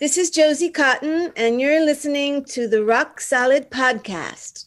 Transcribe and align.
This 0.00 0.16
is 0.16 0.30
Josie 0.30 0.70
Cotton, 0.70 1.32
and 1.34 1.60
you're 1.60 1.84
listening 1.84 2.44
to 2.54 2.68
the 2.68 2.84
Rock 2.84 3.20
Solid 3.20 3.68
Podcast. 3.68 4.66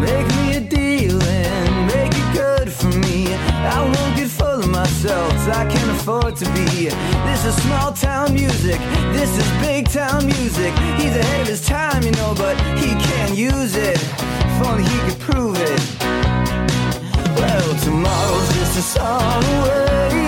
Make 0.00 0.26
me 0.34 0.56
a 0.56 0.68
deal 0.68 1.22
and 1.22 1.86
make 1.86 2.10
it 2.12 2.34
good 2.34 2.72
for 2.72 2.88
me. 2.88 3.32
I 3.32 3.84
won't 3.84 4.16
get 4.16 4.30
full 4.30 4.64
of 4.64 4.68
myself, 4.68 5.32
I 5.46 5.64
can't 5.70 5.90
afford 5.92 6.34
to 6.38 6.46
be. 6.46 6.88
This 6.88 7.44
is 7.44 7.54
small 7.62 7.92
town 7.92 8.34
music, 8.34 8.80
this 9.12 9.30
is 9.38 9.48
big 9.62 9.88
town 9.88 10.26
music. 10.26 10.74
He's 10.98 11.14
ahead 11.14 11.42
of 11.42 11.46
his 11.46 11.64
time, 11.64 12.02
you 12.02 12.10
know, 12.18 12.34
but 12.36 12.56
he 12.80 12.88
can't 13.06 13.36
use 13.36 13.76
it. 13.76 13.96
If 13.96 14.66
only 14.66 14.82
he 14.82 14.98
could 15.08 15.20
prove 15.20 15.56
it. 15.56 16.00
Well, 17.38 17.78
tomorrow's 17.78 18.52
just 18.54 18.76
a 18.76 18.82
song 18.82 19.44
away, 19.44 20.19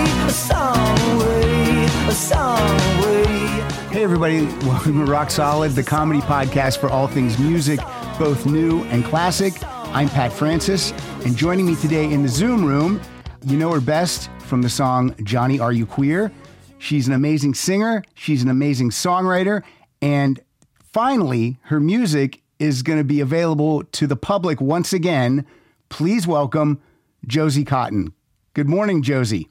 Hey, 3.91 4.03
everybody, 4.03 4.47
welcome 4.65 5.05
to 5.05 5.11
Rock 5.11 5.29
Solid, 5.29 5.73
the 5.73 5.83
comedy 5.83 6.21
podcast 6.21 6.79
for 6.79 6.89
all 6.89 7.07
things 7.07 7.37
music, 7.37 7.79
both 8.17 8.47
new 8.47 8.83
and 8.85 9.05
classic. 9.05 9.53
I'm 9.63 10.09
Pat 10.09 10.33
Francis, 10.33 10.91
and 11.23 11.37
joining 11.37 11.67
me 11.67 11.75
today 11.75 12.11
in 12.11 12.23
the 12.23 12.29
Zoom 12.29 12.65
room, 12.65 12.99
you 13.45 13.57
know 13.57 13.71
her 13.73 13.79
best 13.79 14.31
from 14.39 14.63
the 14.63 14.69
song 14.69 15.13
Johnny 15.21 15.59
Are 15.59 15.71
You 15.71 15.85
Queer? 15.85 16.31
She's 16.79 17.07
an 17.07 17.13
amazing 17.13 17.53
singer, 17.53 18.03
she's 18.15 18.41
an 18.41 18.49
amazing 18.49 18.89
songwriter, 18.89 19.61
and 20.01 20.39
finally, 20.79 21.59
her 21.65 21.79
music 21.79 22.41
is 22.57 22.81
going 22.81 22.97
to 22.97 23.03
be 23.03 23.19
available 23.19 23.83
to 23.83 24.07
the 24.07 24.15
public 24.15 24.59
once 24.59 24.93
again. 24.93 25.45
Please 25.89 26.25
welcome 26.25 26.81
Josie 27.27 27.65
Cotton. 27.65 28.13
Good 28.55 28.67
morning, 28.67 29.03
Josie. 29.03 29.47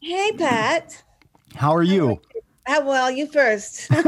Hey, 0.00 0.32
Pat. 0.32 1.02
How 1.54 1.74
are 1.74 1.82
you? 1.82 2.20
Uh, 2.66 2.82
well, 2.84 3.10
you 3.10 3.26
first. 3.26 3.90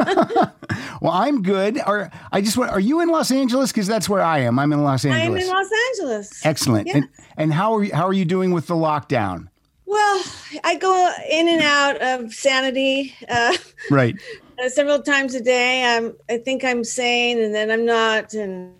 Well, 1.02 1.10
I'm 1.10 1.42
good. 1.42 1.80
Are 1.80 2.12
I 2.30 2.40
just 2.40 2.56
want? 2.56 2.70
Are 2.70 2.78
you 2.78 3.00
in 3.00 3.08
Los 3.08 3.32
Angeles? 3.32 3.72
Because 3.72 3.88
that's 3.88 4.08
where 4.08 4.22
I 4.22 4.38
am. 4.38 4.60
I'm 4.60 4.72
in 4.72 4.84
Los 4.84 5.04
Angeles. 5.04 5.42
I'm 5.42 5.48
in 5.48 5.52
Los 5.52 5.70
Angeles. 5.88 6.46
Excellent. 6.46 6.86
Yeah. 6.86 6.98
And 6.98 7.08
and 7.36 7.52
how 7.52 7.74
are 7.74 7.82
you, 7.82 7.92
how 7.92 8.06
are 8.06 8.12
you 8.12 8.24
doing 8.24 8.52
with 8.52 8.68
the 8.68 8.74
lockdown? 8.74 9.48
Well, 9.84 10.22
I 10.62 10.76
go 10.76 11.12
in 11.28 11.48
and 11.48 11.60
out 11.60 12.00
of 12.00 12.32
sanity 12.32 13.16
uh, 13.28 13.56
Right. 13.90 14.14
uh, 14.64 14.68
several 14.68 15.02
times 15.02 15.34
a 15.34 15.42
day. 15.42 15.84
I'm, 15.84 16.14
I 16.30 16.38
think 16.38 16.62
I'm 16.62 16.84
sane, 16.84 17.40
and 17.42 17.52
then 17.52 17.72
I'm 17.72 17.84
not, 17.84 18.32
and 18.32 18.72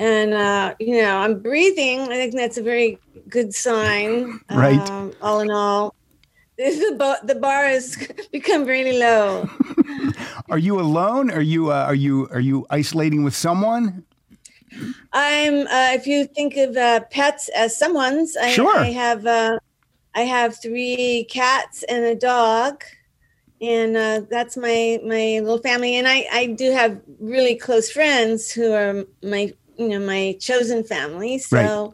and 0.00 0.34
uh, 0.34 0.74
you 0.80 1.00
know, 1.00 1.16
I'm 1.18 1.38
breathing. 1.38 2.00
I 2.00 2.16
think 2.16 2.34
that's 2.34 2.58
a 2.58 2.62
very 2.62 2.98
good 3.28 3.54
sign. 3.54 4.40
Right. 4.50 4.80
Um, 4.90 5.12
all 5.22 5.38
in 5.38 5.50
all, 5.52 5.94
the 6.58 6.96
bar, 6.98 7.18
the 7.22 7.34
bar 7.34 7.64
has 7.64 7.96
become 8.32 8.64
really 8.64 8.98
low. 8.98 9.48
Are 10.48 10.58
you 10.58 10.80
alone? 10.80 11.30
Are 11.30 11.42
you 11.42 11.70
uh, 11.70 11.84
are 11.84 11.94
you 11.94 12.28
are 12.30 12.40
you 12.40 12.66
isolating 12.70 13.24
with 13.24 13.34
someone? 13.34 14.04
I'm. 15.12 15.66
Uh, 15.66 15.90
if 15.92 16.06
you 16.06 16.24
think 16.24 16.56
of 16.56 16.76
uh, 16.76 17.00
pets 17.10 17.50
as 17.54 17.76
someone's, 17.76 18.36
I, 18.36 18.50
Sure. 18.52 18.78
I 18.78 18.92
have. 18.92 19.26
Uh, 19.26 19.58
I 20.14 20.22
have 20.22 20.56
three 20.62 21.26
cats 21.28 21.82
and 21.82 22.04
a 22.04 22.14
dog, 22.14 22.84
and 23.60 23.96
uh, 23.96 24.20
that's 24.30 24.56
my 24.56 24.98
my 25.04 25.40
little 25.40 25.58
family. 25.58 25.96
And 25.96 26.08
I 26.08 26.26
I 26.32 26.46
do 26.46 26.70
have 26.70 27.00
really 27.20 27.56
close 27.56 27.90
friends 27.90 28.50
who 28.50 28.72
are 28.72 29.04
my 29.22 29.52
you 29.76 29.88
know 29.88 30.00
my 30.00 30.36
chosen 30.40 30.84
family. 30.84 31.38
So 31.38 31.92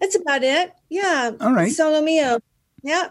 that's 0.00 0.14
about 0.14 0.44
it. 0.44 0.72
Yeah. 0.88 1.32
All 1.40 1.52
right. 1.52 1.72
Solo 1.72 2.00
mio. 2.00 2.38
Yeah. 2.82 3.08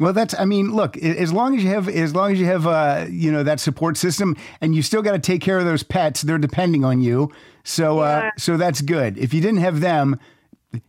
Well, 0.00 0.14
that's. 0.14 0.34
I 0.38 0.46
mean, 0.46 0.70
look. 0.70 0.96
As 0.96 1.30
long 1.30 1.56
as 1.56 1.62
you 1.62 1.68
have, 1.68 1.86
as 1.88 2.14
long 2.14 2.32
as 2.32 2.40
you 2.40 2.46
have, 2.46 2.66
uh, 2.66 3.06
you 3.10 3.30
know, 3.30 3.42
that 3.42 3.60
support 3.60 3.98
system, 3.98 4.34
and 4.62 4.74
you 4.74 4.80
still 4.80 5.02
got 5.02 5.12
to 5.12 5.18
take 5.18 5.42
care 5.42 5.58
of 5.58 5.66
those 5.66 5.82
pets. 5.82 6.22
They're 6.22 6.38
depending 6.38 6.84
on 6.84 7.02
you. 7.02 7.30
So, 7.64 7.98
uh, 8.00 8.30
so 8.38 8.56
that's 8.56 8.80
good. 8.80 9.18
If 9.18 9.34
you 9.34 9.42
didn't 9.42 9.60
have 9.60 9.80
them, 9.80 10.18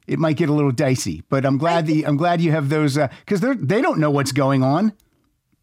it 0.07 0.17
might 0.17 0.37
get 0.37 0.47
a 0.47 0.53
little 0.53 0.71
dicey. 0.71 1.23
But 1.27 1.45
I'm 1.45 1.57
glad 1.57 1.87
that 1.87 2.07
I'm 2.07 2.15
glad 2.15 2.39
you 2.39 2.51
have 2.51 2.69
those 2.69 2.97
because 2.97 3.41
they're 3.41 3.53
they 3.53 3.81
don't 3.81 3.99
know 3.99 4.11
what's 4.11 4.31
going 4.31 4.63
on. 4.63 4.93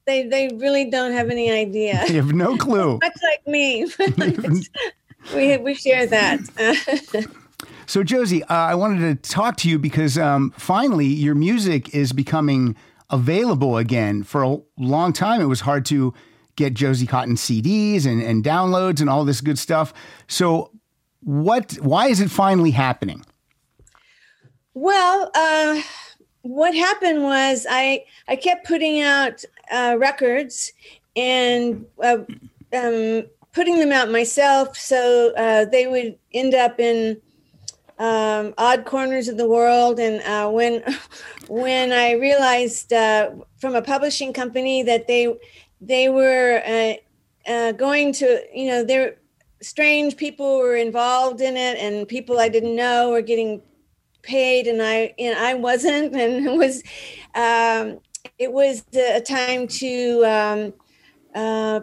They 0.07 0.25
they 0.25 0.49
really 0.55 0.91
don't 0.91 1.13
have 1.13 1.31
any 1.31 1.51
idea. 1.51 2.05
They 2.07 2.15
have 2.15 2.35
no 2.35 2.57
clue. 2.59 2.99
Much 3.03 3.17
like 3.23 3.47
me. 3.47 3.91
we 5.35 5.57
we 5.57 5.75
share 5.75 6.07
that. 6.07 6.41
So, 7.87 8.03
Josie, 8.03 8.45
uh, 8.45 8.55
I 8.55 8.75
wanted 8.75 9.23
to 9.23 9.31
talk 9.31 9.57
to 9.59 9.69
you 9.71 9.79
because 9.79 10.19
um, 10.19 10.53
finally 10.59 11.07
your 11.07 11.35
music 11.35 11.95
is 11.95 12.13
becoming 12.13 12.77
available 13.11 13.77
again. 13.77 14.23
For 14.23 14.43
a 14.43 14.59
long 14.79 15.13
time, 15.13 15.41
it 15.41 15.47
was 15.47 15.61
hard 15.61 15.85
to 15.87 16.15
get 16.57 16.75
Josie 16.75 17.07
Cotton 17.07 17.37
CDs 17.37 18.07
and, 18.07 18.23
and 18.23 18.45
downloads 18.45 19.01
and 19.01 19.09
all 19.09 19.25
this 19.25 19.41
good 19.41 19.59
stuff. 19.59 19.93
So, 20.27 20.71
what? 21.21 21.73
Why 21.81 22.09
is 22.09 22.21
it 22.21 22.31
finally 22.31 22.71
happening? 22.71 23.25
Well, 24.75 25.31
uh, 25.35 25.81
what 26.43 26.75
happened 26.75 27.23
was 27.23 27.67
I 27.69 28.05
I 28.29 28.37
kept 28.37 28.67
putting 28.67 29.01
out 29.01 29.45
uh, 29.73 29.97
records 29.99 30.73
and 31.17 31.85
uh, 32.03 32.19
um, 32.73 33.25
putting 33.53 33.79
them 33.79 33.93
out 33.93 34.11
myself, 34.11 34.77
so 34.77 35.33
uh, 35.37 35.65
they 35.65 35.87
would 35.87 36.19
end 36.33 36.55
up 36.55 36.79
in 36.79 37.21
um, 37.99 38.55
odd 38.59 38.85
corners 38.85 39.29
of 39.29 39.37
the 39.37 39.49
world. 39.49 39.99
And 39.99 40.23
uh, 40.23 40.51
when 40.51 40.83
when 41.49 41.93
I 41.93 42.13
realized 42.13 42.93
uh, 42.93 43.31
from 43.59 43.75
a 43.75 43.83
publishing 43.83 44.33
company 44.33 44.83
that 44.83 45.07
they 45.07 45.35
they 45.81 46.09
were 46.09 46.63
uh, 46.67 47.51
uh, 47.51 47.73
going 47.73 48.13
to 48.15 48.43
you 48.53 48.69
know 48.69 48.85
there 48.85 49.17
strange 49.61 50.17
people 50.17 50.59
were 50.59 50.77
involved 50.77 51.41
in 51.41 51.57
it 51.57 51.79
and 51.79 52.07
people 52.07 52.39
I 52.39 52.49
didn't 52.49 52.77
know 52.77 53.11
were 53.11 53.23
getting 53.23 53.61
paid 54.23 54.67
and 54.67 54.83
I 54.83 55.15
and 55.19 55.39
I 55.39 55.55
wasn't 55.55 56.15
and 56.21 56.47
it 56.47 56.57
was 56.57 56.83
um, 57.35 58.01
it 58.39 58.53
was 58.53 58.85
a 58.95 59.21
time 59.21 59.67
to 59.67 60.25
um, 60.25 60.73
uh, 61.35 61.81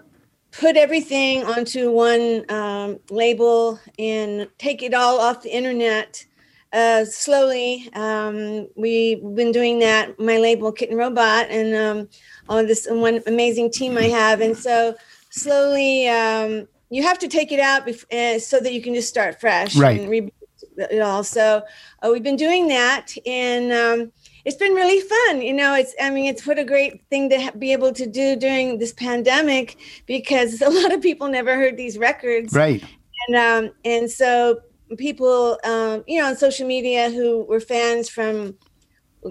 put 0.60 0.78
everything 0.78 1.44
onto 1.44 1.92
one 1.92 2.50
um, 2.50 3.00
label 3.10 3.80
and 4.00 4.48
take 4.58 4.84
it 4.84 4.94
all 4.94 5.20
off 5.20 5.42
the 5.42 5.50
internet 5.56 6.26
uh, 6.74 7.06
slowly. 7.06 7.90
Um, 7.94 8.68
we've 8.76 9.22
been 9.36 9.52
doing 9.52 9.80
that. 9.80 10.20
My 10.20 10.38
label, 10.38 10.72
Kitten 10.72 10.98
Robot, 10.98 11.48
and 11.50 11.76
um, 11.76 12.10
all 12.50 12.66
this 12.66 12.88
one 12.90 13.22
amazing 13.28 13.72
team 13.72 13.98
I 13.98 14.04
have, 14.10 14.42
and 14.42 14.58
so 14.58 14.96
slowly. 15.30 16.08
Um, 16.08 16.68
you 16.92 17.02
have 17.04 17.18
to 17.20 17.28
take 17.28 17.52
it 17.52 17.60
out 17.60 17.88
bef- 17.88 18.12
uh, 18.14 18.40
so 18.40 18.60
that 18.60 18.72
you 18.72 18.82
can 18.82 18.94
just 18.94 19.10
start 19.10 19.40
fresh 19.42 19.76
Right. 19.76 20.00
and 20.00 20.10
re- 20.10 20.32
it 20.78 21.02
all. 21.02 21.24
So 21.24 21.64
uh, 22.04 22.10
we've 22.12 22.24
been 22.24 22.36
doing 22.36 22.68
that, 22.68 23.14
and 23.26 23.72
um, 23.72 24.12
it's 24.46 24.58
been 24.58 24.74
really 24.74 25.02
fun. 25.02 25.42
You 25.42 25.54
know, 25.54 25.74
it's 25.74 25.94
I 26.00 26.10
mean, 26.12 26.26
it's 26.26 26.46
what 26.46 26.60
a 26.60 26.64
great 26.64 27.02
thing 27.10 27.30
to 27.32 27.42
ha- 27.42 27.52
be 27.58 27.74
able 27.74 27.92
to 27.94 28.06
do 28.06 28.36
during 28.36 28.78
this 28.78 28.94
pandemic 28.94 29.78
because 30.06 30.62
a 30.70 30.70
lot 30.70 30.94
of 30.94 31.02
people 31.02 31.28
never 31.28 31.56
heard 31.56 31.78
these 31.78 31.98
records, 31.98 32.54
Right. 32.54 32.84
and 33.28 33.36
um, 33.36 33.74
and 33.84 34.10
so 34.10 34.62
people, 34.98 35.60
um, 35.64 36.04
you 36.08 36.20
know, 36.22 36.28
on 36.28 36.36
social 36.36 36.68
media 36.68 37.10
who 37.10 37.44
were 37.46 37.60
fans 37.60 38.08
from, 38.08 38.56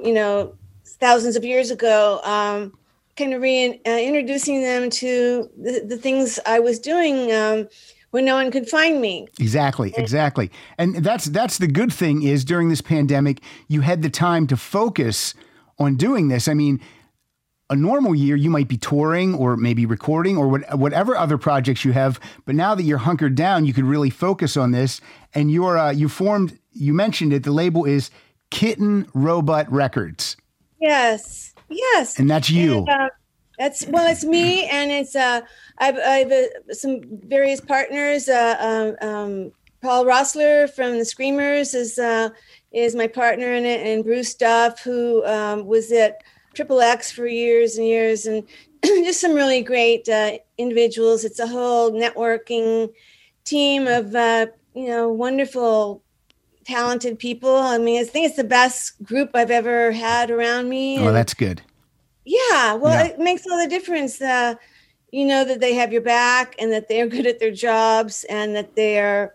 you 0.03 0.13
know, 0.13 0.57
thousands 0.85 1.37
of 1.37 1.45
years 1.45 1.71
ago. 1.71 2.21
Um, 2.25 2.73
kind 3.17 3.33
of 3.33 3.41
reintroducing 3.41 4.59
uh, 4.59 4.67
them 4.67 4.91
to 4.91 5.49
the, 5.57 5.85
the 5.87 5.97
things 5.97 6.41
I 6.47 6.59
was 6.59 6.81
doing 6.81 7.33
um, 7.33 7.69
when 8.15 8.25
no 8.25 8.37
one 8.37 8.53
could 8.53 8.69
find 8.69 9.01
me. 9.01 9.27
Exactly, 9.41 9.93
exactly. 9.97 10.49
And 10.79 10.95
that's 10.95 11.25
that's 11.25 11.59
the 11.59 11.67
good 11.67 11.93
thing 11.93 12.23
is 12.23 12.45
during 12.45 12.69
this 12.69 12.81
pandemic, 12.81 13.41
you 13.67 13.81
had 13.81 14.03
the 14.03 14.09
time 14.09 14.47
to 14.47 14.57
focus 14.57 15.35
on 15.81 15.97
doing 15.97 16.29
this. 16.29 16.47
I 16.47 16.55
mean, 16.55 16.81
a 17.71 17.75
normal 17.75 18.15
year 18.15 18.37
you 18.37 18.51
might 18.51 18.69
be 18.69 18.77
touring 18.77 19.35
or 19.35 19.57
maybe 19.57 19.85
recording 19.85 20.37
or 20.37 20.47
what, 20.47 20.79
whatever 20.79 21.17
other 21.17 21.37
projects 21.37 21.85
you 21.85 21.91
have, 21.91 22.21
but 22.45 22.55
now 22.55 22.77
that 22.77 22.85
you're 22.85 22.99
hunkered 22.99 23.35
down, 23.35 23.65
you 23.65 23.73
could 23.73 23.83
really 23.83 24.11
focus 24.11 24.57
on 24.57 24.71
this. 24.71 25.01
And 25.35 25.51
you're 25.51 25.77
uh, 25.77 25.91
you 25.91 26.09
formed. 26.09 26.57
You 26.71 26.95
mentioned 26.95 27.33
it. 27.33 27.43
The 27.43 27.51
label 27.51 27.85
is 27.85 28.13
Kitten 28.51 29.09
Robot 29.13 29.69
Records, 29.73 30.37
Yes, 30.81 31.53
yes. 31.69 32.17
and 32.21 32.31
that's 32.31 32.49
you. 32.49 32.79
And, 32.79 32.89
uh, 32.89 33.09
that's 33.59 33.87
well, 33.89 34.07
it's 34.09 34.25
me, 34.25 34.67
and 34.67 34.93
it's 34.93 35.17
uh, 35.17 35.41
I've 35.79 35.97
I've 35.99 36.31
uh, 36.33 36.73
some 36.73 37.01
various 37.27 37.61
partners. 37.61 38.29
Uh, 38.29 38.95
um, 39.01 39.09
um, 39.09 39.53
Paul 39.83 40.05
Roessler 40.05 40.71
from 40.71 40.99
the 40.99 41.05
Screamers 41.05 41.75
is 41.75 41.99
uh, 41.99 42.31
is 42.73 42.95
my 42.95 43.07
partner 43.07 43.53
in 43.53 43.65
it, 43.65 43.87
and 43.87 44.05
Bruce 44.05 44.35
Duff, 44.35 44.81
who 44.83 45.25
um, 45.27 45.67
was 45.67 45.91
at 45.93 46.23
Triple 46.55 46.81
X 46.81 47.11
for 47.11 47.27
years 47.27 47.77
and 47.77 47.87
years, 47.87 48.27
and 48.27 48.45
just 48.85 49.21
some 49.21 49.35
really 49.35 49.63
great 49.63 50.09
uh, 50.09 50.39
individuals. 50.59 51.25
It's 51.25 51.41
a 51.41 51.47
whole 51.47 51.91
networking 51.93 52.91
team 53.45 53.87
of 53.89 54.15
uh, 54.15 54.47
you 54.75 54.87
know 54.89 55.13
wonderful 55.13 56.03
talented 56.65 57.19
people. 57.19 57.55
I 57.57 57.77
mean, 57.79 58.01
I 58.01 58.05
think 58.05 58.27
it's 58.27 58.37
the 58.37 58.45
best 58.45 59.03
group 59.03 59.31
I've 59.35 59.51
ever 59.51 59.93
had 59.93 60.31
around 60.31 60.69
me. 60.69 60.99
Oh, 60.99 61.09
and- 61.09 61.17
that's 61.17 61.35
good. 61.35 61.61
Yeah, 62.27 62.73
well, 62.75 62.95
Yeah. 63.05 63.13
it 63.13 63.19
makes 63.19 63.47
all 63.47 63.59
the 63.59 63.69
difference. 63.69 64.23
Uh, 64.23 64.55
you 65.15 65.25
know 65.25 65.45
that 65.45 65.61
they 65.61 65.75
have 65.75 65.93
your 65.93 66.03
back 66.03 66.57
and 66.59 66.73
that 66.73 66.89
they're 66.89 67.07
good 67.17 67.27
at 67.27 67.39
their 67.39 67.53
jobs 67.53 68.25
and 68.29 68.57
that 68.57 68.75
they're 68.75 69.35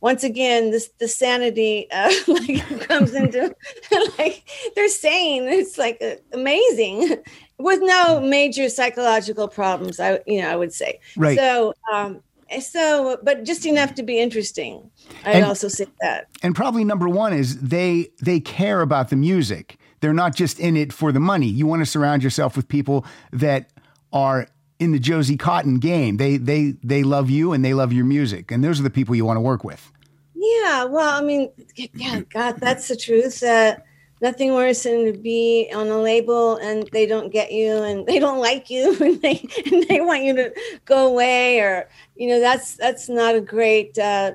once 0.00 0.22
again 0.22 0.70
this 0.70 0.90
the 0.98 1.08
sanity 1.08 1.88
uh, 1.90 2.12
like 2.28 2.80
comes 2.88 3.14
into 3.14 3.54
like 4.18 4.46
they're 4.74 4.88
sane. 4.88 5.44
It's 5.44 5.78
like 5.78 5.96
uh, 6.02 6.16
amazing 6.32 7.16
with 7.58 7.80
no 7.82 8.20
major 8.20 8.68
psychological 8.68 9.48
problems. 9.48 9.98
I 9.98 10.20
you 10.26 10.42
know 10.42 10.50
I 10.50 10.56
would 10.56 10.72
say 10.74 11.00
Right. 11.16 11.38
So 11.38 11.72
um, 11.92 12.20
so 12.60 13.18
but 13.22 13.44
just 13.44 13.64
enough 13.64 13.94
to 13.94 14.02
be 14.02 14.20
interesting. 14.20 14.90
I'd 15.24 15.36
And- 15.36 15.44
also 15.46 15.68
say 15.68 15.86
that. 16.02 16.26
and 16.42 16.54
probably 16.54 16.84
number 16.84 17.08
one 17.08 17.32
is 17.32 17.58
they 17.60 18.08
they 18.20 18.40
care 18.40 18.82
about 18.82 19.08
the 19.08 19.16
music. 19.16 19.78
They're 20.00 20.12
not 20.12 20.34
just 20.34 20.60
in 20.60 20.76
it 20.76 20.92
for 20.92 21.12
the 21.12 21.20
money. 21.20 21.46
You 21.46 21.66
want 21.66 21.80
to 21.80 21.86
surround 21.86 22.22
yourself 22.22 22.56
with 22.58 22.68
people 22.68 23.06
that 23.32 23.70
are 24.12 24.48
in 24.78 24.92
the 24.92 24.98
Josie 24.98 25.36
Cotton 25.36 25.78
game. 25.78 26.16
They 26.16 26.36
they 26.36 26.72
they 26.82 27.02
love 27.02 27.30
you 27.30 27.52
and 27.52 27.64
they 27.64 27.74
love 27.74 27.92
your 27.92 28.04
music, 28.04 28.50
and 28.50 28.62
those 28.62 28.80
are 28.80 28.82
the 28.82 28.90
people 28.90 29.14
you 29.14 29.24
want 29.24 29.36
to 29.36 29.42
work 29.42 29.64
with. 29.64 29.90
Yeah, 30.34 30.84
well, 30.84 31.10
I 31.10 31.24
mean, 31.24 31.50
yeah, 31.94 32.20
God, 32.20 32.56
that's 32.60 32.88
the 32.88 32.96
truth. 32.96 33.42
Uh, 33.42 33.76
nothing 34.20 34.54
worse 34.54 34.84
than 34.84 35.04
to 35.04 35.12
be 35.12 35.70
on 35.74 35.88
a 35.88 35.98
label 35.98 36.56
and 36.56 36.88
they 36.92 37.04
don't 37.04 37.30
get 37.30 37.52
you 37.52 37.82
and 37.82 38.06
they 38.06 38.18
don't 38.18 38.38
like 38.38 38.70
you 38.70 38.96
and 39.00 39.20
they 39.20 39.46
and 39.66 39.82
they 39.88 40.00
want 40.00 40.22
you 40.22 40.34
to 40.34 40.52
go 40.86 41.06
away 41.06 41.60
or 41.60 41.88
you 42.16 42.28
know 42.28 42.40
that's 42.40 42.76
that's 42.76 43.08
not 43.08 43.34
a 43.34 43.40
great 43.40 43.98
uh, 43.98 44.32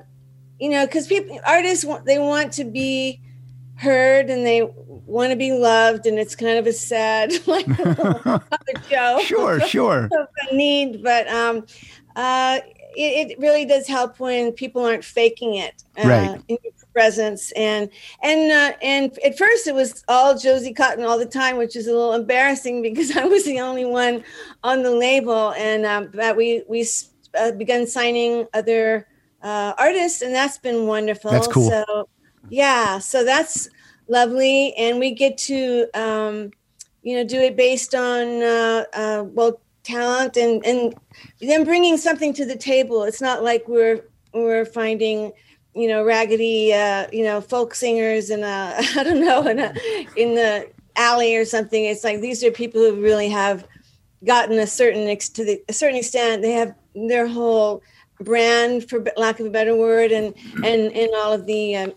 you 0.60 0.68
know 0.68 0.86
because 0.86 1.06
people 1.08 1.40
artists 1.44 1.84
want 1.84 2.04
they 2.04 2.18
want 2.18 2.52
to 2.52 2.64
be 2.64 3.20
heard 3.80 4.28
and 4.30 4.44
they 4.46 4.62
want 4.86 5.30
to 5.30 5.36
be 5.36 5.52
loved 5.52 6.06
and 6.06 6.18
it's 6.18 6.36
kind 6.36 6.58
of 6.58 6.66
a 6.66 6.72
sad 6.72 7.32
like 7.46 7.66
show 8.90 9.18
Sure, 9.22 9.60
sure. 9.66 10.08
need, 10.52 11.02
but 11.02 11.26
um, 11.28 11.64
uh, 12.16 12.60
it, 12.96 13.30
it 13.32 13.38
really 13.38 13.64
does 13.64 13.86
help 13.86 14.18
when 14.20 14.52
people 14.52 14.84
aren't 14.84 15.04
faking 15.04 15.54
it 15.54 15.82
uh, 15.96 16.08
Right. 16.08 16.42
in 16.48 16.58
your 16.62 16.72
presence. 16.92 17.52
And 17.52 17.88
and 18.22 18.50
uh, 18.50 18.76
and 18.82 19.18
at 19.24 19.38
first 19.38 19.66
it 19.66 19.74
was 19.74 20.04
all 20.08 20.36
Josie 20.36 20.74
Cotton 20.74 21.04
all 21.04 21.18
the 21.18 21.26
time, 21.26 21.56
which 21.56 21.76
is 21.76 21.86
a 21.86 21.92
little 21.92 22.12
embarrassing 22.14 22.82
because 22.82 23.16
I 23.16 23.24
was 23.24 23.44
the 23.44 23.60
only 23.60 23.84
one 23.84 24.24
on 24.64 24.82
the 24.82 24.90
label. 24.90 25.52
And 25.52 25.86
um, 25.86 26.10
but 26.12 26.36
we 26.36 26.64
we 26.68 26.86
uh, 27.38 27.52
begun 27.52 27.86
signing 27.86 28.46
other 28.54 29.06
uh, 29.42 29.72
artists, 29.78 30.20
and 30.22 30.34
that's 30.34 30.58
been 30.58 30.86
wonderful. 30.86 31.30
That's 31.30 31.46
cool. 31.46 31.70
So 31.70 32.08
yeah, 32.48 32.98
so 32.98 33.24
that's 33.24 33.68
lovely, 34.08 34.74
and 34.76 34.98
we 34.98 35.12
get 35.12 35.38
to. 35.38 35.86
Um, 35.94 36.50
you 37.02 37.16
know, 37.16 37.24
do 37.24 37.40
it 37.40 37.56
based 37.56 37.94
on 37.94 38.42
uh, 38.42 38.84
uh, 38.92 39.24
well 39.26 39.58
talent 39.84 40.36
and 40.36 40.64
and 40.66 40.94
them 41.40 41.64
bringing 41.64 41.96
something 41.96 42.34
to 42.34 42.44
the 42.44 42.56
table. 42.56 43.04
It's 43.04 43.22
not 43.22 43.42
like 43.42 43.66
we're 43.66 44.04
we're 44.34 44.66
finding 44.66 45.32
you 45.74 45.88
know 45.88 46.04
raggedy 46.04 46.74
uh, 46.74 47.06
you 47.10 47.24
know 47.24 47.40
folk 47.40 47.74
singers 47.74 48.28
in 48.28 48.44
i 48.44 49.02
don't 49.02 49.24
know 49.24 49.46
in 49.46 49.58
a 49.58 49.72
in 50.16 50.34
the 50.34 50.68
alley 50.96 51.36
or 51.36 51.44
something. 51.44 51.84
It's 51.84 52.04
like 52.04 52.20
these 52.20 52.44
are 52.44 52.50
people 52.50 52.80
who 52.80 53.00
really 53.00 53.28
have 53.28 53.66
gotten 54.24 54.58
a 54.58 54.66
certain 54.66 55.08
ex- 55.08 55.30
to 55.30 55.44
the, 55.44 55.62
a 55.68 55.72
certain 55.72 55.98
extent. 55.98 56.42
They 56.42 56.52
have 56.52 56.74
their 56.94 57.26
whole 57.26 57.82
brand, 58.20 58.88
for 58.88 59.04
lack 59.16 59.40
of 59.40 59.46
a 59.46 59.50
better 59.50 59.74
word, 59.74 60.12
and 60.12 60.34
and 60.64 60.92
and 60.92 61.10
all 61.16 61.32
of 61.32 61.46
the 61.46 61.76
um, 61.76 61.92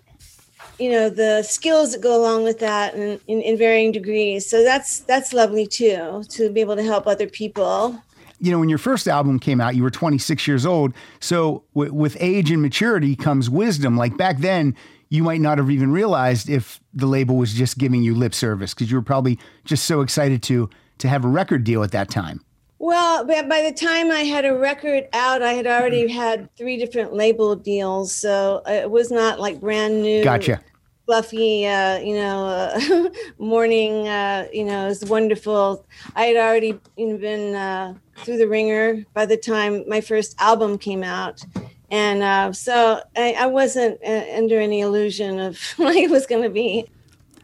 you 0.79 0.89
know 0.89 1.09
the 1.09 1.43
skills 1.43 1.91
that 1.93 2.01
go 2.01 2.19
along 2.19 2.43
with 2.43 2.59
that 2.59 2.93
and 2.93 3.19
in, 3.27 3.41
in 3.41 3.57
varying 3.57 3.91
degrees 3.91 4.49
so 4.49 4.63
that's 4.63 4.99
that's 5.01 5.33
lovely 5.33 5.67
too 5.67 6.23
to 6.29 6.49
be 6.49 6.61
able 6.61 6.75
to 6.75 6.83
help 6.83 7.07
other 7.07 7.27
people 7.27 7.99
you 8.43 8.51
know, 8.51 8.59
when 8.59 8.67
your 8.67 8.77
first 8.77 9.07
album 9.07 9.39
came 9.39 9.61
out, 9.61 9.73
you 9.73 9.83
were 9.83 9.89
26 9.89 10.45
years 10.49 10.65
old. 10.65 10.93
So 11.21 11.63
w- 11.75 11.93
with 11.93 12.17
age 12.19 12.51
and 12.51 12.61
maturity 12.61 13.15
comes 13.15 13.49
wisdom. 13.49 13.95
Like 13.95 14.17
back 14.17 14.39
then, 14.39 14.75
you 15.07 15.23
might 15.23 15.39
not 15.39 15.59
have 15.59 15.71
even 15.71 15.93
realized 15.93 16.49
if 16.49 16.81
the 16.93 17.05
label 17.05 17.37
was 17.37 17.53
just 17.53 17.77
giving 17.77 18.03
you 18.03 18.13
lip 18.13 18.33
service 18.33 18.73
because 18.73 18.91
you 18.91 18.97
were 18.97 19.03
probably 19.03 19.39
just 19.63 19.85
so 19.85 20.01
excited 20.01 20.43
to 20.43 20.69
to 20.97 21.07
have 21.07 21.23
a 21.23 21.27
record 21.29 21.63
deal 21.63 21.83
at 21.83 21.91
that 21.91 22.09
time. 22.09 22.41
Well 22.83 23.23
by, 23.23 23.61
the 23.61 23.71
time 23.73 24.11
i 24.11 24.23
had 24.23 24.43
a 24.43 24.53
record 24.53 25.07
out 25.13 25.41
i 25.41 25.53
had 25.53 25.65
already 25.65 26.05
had 26.11 26.53
three 26.57 26.75
different 26.75 27.13
label 27.13 27.55
deals 27.55 28.13
so 28.13 28.61
it 28.67 28.91
was 28.91 29.09
not 29.09 29.39
like 29.39 29.61
brand 29.61 30.01
new 30.01 30.21
Gotcha. 30.21 30.59
fluffy 31.05 31.65
uh, 31.65 31.97
you 31.99 32.13
know 32.13 32.45
uh, 32.45 33.09
morning 33.37 34.09
uh, 34.09 34.47
you 34.51 34.65
know 34.65 34.85
it 34.85 34.89
was 34.89 35.05
wonderful 35.05 35.85
i 36.17 36.25
had 36.25 36.35
already 36.35 36.77
been 36.97 37.55
uh, 37.55 37.93
through 38.17 38.37
the 38.37 38.47
ringer 38.47 39.05
by 39.13 39.25
the 39.25 39.37
time 39.37 39.87
my 39.87 40.01
first 40.01 40.35
album 40.39 40.77
came 40.77 41.03
out 41.03 41.41
and 41.89 42.21
uh, 42.21 42.51
so 42.51 43.01
I, 43.15 43.33
I 43.39 43.45
wasn't 43.45 43.97
uh, 44.05 44.25
under 44.35 44.59
any 44.59 44.81
illusion 44.81 45.39
of 45.39 45.57
what 45.77 45.95
it 45.95 46.09
was 46.09 46.25
going 46.25 46.43
to 46.43 46.49
be 46.49 46.85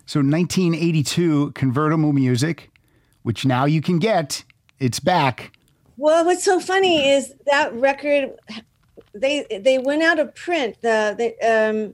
So 0.05 0.19
1982, 0.19 1.51
convertible 1.51 2.11
music, 2.11 2.71
which 3.21 3.45
now 3.45 3.65
you 3.65 3.79
can 3.81 3.99
get. 3.99 4.43
It's 4.79 4.99
back. 4.99 5.51
Well, 5.97 6.25
what's 6.25 6.43
so 6.43 6.59
funny 6.59 7.09
is 7.09 7.33
that 7.45 7.73
record 7.73 8.31
they 9.13 9.45
they 9.63 9.79
went 9.79 10.03
out 10.03 10.19
of 10.19 10.33
print 10.35 10.77
the 10.81 11.15
the 11.17 11.35
um 11.45 11.93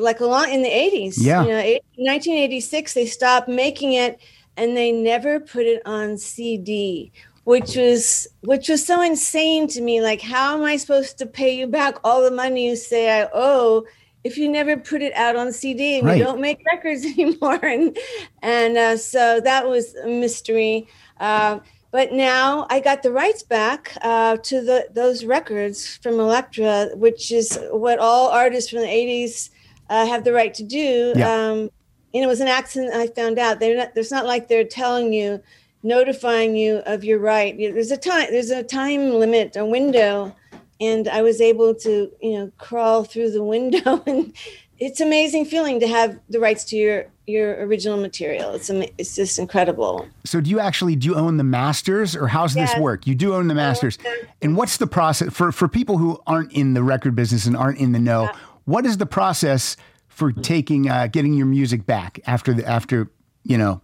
like 0.00 0.20
a 0.20 0.26
lot 0.26 0.48
in 0.48 0.62
the 0.62 0.68
80s. 0.68 1.14
Yeah. 1.18 1.42
You 1.42 1.48
know, 1.50 1.56
1986 1.96 2.94
they 2.94 3.06
stopped 3.06 3.48
making 3.48 3.92
it 3.92 4.20
and 4.56 4.76
they 4.76 4.92
never 4.92 5.40
put 5.40 5.66
it 5.66 5.82
on 5.86 6.16
CD, 6.18 7.12
which 7.44 7.76
was 7.76 8.26
which 8.42 8.68
was 8.68 8.84
so 8.84 9.00
insane 9.02 9.68
to 9.68 9.80
me 9.80 10.00
like 10.00 10.20
how 10.20 10.56
am 10.56 10.64
I 10.64 10.76
supposed 10.76 11.18
to 11.18 11.26
pay 11.26 11.56
you 11.56 11.66
back 11.66 11.98
all 12.04 12.22
the 12.24 12.30
money 12.30 12.68
you 12.68 12.76
say 12.76 13.22
I 13.22 13.28
owe 13.32 13.84
if 14.22 14.36
you 14.36 14.48
never 14.48 14.76
put 14.76 15.02
it 15.02 15.14
out 15.14 15.36
on 15.36 15.52
CD 15.52 15.98
and 15.98 16.06
Right. 16.06 16.18
you 16.18 16.24
don't 16.24 16.40
make 16.40 16.60
records 16.72 17.04
anymore 17.04 17.64
and 17.64 17.96
and 18.42 18.76
uh, 18.76 18.96
so 18.96 19.40
that 19.40 19.68
was 19.68 19.94
a 19.94 20.08
mystery. 20.08 20.88
Uh, 21.18 21.60
but 21.90 22.12
now 22.12 22.66
I 22.70 22.80
got 22.80 23.02
the 23.02 23.12
rights 23.12 23.42
back 23.42 23.96
uh, 24.02 24.36
to 24.36 24.60
the 24.60 24.88
those 24.92 25.24
records 25.24 25.96
from 25.96 26.20
Elektra, 26.20 26.90
which 26.94 27.32
is 27.32 27.58
what 27.70 27.98
all 27.98 28.28
artists 28.28 28.70
from 28.70 28.80
the 28.80 28.86
'80s 28.86 29.50
uh, 29.88 30.06
have 30.06 30.24
the 30.24 30.32
right 30.32 30.54
to 30.54 30.62
do. 30.62 31.12
Yeah. 31.16 31.28
Um, 31.28 31.70
and 32.12 32.24
it 32.24 32.26
was 32.26 32.40
an 32.40 32.48
accident 32.48 32.94
I 32.94 33.06
found 33.08 33.38
out. 33.38 33.60
They're 33.60 33.76
not. 33.76 33.94
There's 33.94 34.10
not 34.10 34.26
like 34.26 34.48
they're 34.48 34.64
telling 34.64 35.12
you, 35.12 35.42
notifying 35.82 36.56
you 36.56 36.78
of 36.86 37.04
your 37.04 37.18
right. 37.18 37.56
There's 37.56 37.90
a 37.90 37.96
time. 37.96 38.28
There's 38.30 38.50
a 38.50 38.62
time 38.62 39.10
limit, 39.10 39.56
a 39.56 39.64
window, 39.64 40.34
and 40.80 41.08
I 41.08 41.22
was 41.22 41.40
able 41.40 41.74
to, 41.76 42.10
you 42.20 42.32
know, 42.38 42.52
crawl 42.58 43.04
through 43.04 43.30
the 43.30 43.42
window, 43.42 44.02
and 44.06 44.32
it's 44.78 45.00
amazing 45.00 45.44
feeling 45.44 45.80
to 45.80 45.88
have 45.88 46.18
the 46.28 46.40
rights 46.40 46.64
to 46.64 46.76
your 46.76 47.06
your 47.30 47.64
original 47.66 47.96
material. 47.96 48.52
It's 48.52 48.68
it's 48.70 49.14
just 49.14 49.38
incredible. 49.38 50.06
So 50.24 50.40
do 50.40 50.50
you 50.50 50.60
actually 50.60 50.96
do 50.96 51.08
you 51.08 51.14
own 51.14 51.36
the 51.36 51.44
masters 51.44 52.16
or 52.16 52.28
how's 52.28 52.54
this 52.54 52.76
work? 52.76 53.06
You 53.06 53.14
do 53.14 53.34
own 53.34 53.48
the 53.48 53.54
masters. 53.54 53.98
And 54.42 54.56
what's 54.56 54.76
the 54.76 54.86
process 54.86 55.32
for 55.32 55.52
for 55.52 55.68
people 55.68 55.98
who 55.98 56.20
aren't 56.26 56.52
in 56.52 56.74
the 56.74 56.82
record 56.82 57.14
business 57.14 57.46
and 57.46 57.56
aren't 57.56 57.78
in 57.78 57.92
the 57.92 57.98
know? 57.98 58.30
What 58.64 58.86
is 58.86 58.98
the 58.98 59.06
process 59.06 59.76
for 60.08 60.32
taking 60.32 60.90
uh, 60.90 61.06
getting 61.06 61.34
your 61.34 61.46
music 61.46 61.86
back 61.86 62.20
after 62.26 62.52
the 62.52 62.66
after, 62.66 63.10
you 63.42 63.56
know, 63.56 63.80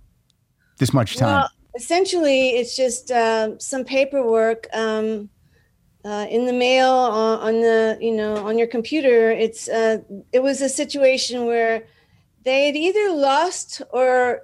this 0.78 0.92
much 0.92 1.16
time? 1.16 1.40
Well, 1.40 1.50
essentially, 1.74 2.50
it's 2.50 2.76
just 2.76 3.10
um, 3.10 3.58
some 3.58 3.84
paperwork 3.84 4.66
um, 4.74 5.30
uh, 6.04 6.26
in 6.30 6.46
the 6.46 6.52
mail 6.52 6.90
on, 6.90 7.40
on 7.40 7.54
the 7.62 7.98
you 8.00 8.12
know 8.12 8.36
on 8.46 8.58
your 8.58 8.66
computer. 8.66 9.30
It's 9.30 9.68
uh, 9.68 9.98
it 10.32 10.42
was 10.42 10.60
a 10.60 10.68
situation 10.68 11.46
where 11.46 11.84
they 12.46 12.66
had 12.66 12.76
either 12.76 13.10
lost 13.10 13.82
or 13.90 14.42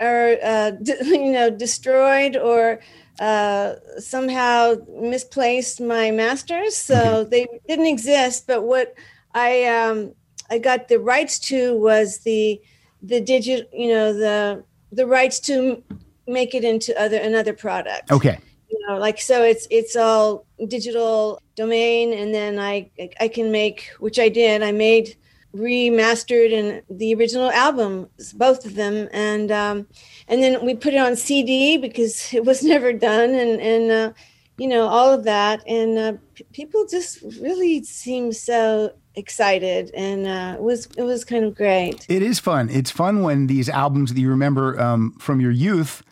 or 0.00 0.36
uh, 0.42 0.72
you 1.04 1.30
know 1.30 1.50
destroyed 1.50 2.36
or 2.36 2.80
uh, 3.20 3.74
somehow 3.98 4.74
misplaced 4.88 5.80
my 5.80 6.10
masters, 6.10 6.76
so 6.76 7.22
they 7.22 7.46
didn't 7.68 7.86
exist. 7.86 8.48
But 8.48 8.64
what 8.64 8.94
I 9.34 9.64
um, 9.66 10.14
I 10.50 10.58
got 10.58 10.88
the 10.88 10.98
rights 10.98 11.38
to 11.50 11.78
was 11.78 12.18
the 12.20 12.60
the 13.02 13.20
digit 13.20 13.68
you 13.72 13.88
know 13.88 14.12
the 14.12 14.64
the 14.90 15.06
rights 15.06 15.38
to 15.40 15.82
make 16.26 16.54
it 16.54 16.64
into 16.64 16.98
other 16.98 17.18
another 17.18 17.52
product 17.52 18.10
okay. 18.10 18.38
you 18.70 18.78
know 18.86 18.96
like 18.96 19.20
so 19.20 19.42
it's 19.42 19.66
it's 19.70 19.94
all 19.94 20.46
digital 20.68 21.38
domain 21.54 22.14
and 22.14 22.34
then 22.34 22.58
i 22.58 22.90
i 23.20 23.28
can 23.28 23.52
make 23.52 23.90
which 23.98 24.18
i 24.18 24.30
did 24.30 24.62
i 24.62 24.72
made 24.72 25.16
remastered 25.54 26.52
and 26.52 26.82
the 26.90 27.14
original 27.14 27.50
album 27.50 28.08
both 28.34 28.64
of 28.64 28.74
them. 28.74 29.08
And 29.12 29.50
um 29.50 29.86
and 30.28 30.42
then 30.42 30.64
we 30.64 30.74
put 30.74 30.94
it 30.94 30.98
on 30.98 31.16
cd 31.16 31.76
because 31.78 32.32
it 32.34 32.44
was 32.44 32.62
never 32.62 32.92
done 32.92 33.30
and 33.34 33.60
and 33.60 33.90
uh 33.90 34.12
you 34.56 34.68
know 34.68 34.86
all 34.86 35.12
of 35.12 35.24
that. 35.24 35.66
And 35.66 35.98
uh, 35.98 36.12
p- 36.34 36.46
people 36.52 36.86
just 36.86 37.22
really 37.40 37.82
seem 37.82 38.32
so 38.32 38.92
excited 39.16 39.92
and 39.94 40.26
uh 40.26 40.54
it 40.56 40.62
was 40.62 40.86
it 40.96 41.02
was 41.02 41.24
kind 41.24 41.44
of 41.44 41.54
great. 41.54 42.06
It 42.08 42.22
is 42.22 42.38
fun. 42.40 42.68
It's 42.68 42.90
fun 42.90 43.22
when 43.22 43.46
these 43.46 43.68
albums 43.68 44.12
that 44.12 44.20
you 44.20 44.30
remember 44.30 44.80
um, 44.80 45.12
from 45.18 45.40
your 45.40 45.52
youth 45.52 46.02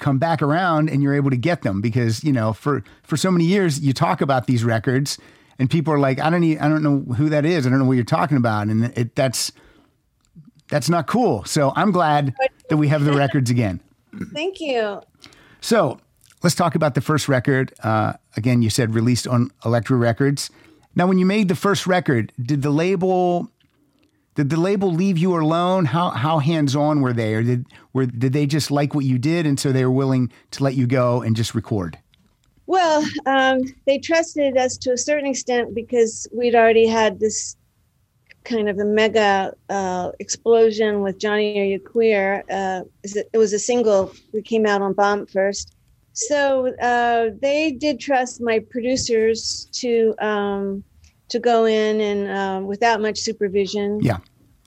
come 0.00 0.18
back 0.18 0.42
around 0.42 0.88
and 0.88 1.02
you're 1.02 1.14
able 1.14 1.30
to 1.30 1.36
get 1.36 1.62
them 1.62 1.80
because 1.80 2.24
you 2.24 2.32
know 2.32 2.52
for 2.52 2.82
for 3.02 3.16
so 3.16 3.30
many 3.30 3.44
years 3.44 3.80
you 3.80 3.92
talk 3.92 4.20
about 4.20 4.46
these 4.46 4.64
records 4.64 5.18
and 5.60 5.70
people 5.70 5.94
are 5.94 6.00
like 6.00 6.18
I 6.18 6.28
don't 6.30 6.40
need, 6.40 6.58
I 6.58 6.68
don't 6.68 6.82
know 6.82 7.14
who 7.14 7.28
that 7.28 7.44
is 7.44 7.66
I 7.66 7.70
don't 7.70 7.78
know 7.78 7.84
what 7.84 7.94
you're 7.94 8.04
talking 8.04 8.36
about 8.36 8.66
and 8.66 8.86
it, 8.96 9.14
that's 9.14 9.52
that's 10.68 10.88
not 10.88 11.06
cool 11.06 11.44
so 11.44 11.72
I'm 11.76 11.92
glad 11.92 12.34
that 12.68 12.76
we 12.76 12.88
have 12.88 13.04
the 13.04 13.12
records 13.24 13.50
again. 13.50 13.80
Thank 14.32 14.60
you. 14.60 15.02
So 15.60 16.00
let's 16.42 16.56
talk 16.56 16.74
about 16.74 16.94
the 16.94 17.00
first 17.00 17.28
record. 17.28 17.72
Uh, 17.82 18.14
again, 18.36 18.62
you 18.62 18.70
said 18.70 18.94
released 18.94 19.28
on 19.28 19.50
Elektra 19.64 19.96
Records. 19.96 20.50
Now, 20.96 21.06
when 21.06 21.18
you 21.18 21.26
made 21.26 21.48
the 21.48 21.54
first 21.54 21.86
record, 21.86 22.32
did 22.40 22.62
the 22.62 22.70
label 22.70 23.50
did 24.36 24.48
the 24.48 24.58
label 24.58 24.92
leave 24.92 25.18
you 25.18 25.36
alone? 25.36 25.84
How 25.84 26.10
how 26.10 26.38
hands 26.38 26.74
on 26.74 27.00
were 27.00 27.12
they, 27.12 27.34
or 27.34 27.42
did 27.42 27.66
were 27.92 28.06
did 28.06 28.32
they 28.32 28.46
just 28.46 28.70
like 28.70 28.94
what 28.94 29.04
you 29.04 29.18
did, 29.18 29.46
and 29.46 29.58
so 29.58 29.72
they 29.72 29.84
were 29.84 29.90
willing 29.90 30.32
to 30.52 30.64
let 30.64 30.74
you 30.74 30.86
go 30.86 31.22
and 31.22 31.36
just 31.36 31.54
record? 31.54 31.98
Well, 32.70 33.04
um, 33.26 33.62
they 33.84 33.98
trusted 33.98 34.56
us 34.56 34.76
to 34.76 34.92
a 34.92 34.96
certain 34.96 35.26
extent 35.26 35.74
because 35.74 36.28
we'd 36.32 36.54
already 36.54 36.86
had 36.86 37.18
this 37.18 37.56
kind 38.44 38.68
of 38.68 38.78
a 38.78 38.84
mega 38.84 39.52
uh, 39.68 40.12
explosion 40.20 41.00
with 41.00 41.18
Johnny 41.18 41.58
Are 41.58 41.64
You 41.64 41.80
Queer. 41.80 42.44
Uh, 42.48 42.82
it 43.02 43.36
was 43.36 43.52
a 43.52 43.58
single 43.58 44.12
that 44.32 44.44
came 44.44 44.66
out 44.66 44.82
on 44.82 44.92
Bomp 44.92 45.30
first. 45.30 45.74
So 46.12 46.72
uh, 46.80 47.30
they 47.42 47.72
did 47.72 47.98
trust 47.98 48.40
my 48.40 48.60
producers 48.60 49.68
to 49.72 50.14
um, 50.24 50.84
to 51.30 51.40
go 51.40 51.64
in 51.64 52.00
and 52.00 52.30
um, 52.30 52.66
without 52.66 53.00
much 53.00 53.18
supervision. 53.18 53.98
Yeah. 54.00 54.18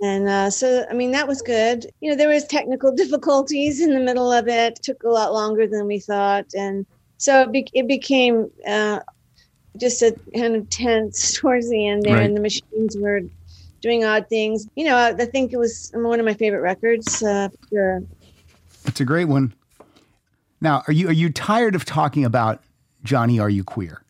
And 0.01 0.27
uh, 0.27 0.49
so, 0.49 0.85
I 0.91 0.93
mean, 0.93 1.11
that 1.11 1.29
was 1.29 1.41
good. 1.41 1.85
You 2.01 2.09
know, 2.09 2.17
there 2.17 2.27
was 2.27 2.43
technical 2.43 2.91
difficulties 3.03 3.79
in 3.79 3.93
the 3.93 4.01
middle 4.01 4.29
of 4.29 4.49
it. 4.49 4.73
it 4.73 4.83
took 4.83 5.03
a 5.03 5.09
lot 5.09 5.31
longer 5.31 5.67
than 5.67 5.87
we 5.87 5.99
thought, 5.99 6.47
and 6.53 6.85
so 7.23 7.43
it, 7.43 7.51
be- 7.53 7.69
it 7.73 7.87
became 7.87 8.51
uh, 8.67 8.99
just 9.77 10.01
a 10.01 10.13
kind 10.35 10.57
of 10.57 10.69
tense 10.69 11.33
towards 11.39 11.69
the 11.69 11.87
end 11.87 12.03
there, 12.03 12.15
Right. 12.15 12.25
and 12.25 12.35
the 12.35 12.41
machines 12.41 12.97
were 12.97 13.21
doing 13.81 14.03
odd 14.03 14.27
things. 14.27 14.67
You 14.75 14.85
know, 14.85 14.95
I, 14.97 15.09
I 15.11 15.25
think 15.25 15.53
it 15.53 15.57
was 15.57 15.89
one 15.93 16.19
of 16.19 16.25
my 16.25 16.33
favorite 16.33 16.59
records. 16.59 17.23
Uh, 17.23 17.47
sure. 17.69 18.03
It's 18.85 18.99
a 18.99 19.05
great 19.05 19.29
one. 19.29 19.53
Now, 20.59 20.83
are 20.87 20.93
you 20.93 21.07
are 21.07 21.13
you 21.13 21.29
tired 21.31 21.75
of 21.75 21.85
talking 21.85 22.25
about 22.25 22.61
Johnny? 23.03 23.39
Are 23.39 23.49
you 23.49 23.63
queer? 23.63 24.01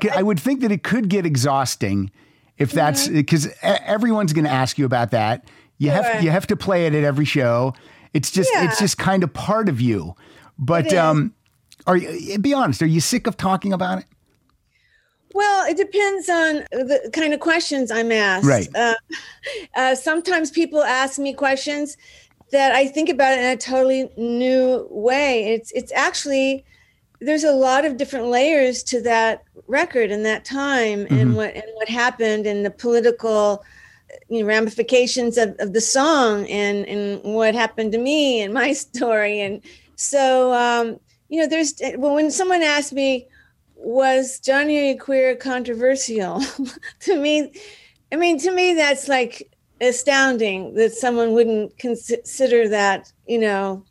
Could, 0.00 0.10
I 0.10 0.22
would 0.22 0.40
think 0.40 0.60
that 0.60 0.72
it 0.72 0.82
could 0.82 1.08
get 1.08 1.24
exhausting 1.26 2.10
if 2.58 2.72
that's 2.72 3.08
because 3.08 3.48
everyone's 3.62 4.32
going 4.32 4.44
to 4.44 4.50
ask 4.50 4.78
you 4.78 4.84
about 4.84 5.12
that. 5.12 5.48
You 5.78 5.90
have 5.90 6.22
you 6.22 6.30
have 6.30 6.46
to 6.48 6.56
play 6.56 6.86
it 6.86 6.94
at 6.94 7.04
every 7.04 7.24
show. 7.24 7.74
It's 8.12 8.30
just 8.30 8.50
Yeah. 8.52 8.64
it's 8.66 8.78
just 8.78 8.98
kind 8.98 9.22
of 9.22 9.32
part 9.32 9.68
of 9.68 9.80
you. 9.80 10.14
But 10.58 10.92
um, 10.92 11.34
are 11.86 11.96
you? 11.96 12.38
Be 12.38 12.52
honest. 12.52 12.82
Are 12.82 12.86
you 12.86 13.00
sick 13.00 13.26
of 13.26 13.36
talking 13.36 13.72
about 13.72 13.98
it? 14.00 14.04
Well, 15.32 15.66
it 15.70 15.76
depends 15.76 16.28
on 16.28 16.64
the 16.72 17.10
kind 17.12 17.32
of 17.32 17.40
questions 17.40 17.90
I'm 17.90 18.10
asked. 18.12 18.46
Right. 18.46 18.68
Uh, 18.74 18.94
uh, 19.76 19.94
sometimes 19.94 20.50
people 20.50 20.82
ask 20.82 21.18
me 21.18 21.32
questions 21.32 21.96
that 22.50 22.72
I 22.72 22.88
think 22.88 23.08
about 23.08 23.38
it 23.38 23.40
in 23.40 23.46
a 23.46 23.56
totally 23.56 24.10
new 24.16 24.86
way. 24.90 25.54
It's 25.54 25.72
it's 25.72 25.92
actually 25.92 26.64
there's 27.20 27.44
a 27.44 27.52
lot 27.52 27.84
of 27.84 27.96
different 27.96 28.26
layers 28.26 28.82
to 28.84 29.00
that 29.02 29.44
record 29.70 30.10
and 30.10 30.24
that 30.26 30.44
time 30.44 31.06
and 31.10 31.34
what 31.36 31.54
and 31.54 31.64
what 31.74 31.88
happened 31.88 32.46
and 32.46 32.64
the 32.66 32.70
political 32.70 33.62
you 34.28 34.40
know, 34.40 34.46
ramifications 34.46 35.38
of, 35.38 35.54
of 35.60 35.72
the 35.72 35.80
song 35.80 36.46
and 36.48 36.86
and 36.86 37.22
what 37.22 37.54
happened 37.54 37.92
to 37.92 37.98
me 37.98 38.40
and 38.42 38.52
my 38.52 38.72
story. 38.86 39.40
And 39.40 39.62
so 39.96 40.52
um, 40.52 40.98
you 41.28 41.40
know 41.40 41.46
there's 41.46 41.74
well 41.96 42.14
when 42.14 42.30
someone 42.30 42.62
asked 42.62 42.92
me 42.92 43.26
was 43.76 44.40
Johnny 44.40 44.94
Queer 44.96 45.36
controversial? 45.36 46.42
To 47.00 47.16
me 47.20 47.52
I 48.12 48.16
mean 48.16 48.38
to 48.40 48.50
me 48.50 48.74
that's 48.74 49.08
like 49.08 49.48
astounding 49.80 50.74
that 50.74 50.92
someone 50.92 51.32
wouldn't 51.32 51.78
consider 51.78 52.68
that 52.68 53.12
you 53.26 53.38
know. 53.38 53.84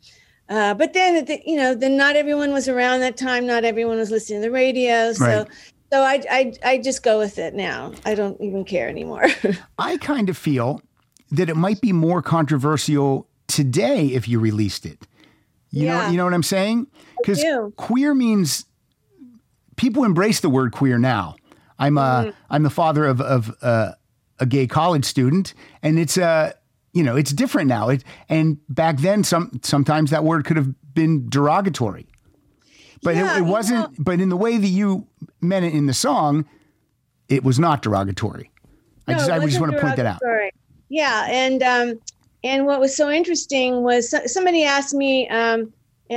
Uh, 0.48 0.74
but 0.74 0.92
then 0.94 1.24
the- 1.24 1.40
you 1.46 1.56
know 1.56 1.74
then 1.74 1.96
not 1.96 2.16
everyone 2.16 2.52
was 2.52 2.68
around 2.68 3.00
that 3.00 3.16
time. 3.16 3.46
Not 3.46 3.64
everyone 3.64 3.98
was 3.98 4.10
listening 4.10 4.40
to 4.42 4.48
the 4.48 4.52
radio. 4.52 5.12
So 5.12 5.24
Right. 5.24 5.48
So 5.92 6.02
I, 6.02 6.22
I 6.30 6.52
I 6.64 6.78
just 6.78 7.02
go 7.02 7.18
with 7.18 7.38
it 7.38 7.54
now 7.54 7.92
I 8.04 8.14
don't 8.14 8.40
even 8.40 8.64
care 8.64 8.88
anymore 8.88 9.26
I 9.78 9.96
kind 9.98 10.28
of 10.28 10.36
feel 10.36 10.80
that 11.30 11.48
it 11.48 11.56
might 11.56 11.80
be 11.80 11.92
more 11.92 12.22
controversial 12.22 13.28
today 13.46 14.06
if 14.08 14.26
you 14.28 14.40
released 14.40 14.84
it. 14.86 15.06
You 15.70 15.86
know, 15.86 15.94
Yeah. 16.00 16.10
you 16.10 16.16
know 16.16 16.24
what 16.24 16.34
I'm 16.34 16.42
saying? 16.42 16.88
Because 17.22 17.44
queer 17.76 18.14
means 18.14 18.64
people 19.76 20.04
embrace 20.04 20.40
the 20.40 20.48
word 20.50 20.72
queer 20.72 20.98
now. 20.98 21.36
I'm 21.78 21.96
uh, 21.98 22.22
Mm-hmm. 22.22 22.30
I'm 22.50 22.62
the 22.64 22.70
father 22.70 23.04
of 23.06 23.20
of 23.20 23.54
uh, 23.62 23.92
a 24.38 24.46
gay 24.46 24.66
college 24.66 25.04
student, 25.04 25.54
and 25.82 25.98
it's 25.98 26.18
uh, 26.18 26.52
you 26.92 27.02
know, 27.04 27.16
it's 27.16 27.32
different 27.32 27.68
now. 27.68 27.88
It 27.88 28.04
and 28.28 28.58
back 28.68 28.98
then, 28.98 29.22
some 29.24 29.60
sometimes 29.62 30.10
that 30.10 30.24
word 30.24 30.44
could 30.44 30.56
have 30.56 30.74
been 30.94 31.28
derogatory, 31.28 32.06
but 33.02 33.14
Yeah, 33.16 33.36
it, 33.36 33.40
it 33.40 33.42
wasn't. 33.44 33.80
know- 33.80 34.04
but 34.04 34.20
in 34.20 34.28
the 34.28 34.36
way 34.36 34.56
that 34.58 34.66
you 34.68 35.06
meant 35.40 35.64
it 35.64 35.74
in 35.74 35.86
the 35.86 35.94
song, 35.94 36.44
it 37.28 37.44
was 37.44 37.58
not 37.58 37.82
derogatory. 37.82 38.50
I 39.06 39.14
just 39.14 39.30
I 39.30 39.38
just 39.44 39.60
want 39.60 39.72
to 39.72 39.80
point 39.80 39.96
that 39.96 40.06
out. 40.06 40.20
Yeah, 40.88 41.26
and 41.28 41.62
um, 41.62 42.00
and 42.44 42.66
what 42.66 42.80
was 42.80 42.96
so 42.96 43.10
interesting 43.10 43.82
was 43.82 44.14
somebody 44.32 44.64
asked 44.64 44.94
me 44.94 45.28
um, 45.28 45.72
uh, 46.10 46.14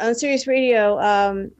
on, 0.00 0.08
on 0.08 0.14
Sirius 0.14 0.46
Radio. 0.46 0.98
Um, 1.00 1.50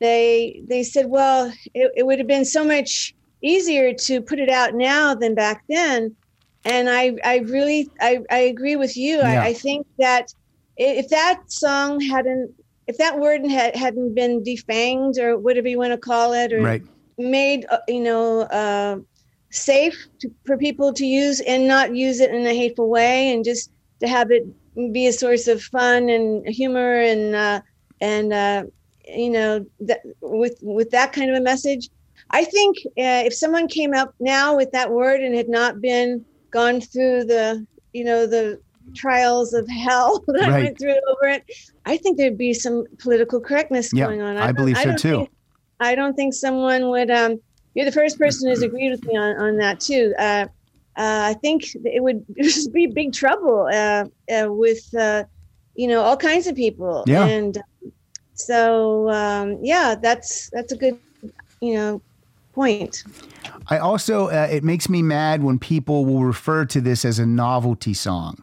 they 0.00 0.62
they 0.68 0.82
said, 0.82 1.06
well, 1.06 1.52
it, 1.74 1.92
it 1.96 2.06
would 2.06 2.18
have 2.18 2.28
been 2.28 2.44
so 2.44 2.64
much 2.64 3.14
easier 3.42 3.92
to 3.94 4.20
put 4.20 4.38
it 4.38 4.48
out 4.48 4.74
now 4.74 5.14
than 5.14 5.34
back 5.34 5.62
then. 5.68 6.14
And 6.64 6.88
I 6.90 7.16
I 7.24 7.38
really 7.38 7.90
I, 8.00 8.20
I 8.30 8.38
agree 8.38 8.76
with 8.76 8.96
you. 8.96 9.18
Yeah. 9.18 9.42
I, 9.42 9.46
I 9.48 9.52
think 9.54 9.86
that 9.98 10.32
if 10.76 11.08
that 11.10 11.40
song 11.50 12.00
hadn't 12.00 12.54
if 12.86 12.98
that 12.98 13.18
word 13.18 13.46
had, 13.46 13.76
hadn't 13.76 14.14
been 14.14 14.42
defanged 14.42 15.18
or 15.18 15.38
whatever 15.38 15.68
you 15.68 15.78
want 15.78 15.92
to 15.92 15.98
call 15.98 16.32
it 16.32 16.52
or 16.52 16.62
Right. 16.62 16.82
made 17.18 17.66
uh, 17.70 17.78
you 17.88 18.00
know 18.00 18.42
uh, 18.42 18.96
safe 19.50 19.96
to, 20.20 20.30
for 20.46 20.56
people 20.58 20.92
to 20.92 21.06
use 21.06 21.40
and 21.40 21.66
not 21.66 21.94
use 21.94 22.20
it 22.20 22.30
in 22.30 22.46
a 22.46 22.54
hateful 22.54 22.88
way 22.88 23.32
and 23.32 23.44
just 23.44 23.70
to 24.00 24.08
have 24.08 24.30
it 24.30 24.44
be 24.92 25.06
a 25.06 25.12
source 25.12 25.46
of 25.46 25.62
fun 25.62 26.08
and 26.08 26.46
humor 26.48 27.00
and 27.00 27.34
uh, 27.34 27.60
and 28.00 28.32
uh, 28.32 28.64
you 29.06 29.30
know 29.30 29.64
that 29.80 30.00
with 30.20 30.58
with 30.62 30.90
that 30.90 31.12
kind 31.12 31.30
of 31.30 31.36
a 31.36 31.40
message 31.40 31.88
i 32.30 32.44
think 32.44 32.76
uh, 32.98 33.22
if 33.24 33.34
someone 33.34 33.68
came 33.68 33.94
up 33.94 34.12
now 34.20 34.56
with 34.56 34.70
that 34.72 34.90
word 34.90 35.20
and 35.20 35.34
had 35.34 35.48
not 35.48 35.80
been 35.80 36.24
gone 36.52 36.80
through 36.80 37.24
the 37.24 37.64
you 37.92 38.04
know 38.04 38.26
the 38.26 38.60
trials 38.96 39.52
of 39.52 39.68
hell 39.68 40.22
that 40.28 40.44
I 40.44 40.62
went 40.62 40.78
through 40.78 40.96
over 41.08 41.28
it 41.28 41.44
i 41.86 41.96
think 41.96 42.16
there'd 42.18 42.38
be 42.38 42.52
some 42.54 42.84
political 42.98 43.40
correctness 43.40 43.92
Yeah, 43.92 44.06
going 44.06 44.20
on 44.22 44.36
I 44.36 44.46
don't- 44.46 44.56
believe 44.56 44.76
so 44.78 44.84
don't 44.84 44.98
too. 44.98 45.16
think- 45.18 45.30
I 45.80 45.96
don't 45.96 46.14
think 46.14 46.34
someone 46.34 46.88
would. 46.90 47.10
Um, 47.10 47.40
you're 47.74 47.84
the 47.84 47.92
first 47.92 48.16
person 48.16 48.48
who's 48.48 48.62
agreed 48.62 48.90
with 48.92 49.04
me 49.04 49.16
on, 49.16 49.36
on 49.36 49.56
that 49.56 49.80
too. 49.80 50.14
Uh, 50.16 50.46
uh, 50.96 51.22
I 51.30 51.34
think 51.42 51.64
it 51.84 52.00
would 52.00 52.24
just 52.40 52.72
be 52.72 52.86
big 52.86 53.12
trouble 53.12 53.68
uh, 53.72 54.04
uh, 54.32 54.46
with 54.52 54.82
uh, 54.94 55.24
you 55.74 55.88
know 55.88 56.00
all 56.00 56.16
kinds 56.16 56.46
of 56.46 56.54
people. 56.54 57.02
Yeah. 57.08 57.26
And 57.26 57.60
so 58.34 59.10
um, 59.10 59.58
yeah, 59.62 59.96
that's 60.00 60.48
that's 60.50 60.72
a 60.72 60.76
good 60.76 60.96
you 61.60 61.74
know 61.74 62.00
point. 62.52 63.02
I 63.66 63.78
also, 63.78 64.28
uh, 64.28 64.46
it 64.50 64.62
makes 64.62 64.88
me 64.88 65.02
mad 65.02 65.42
when 65.42 65.58
people 65.58 66.04
will 66.06 66.22
refer 66.24 66.64
to 66.66 66.80
this 66.80 67.04
as 67.04 67.18
a 67.18 67.26
novelty 67.26 67.94
song. 67.94 68.38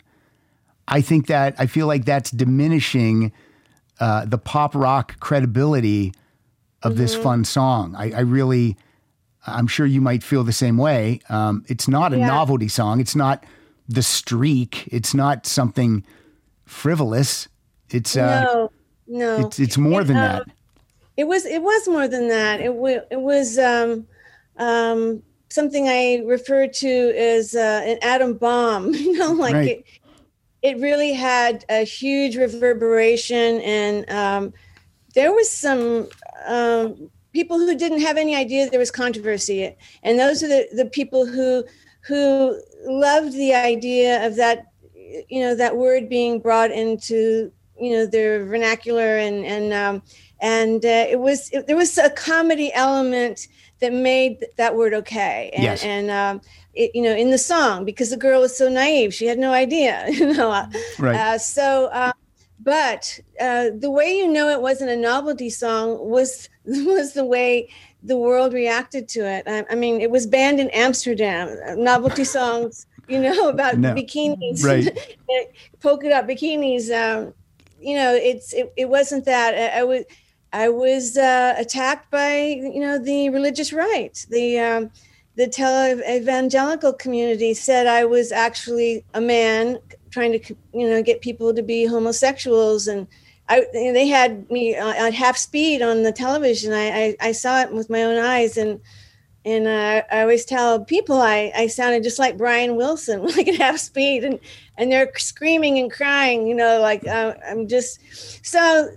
I 0.92 1.02
think 1.02 1.28
that, 1.28 1.56
I 1.58 1.66
feel 1.68 1.88
like 1.88 2.06
that's 2.06 2.32
diminishing 2.32 3.32
uh, 4.00 4.26
the 4.26 4.38
pop 4.38 4.76
rock 4.76 5.20
credibility 5.20 6.14
of 6.84 6.98
this 6.98 7.14
Mm-hmm. 7.14 7.24
fun 7.24 7.46
song. 7.46 7.96
I, 7.98 8.12
I 8.12 8.20
really, 8.22 8.76
I'm 9.48 9.68
sure 9.68 9.86
you 9.86 10.02
might 10.02 10.22
feel 10.24 10.44
the 10.44 10.52
same 10.54 10.78
way. 10.78 11.22
Um, 11.30 11.64
it's 11.68 11.88
not 11.88 12.14
a 12.14 12.18
Yeah. 12.18 12.28
novelty 12.28 12.68
song. 12.68 13.00
It's 13.00 13.16
not 13.16 13.44
the 13.88 14.04
streak. 14.04 14.88
It's 14.92 15.14
not 15.14 15.46
something 15.46 16.04
frivolous. 16.66 17.48
It's, 17.90 18.16
uh, 18.18 18.42
no, 18.46 18.72
no, 19.08 19.38
it's, 19.38 19.60
it's 19.60 19.78
more 19.78 20.02
It, 20.02 20.08
than 20.08 20.18
um, 20.18 20.24
that. 20.24 20.44
It 21.18 21.26
was 21.28 21.46
it 21.46 21.62
was 21.62 21.88
more 21.88 22.08
than 22.08 22.30
that. 22.30 22.62
It 22.62 22.74
was 22.74 23.02
it 23.12 23.20
was 23.22 23.60
um, 23.60 24.08
um, 24.58 25.22
something 25.50 25.88
I 25.88 26.24
refer 26.26 26.68
to 26.68 26.88
as 27.18 27.54
uh, 27.56 27.82
an 27.86 27.98
atom 28.02 28.36
bomb. 28.38 28.94
You 28.96 29.12
know, 29.18 29.34
like 29.34 29.54
Right. 29.54 29.70
it, 29.70 29.86
it 30.62 30.78
really 30.78 31.14
had 31.14 31.66
a 31.70 31.84
huge 31.84 32.38
reverberation, 32.38 33.62
and 33.62 34.10
um, 34.10 34.54
there 35.16 35.32
was 35.34 35.50
some 35.50 36.08
um, 36.46 37.10
people 37.34 37.58
who 37.60 37.76
didn't 37.76 38.02
have 38.02 38.18
any 38.18 38.36
idea 38.36 38.70
there 38.70 38.80
was 38.80 38.92
controversy, 38.92 39.76
and 40.04 40.20
those 40.20 40.44
are 40.44 40.48
the, 40.48 40.68
the 40.74 40.86
people 40.86 41.26
who 41.26 41.64
who 42.08 42.60
loved 42.86 43.34
the 43.34 43.54
idea 43.54 44.26
of 44.26 44.36
that 44.36 44.68
you 45.30 45.42
know 45.42 45.56
that 45.56 45.78
word 45.78 46.10
being 46.10 46.40
brought 46.40 46.72
into 46.72 47.52
you 47.80 47.92
know 47.92 48.06
their 48.06 48.46
vernacular 48.46 49.18
and 49.18 49.46
and 49.46 49.74
um, 49.74 50.02
and 50.40 50.86
uh, 50.86 51.06
it 51.10 51.20
was 51.20 51.50
it, 51.52 51.68
there 51.68 51.76
was 51.76 51.98
a 51.98 52.10
comedy 52.10 52.72
element 52.74 53.48
that 53.80 53.94
made 53.94 54.46
that 54.58 54.76
word 54.76 54.94
okay 54.94 55.50
and 55.54 55.64
Yes. 55.64 55.84
and 55.84 56.12
um, 56.12 56.42
it, 56.74 56.92
you 56.94 57.02
know 57.02 57.16
in 57.16 57.32
the 57.32 57.38
song 57.38 57.86
because 57.86 58.10
the 58.10 58.18
girl 58.18 58.42
was 58.42 58.58
so 58.58 58.70
naive 58.70 59.14
she 59.14 59.26
had 59.28 59.40
no 59.40 59.52
idea 59.52 60.06
you 60.10 60.34
know 60.34 60.52
uh, 60.52 60.68
Right. 61.00 61.16
uh, 61.16 61.38
so 61.38 61.88
uh, 61.88 62.12
but 62.60 63.20
uh, 63.40 63.70
the 63.78 63.90
way 63.90 64.16
you 64.18 64.28
know 64.28 64.50
it 64.50 64.62
wasn't 64.62 64.90
a 64.90 64.96
novelty 64.96 65.50
song 65.50 65.98
was 66.10 66.48
was 66.66 67.14
the 67.14 67.26
way 67.26 67.70
the 68.04 68.18
world 68.18 68.54
reacted 68.54 69.08
to 69.10 69.22
it 69.22 69.44
I, 69.48 69.66
I 69.70 69.76
mean 69.76 70.02
it 70.02 70.12
was 70.12 70.26
banned 70.28 70.60
in 70.60 70.70
amsterdam 70.70 71.56
novelty 71.78 72.24
songs 72.38 72.86
you 73.08 73.20
know 73.20 73.50
about 73.50 73.76
No. 73.76 73.94
bikinis 73.94 74.64
Right. 74.64 74.88
polka 75.82 76.10
dot 76.10 76.28
bikinis 76.28 76.90
um, 76.92 77.34
you 77.80 77.96
know 77.96 78.14
it's 78.14 78.54
it, 78.54 78.72
it 78.78 78.90
wasn't 78.90 79.26
that 79.26 79.54
I, 79.56 79.80
I 79.80 79.84
was 79.84 80.04
i 80.54 80.70
was 80.70 81.18
uh, 81.18 81.56
attacked 81.58 82.12
by 82.12 82.38
you 82.76 82.80
know 82.80 82.98
the 83.00 83.30
religious 83.30 83.74
right 83.74 84.16
the 84.30 84.60
um, 84.60 84.92
the 85.42 85.48
tele 85.48 86.02
evangelical 86.08 86.94
community 86.94 87.54
said 87.54 87.88
i 87.88 88.06
was 88.06 88.32
actually 88.32 89.04
a 89.14 89.22
man 89.22 89.80
trying 90.12 90.40
to 90.40 90.56
you 90.74 90.88
know 90.88 91.02
get 91.02 91.22
people 91.22 91.54
to 91.54 91.64
be 91.64 91.86
homosexuals. 91.86 92.88
And 92.88 93.08
I, 93.50 93.66
they 93.74 94.08
had 94.08 94.50
me 94.52 94.76
uh, 94.76 94.94
at 94.94 95.14
half 95.14 95.38
speed 95.38 95.82
on 95.82 96.04
the 96.04 96.12
television. 96.12 96.74
I, 96.74 96.88
I, 96.88 97.16
I 97.22 97.32
saw 97.32 97.62
it 97.62 97.72
with 97.74 97.90
my 97.90 98.04
own 98.04 98.18
eyes, 98.18 98.58
and 98.58 98.80
and 99.44 99.68
uh, 99.68 100.04
I 100.12 100.22
always 100.22 100.46
tell 100.46 100.86
people 100.86 101.20
I, 101.20 101.52
I 101.56 101.68
sounded 101.68 102.04
just 102.04 102.20
like 102.20 102.38
Brian 102.38 102.76
Wilson, 102.76 103.24
like 103.36 103.48
at 103.48 103.56
half 103.56 103.80
speed, 103.80 104.24
and 104.24 104.40
and 104.78 104.92
they're 104.92 105.12
screaming 105.16 105.80
and 105.80 105.92
crying, 105.92 106.46
you 106.48 106.56
know, 106.56 106.80
like 106.80 107.08
uh, 107.08 107.34
I'm 107.48 107.68
just 107.68 108.00
so 108.46 108.90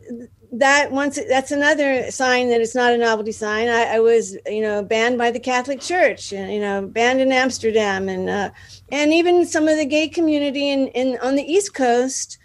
that 0.59 0.93
once 0.93 1.19
that's 1.29 1.51
another 1.51 2.11
sign 2.11 2.49
that 2.51 2.61
it's 2.61 2.75
not 2.75 2.93
a 2.93 2.99
novelty 2.99 3.33
sign. 3.33 3.69
I, 3.69 3.97
I 3.97 4.01
was 4.01 4.37
you 4.47 4.61
know 4.61 4.83
banned 4.83 5.19
by 5.19 5.31
the 5.31 5.41
Catholic 5.41 5.81
Church, 5.81 6.33
and 6.33 6.53
you 6.53 6.61
know 6.61 6.87
banned 6.87 7.21
in 7.21 7.33
Amsterdam, 7.33 8.09
and 8.09 8.31
uh, 8.31 8.51
and 8.93 9.13
even 9.13 9.47
some 9.47 9.69
of 9.69 9.77
the 9.77 9.85
gay 9.85 10.09
community 10.09 10.71
in, 10.71 10.89
in 10.89 11.19
on 11.21 11.35
the 11.35 11.43
East 11.43 11.75
Coast 11.75 12.39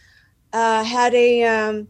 uh, 0.54 0.84
had 0.84 1.14
a 1.14 1.44
um, 1.44 1.88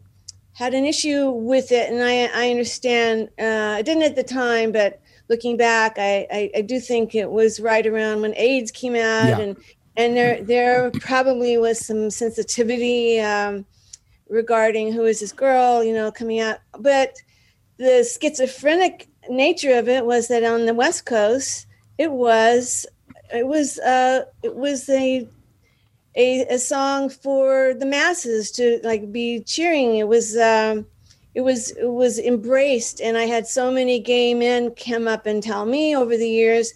had 0.54 0.74
an 0.74 0.86
issue 0.86 1.30
with 1.30 1.72
it, 1.72 1.92
and 1.92 2.04
I 2.04 2.30
I 2.34 2.52
understand. 2.52 3.30
Uh, 3.40 3.76
I 3.78 3.82
didn't 3.82 4.04
at 4.04 4.16
the 4.16 4.24
time, 4.24 4.72
but 4.72 5.00
looking 5.30 5.58
back, 5.58 5.96
I, 5.98 6.28
I 6.32 6.52
I 6.58 6.62
do 6.62 6.80
think 6.80 7.16
it 7.16 7.30
was 7.30 7.60
right 7.60 7.86
around 7.88 8.22
when 8.22 8.34
AIDS 8.36 8.72
came 8.72 8.96
out, 8.96 9.30
Yeah. 9.30 9.40
and 9.40 9.58
and 9.96 10.18
there 10.18 10.44
there 10.44 10.92
probably 10.92 11.58
was 11.58 11.86
some 11.86 12.10
sensitivity 12.10 13.20
um, 13.22 13.66
regarding 14.30 14.94
who 14.94 15.06
is 15.06 15.20
this 15.20 15.32
girl, 15.32 15.84
you 15.84 15.94
know, 15.94 16.12
coming 16.12 16.40
out, 16.40 16.60
but 16.80 17.18
the 17.78 18.04
schizophrenic 18.04 19.08
nature 19.30 19.78
of 19.78 19.88
it 19.88 20.06
was 20.06 20.28
that 20.28 20.44
on 20.44 20.66
the 20.66 20.74
West 20.74 21.06
Coast, 21.06 21.66
it 21.98 22.12
was 22.12 22.86
it 23.34 23.46
was 23.46 23.80
uh, 23.80 24.26
it 24.44 24.56
was 24.56 24.90
a 24.90 25.28
a, 26.16 26.42
a 26.48 26.60
song 26.60 27.10
for 27.10 27.74
the 27.74 27.86
masses 27.86 28.52
to 28.52 28.80
like 28.84 29.12
be 29.12 29.42
cheering. 29.42 29.98
It 29.98 30.08
was 30.08 30.38
um, 30.38 30.86
it 31.36 31.42
was 31.42 31.72
it 31.72 31.88
was 31.90 32.20
embraced, 32.20 33.02
and 33.02 33.18
I 33.18 33.26
had 33.26 33.48
so 33.48 33.72
many 33.72 34.00
gay 34.00 34.34
men 34.34 34.72
come 34.72 35.08
up 35.08 35.26
and 35.26 35.42
tell 35.42 35.66
me 35.66 35.96
over 35.96 36.18
the 36.18 36.30
years 36.30 36.74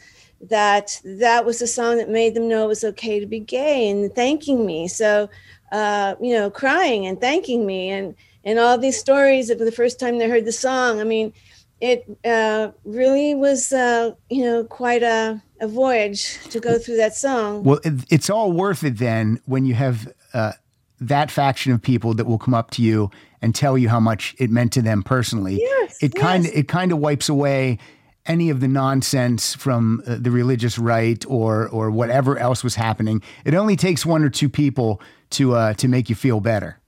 that 0.50 1.00
that 1.04 1.46
was 1.46 1.62
a 1.62 1.68
song 1.68 1.98
that 1.98 2.10
made 2.10 2.34
them 2.34 2.50
know 2.50 2.66
it 2.66 2.68
was 2.68 2.84
okay 2.84 3.20
to 3.20 3.26
be 3.26 3.40
gay 3.40 3.90
and 3.90 4.14
thanking 4.14 4.66
me. 4.66 4.88
So 4.88 5.30
uh, 5.74 6.16
you 6.22 6.34
know, 6.34 6.50
crying 6.50 7.06
and 7.06 7.20
thanking 7.20 7.66
me, 7.66 7.90
and 7.90 8.16
and 8.46 8.60
all 8.60 8.78
these 8.78 8.98
stories 8.98 9.50
of 9.50 9.58
the 9.60 9.72
first 9.72 10.00
time 10.00 10.20
they 10.20 10.30
heard 10.30 10.46
the 10.46 10.52
song. 10.52 11.02
I 11.02 11.04
mean, 11.04 11.34
it 11.82 12.06
uh, 12.24 12.72
really 12.86 13.34
was 13.34 13.74
uh, 13.74 14.12
you 14.30 14.44
know 14.44 14.64
quite 14.64 15.04
a, 15.04 15.42
a 15.60 15.68
voyage 15.68 16.40
to 16.50 16.60
go 16.60 16.78
through 16.78 16.98
that 16.98 17.16
song. 17.16 17.64
Well, 17.64 17.80
it's 17.84 18.30
all 18.30 18.52
worth 18.52 18.84
it 18.84 19.00
then 19.00 19.42
when 19.46 19.66
you 19.66 19.74
have 19.74 20.14
uh, 20.34 20.54
that 21.02 21.32
faction 21.32 21.74
of 21.74 21.82
people 21.82 22.14
that 22.14 22.26
will 22.26 22.38
come 22.38 22.54
up 22.54 22.70
to 22.72 22.84
you 22.84 23.10
and 23.42 23.56
tell 23.56 23.76
you 23.78 23.90
how 23.90 24.00
much 24.00 24.36
it 24.38 24.52
meant 24.52 24.72
to 24.74 24.82
them 24.84 25.02
personally. 25.02 25.58
Yes, 25.60 26.02
it 26.04 26.14
kind 26.14 26.46
of 26.46 26.52
yes. 26.52 26.60
it 26.60 26.68
kind 26.68 26.92
of 26.92 27.00
wipes 27.00 27.30
away 27.30 27.80
any 28.26 28.50
of 28.50 28.60
the 28.60 28.68
nonsense 28.68 29.54
from 29.56 30.02
uh, 30.08 30.18
the 30.20 30.32
religious 30.32 30.78
right 30.78 31.26
or 31.28 31.68
or 31.70 31.90
whatever 31.90 32.38
else 32.38 32.64
was 32.64 32.76
happening. 32.76 33.24
It 33.44 33.56
only 33.56 33.76
takes 33.76 34.06
one 34.06 34.24
or 34.24 34.30
two 34.30 34.50
people 34.50 35.02
to 35.34 35.56
uh, 35.56 35.74
to 35.76 35.88
make 35.88 36.10
you 36.10 36.16
feel 36.16 36.40
better, 36.40 36.80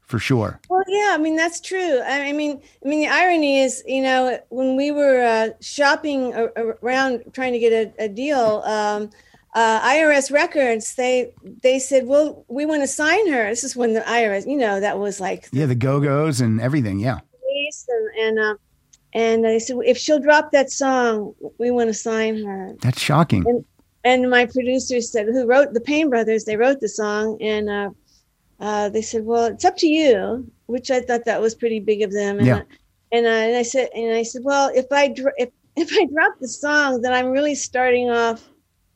for 0.00 0.18
sure. 0.18 0.60
Well, 0.68 0.82
yeah, 0.88 1.10
I 1.14 1.18
mean 1.18 1.36
that's 1.36 1.60
true. 1.60 2.00
I 2.00 2.28
I 2.28 2.32
mean, 2.32 2.60
I 2.84 2.88
mean 2.88 3.00
the 3.00 3.08
irony 3.08 3.60
is, 3.60 3.82
you 3.86 4.02
know, 4.02 4.38
when 4.48 4.76
we 4.76 4.90
were 4.90 5.22
uh, 5.22 5.48
shopping 5.60 6.34
around 6.82 7.22
trying 7.32 7.52
to 7.52 7.58
get 7.58 7.72
a, 7.72 8.04
a 8.04 8.08
deal, 8.08 8.62
um, 8.64 9.10
uh, 9.54 9.80
IRS 9.80 10.30
records, 10.30 10.94
they 10.94 11.32
they 11.62 11.78
said, 11.78 12.06
"Well, 12.06 12.44
we 12.48 12.66
want 12.66 12.82
to 12.82 12.86
sign 12.88 13.30
her." 13.32 13.48
This 13.48 13.64
is 13.64 13.74
when 13.76 13.94
the 13.94 14.00
IRS, 14.00 14.46
you 14.48 14.56
know, 14.56 14.80
that 14.80 14.98
was 14.98 15.20
like 15.20 15.48
Yeah, 15.52 15.66
the 15.66 15.74
Go 15.74 16.00
Go's 16.00 16.40
and 16.40 16.60
everything. 16.60 16.98
Yeah, 17.00 17.18
and 17.88 18.18
and 18.20 18.38
uh, 18.38 18.54
and 19.14 19.44
they 19.44 19.58
said 19.58 19.76
if 19.84 19.96
she'll 19.98 20.20
drop 20.20 20.52
that 20.52 20.70
song, 20.70 21.34
we 21.58 21.70
want 21.70 21.88
to 21.88 21.94
sign 21.94 22.44
her. 22.44 22.74
that's 22.80 23.00
shocking. 23.00 23.44
and 23.46 23.64
my 24.04 24.46
producers 24.46 25.10
said, 25.10 25.26
who 25.26 25.46
wrote 25.46 25.74
the 25.74 25.80
Paine 25.80 26.10
Brothers? 26.10 26.44
They 26.44 26.56
wrote 26.56 26.80
the 26.80 26.88
song, 26.88 27.38
and 27.40 27.68
uh, 27.68 27.90
uh, 28.60 28.88
they 28.88 29.02
said, 29.02 29.24
"Well, 29.24 29.46
it's 29.46 29.64
up 29.64 29.76
to 29.78 29.86
you," 29.86 30.50
which 30.66 30.90
I 30.90 31.00
thought 31.00 31.24
that 31.26 31.40
was 31.40 31.54
pretty 31.54 31.80
big 31.80 32.02
of 32.02 32.12
them. 32.12 32.38
And, 32.38 32.46
Yeah. 32.46 32.56
I, 32.56 32.64
and, 33.12 33.26
I, 33.26 33.38
and 33.44 33.56
I 33.56 33.62
said, 33.62 33.88
and 33.94 34.12
I 34.14 34.22
said, 34.22 34.42
"Well, 34.44 34.70
if 34.74 34.86
I 34.92 35.08
dr- 35.08 35.34
if 35.36 35.50
if 35.76 35.90
I 35.92 36.06
drop 36.12 36.34
the 36.40 36.48
song, 36.48 37.02
then 37.02 37.12
I'm 37.12 37.28
really 37.28 37.54
starting 37.54 38.10
off, 38.10 38.48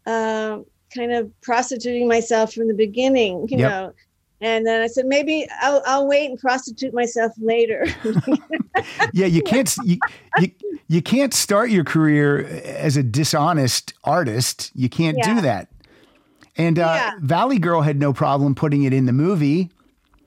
uh, 0.06 0.58
kind 0.94 1.12
of 1.12 1.30
prostituting 1.42 2.08
myself 2.08 2.52
from 2.52 2.68
the 2.68 2.74
beginning, 2.74 3.46
you 3.48 3.58
Yep. 3.58 3.70
know." 3.70 3.92
And 4.42 4.66
then 4.66 4.82
I 4.82 4.88
said, 4.88 5.06
maybe 5.06 5.46
I'll, 5.60 5.82
I'll 5.86 6.08
wait 6.08 6.28
and 6.28 6.38
prostitute 6.38 6.92
myself 6.92 7.32
later. 7.38 7.86
yeah, 9.12 9.26
you 9.26 9.40
can't 9.40 9.74
you, 9.78 9.98
you 10.40 10.50
you 10.88 11.00
can't 11.00 11.32
start 11.32 11.70
your 11.70 11.84
career 11.84 12.40
as 12.64 12.96
a 12.96 13.04
dishonest 13.04 13.94
artist. 14.02 14.72
You 14.74 14.88
can't 14.88 15.16
Yeah. 15.16 15.34
do 15.34 15.40
that. 15.42 15.68
And 16.56 16.78
uh, 16.80 16.82
Yeah. 16.82 17.12
Valley 17.20 17.60
Girl 17.60 17.82
had 17.82 18.00
no 18.00 18.12
problem 18.12 18.56
putting 18.56 18.82
it 18.82 18.92
in 18.92 19.06
the 19.06 19.12
movie. 19.12 19.70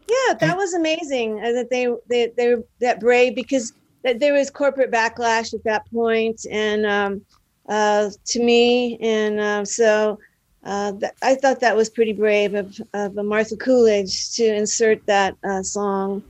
Yeah, 0.07 0.33
that 0.35 0.55
was 0.55 0.73
amazing 0.73 1.43
uh, 1.43 1.51
that 1.51 1.69
they 1.69 1.87
they 2.07 2.31
they 2.37 2.55
were 2.55 2.63
that 2.79 3.01
brave 3.01 3.35
because 3.35 3.73
that 4.03 4.19
there 4.19 4.33
was 4.33 4.49
corporate 4.49 4.91
backlash 4.91 5.53
at 5.53 5.63
that 5.65 5.83
point, 5.91 6.45
and 6.49 6.85
um, 6.85 7.25
uh, 7.67 8.09
to 8.27 8.39
me, 8.43 8.97
and 9.01 9.39
uh, 9.39 9.65
so 9.65 10.19
uh, 10.65 10.91
th- 10.93 11.11
I 11.21 11.35
thought 11.35 11.59
that 11.61 11.75
was 11.75 11.89
pretty 11.89 12.13
brave 12.13 12.53
of 12.53 12.79
of 12.93 13.17
uh, 13.17 13.23
Martha 13.23 13.55
Coolidge 13.55 14.33
to 14.35 14.43
insert 14.43 15.05
that 15.05 15.35
uh, 15.47 15.63
song, 15.63 16.23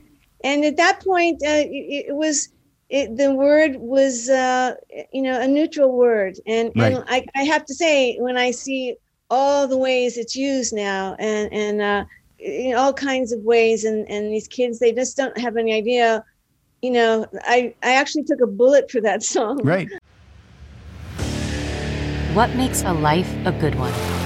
and 0.44 0.64
at 0.64 0.76
that 0.76 1.02
point, 1.04 1.42
uh, 1.44 1.64
it, 1.66 2.06
it 2.08 2.14
was. 2.14 2.48
It, 2.88 3.16
the 3.16 3.34
word 3.34 3.78
was, 3.78 4.28
uh, 4.28 4.74
you 5.12 5.22
know, 5.22 5.40
a 5.40 5.48
neutral 5.48 5.90
word, 5.90 6.36
and 6.46 6.70
and 6.76 7.02
I, 7.08 7.26
I 7.34 7.42
have 7.42 7.64
to 7.64 7.74
say, 7.74 8.16
when 8.20 8.36
I 8.36 8.52
see 8.52 8.94
all 9.28 9.66
the 9.66 9.76
ways 9.76 10.16
it's 10.16 10.36
used 10.36 10.72
now, 10.72 11.16
and 11.18 11.52
and 11.52 11.82
uh, 11.82 12.04
in 12.38 12.76
all 12.76 12.92
kinds 12.92 13.32
of 13.32 13.40
ways 13.40 13.84
and 13.84 14.08
and 14.08 14.32
these 14.32 14.46
kids 14.46 14.78
they 14.78 14.92
just 14.92 15.16
don't 15.16 15.36
have 15.36 15.56
any 15.56 15.72
idea 15.72 16.22
you 16.82 16.90
know, 16.90 17.26
I 17.42 17.74
I 17.82 17.94
actually 17.94 18.24
took 18.24 18.40
a 18.40 18.46
bullet 18.46 18.90
for 18.90 19.00
that 19.00 19.22
song. 19.34 19.58
Right. 19.62 19.88
What 22.34 22.54
makes 22.54 22.84
a 22.84 22.92
life 22.92 23.32
a 23.46 23.52
good 23.52 23.74
one? 23.76 24.25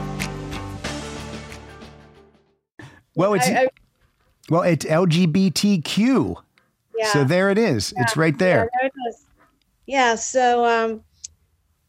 Well, 3.15 3.33
it's 3.33 3.47
I, 3.47 3.63
I, 3.63 3.67
well, 4.49 4.61
it's 4.61 4.85
LGBTQ. 4.85 6.35
yeah. 6.97 7.13
So 7.13 7.23
there 7.23 7.49
it 7.49 7.57
is. 7.57 7.93
It's 7.97 8.17
right 8.17 8.37
there. 8.37 8.69
Yeah, 8.73 8.89
there 8.89 8.91
it. 9.07 9.15
Yeah. 9.85 10.15
So, 10.15 10.65
um, 10.65 11.03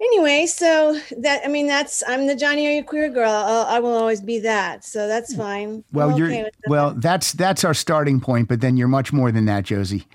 anyway, 0.00 0.46
so 0.46 0.98
that 1.18 1.42
I 1.44 1.48
mean, 1.48 1.66
that's 1.66 2.02
I'm 2.06 2.26
the 2.26 2.36
Johnny 2.36 2.66
Are 2.66 2.70
You 2.70 2.84
Queer 2.84 3.08
girl. 3.08 3.30
I'll, 3.30 3.66
I 3.66 3.78
will 3.78 3.94
always 3.94 4.20
be 4.20 4.40
that. 4.40 4.84
So 4.84 5.06
that's 5.06 5.34
fine. 5.34 5.84
Well, 5.92 6.18
you're 6.18 6.28
that. 6.28 6.52
well. 6.66 6.92
That's 6.92 7.32
that's 7.32 7.64
our 7.64 7.74
starting 7.74 8.20
point, 8.20 8.48
but 8.48 8.60
then 8.60 8.76
you're 8.76 8.88
much 8.88 9.12
more 9.12 9.32
than 9.32 9.46
that, 9.46 9.64
Josie. 9.64 10.06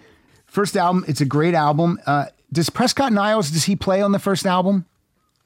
First 0.45 0.77
album, 0.77 1.05
it's 1.07 1.21
a 1.21 1.25
great 1.25 1.53
album. 1.53 1.99
Uh, 2.05 2.25
does 2.51 2.69
Prescott 2.69 3.11
Niles 3.11 3.51
does 3.51 3.65
he 3.65 3.75
play 3.75 4.01
on 4.01 4.11
the 4.11 4.19
first 4.19 4.45
album? 4.45 4.85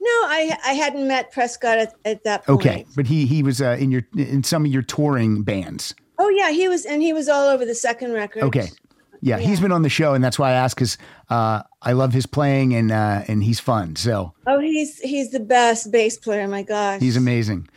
No, 0.04 0.10
I 0.10 0.58
I 0.66 0.74
hadn't 0.74 1.08
met 1.08 1.32
Prescott 1.32 1.78
at, 1.78 1.94
at 2.06 2.24
that 2.24 2.46
point. 2.46 2.60
Okay, 2.60 2.86
but 2.96 3.06
he 3.06 3.28
he 3.28 3.44
was 3.44 3.62
uh, 3.62 3.78
in 3.80 3.92
your 3.92 4.02
in 4.18 4.44
some 4.44 4.66
of 4.66 4.72
your 4.72 4.82
touring 4.82 5.44
bands. 5.44 5.94
Oh 6.18 6.30
yeah, 6.30 6.50
he 6.52 6.68
was, 6.68 6.86
and 6.86 7.02
he 7.04 7.14
was 7.14 7.30
all 7.30 7.48
over 7.48 7.66
the 7.66 7.76
second 7.76 8.14
record. 8.14 8.42
Okay, 8.44 8.70
yeah, 9.22 9.38
he's 9.38 9.60
been 9.60 9.72
on 9.72 9.84
the 9.84 9.90
show, 9.90 10.16
and 10.16 10.24
that's 10.24 10.40
why 10.40 10.50
I 10.50 10.54
asked 10.54 10.76
because 10.76 10.98
uh, 11.30 11.62
I 11.84 11.92
love 11.94 12.14
his 12.14 12.26
playing 12.26 12.74
and 12.74 12.92
uh, 12.92 13.24
and 13.28 13.44
he's 13.44 13.60
fun. 13.60 13.96
So 13.96 14.34
Oh, 14.48 14.60
he's 14.60 15.00
he's 15.00 15.30
the 15.32 15.40
best 15.40 15.92
bass 15.92 16.18
player. 16.18 16.48
My 16.48 16.64
gosh. 16.64 17.00
he's 17.00 17.16
amazing. 17.16 17.70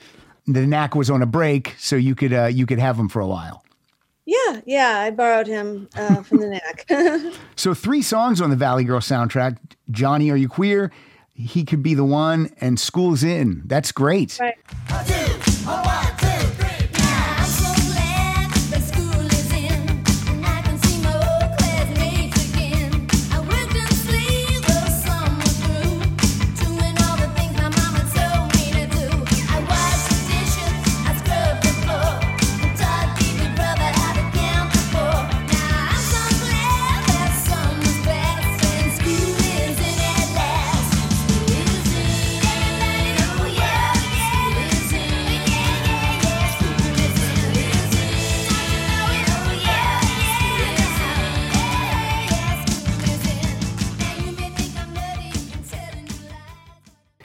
The 0.47 0.67
Knack 0.67 0.95
was 0.95 1.11
on 1.11 1.21
a 1.21 1.27
break, 1.27 1.75
so 1.79 1.97
you 1.97 2.15
could 2.15 2.33
uh, 2.33 2.47
you 2.47 2.65
could 2.65 2.79
have 2.79 2.99
him 2.99 3.09
for 3.11 3.21
a 3.21 3.27
while. 3.27 3.63
Yeah, 4.27 4.63
yeah. 4.65 5.01
I 5.01 5.11
borrowed 5.11 5.47
him 5.47 5.89
uh, 5.95 6.23
from 6.23 6.39
the 6.39 6.49
Knack. 6.49 7.35
So 7.57 7.75
three 7.75 8.01
songs 8.03 8.41
on 8.41 8.49
the 8.49 8.57
Valley 8.57 8.85
Girl 8.85 9.01
soundtrack: 9.01 9.59
Johnny, 9.91 10.31
Are 10.31 10.37
You 10.37 10.49
Queer? 10.49 10.91
He 11.35 11.65
could 11.65 11.83
be 11.83 11.95
the 11.95 12.05
one, 12.05 12.51
and 12.61 12.79
School's 12.79 13.25
In. 13.25 13.63
That's 13.67 13.91
great. 13.91 14.39
right. 14.41 16.24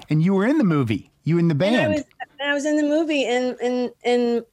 And 0.10 0.22
you 0.24 0.34
were 0.34 0.46
in 0.46 0.58
the 0.58 0.64
movie. 0.64 1.12
You 1.24 1.38
in 1.38 1.48
the 1.48 1.54
And 1.54 1.76
I 1.76 1.88
band. 1.88 1.94
was 1.96 2.04
I 2.44 2.54
was 2.54 2.66
in 2.66 2.78
the 2.78 2.84
movie, 2.84 3.26
and 3.26 3.56
and 3.62 3.92
and 4.04 4.44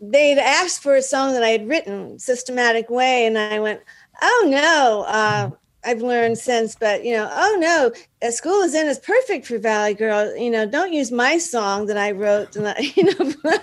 they'd 0.00 0.38
asked 0.38 0.82
for 0.82 0.94
a 0.96 1.02
song 1.02 1.32
that 1.34 1.42
I 1.42 1.48
had 1.48 1.66
written, 1.68 2.18
"Systematic 2.18 2.90
Way," 2.90 3.26
and 3.26 3.38
I 3.38 3.58
went, 3.60 3.80
"Oh 4.20 4.46
no." 4.48 5.04
Uh, 5.06 5.50
I've 5.82 6.02
learned 6.02 6.36
since, 6.36 6.74
but 6.74 7.04
you 7.04 7.14
know, 7.14 7.26
oh 7.32 7.56
no, 7.58 7.90
a 8.20 8.30
school 8.32 8.60
is 8.60 8.74
in 8.74 8.86
is 8.86 8.98
perfect 8.98 9.46
for 9.46 9.56
Valley 9.58 9.94
Girl. 9.94 10.36
You 10.36 10.50
know, 10.50 10.66
don't 10.66 10.92
use 10.92 11.10
my 11.10 11.38
song 11.38 11.86
that 11.86 11.96
I 11.96 12.10
wrote, 12.10 12.54
and 12.56 12.68
I, 12.76 12.92
you 12.94 13.04
know, 13.04 13.32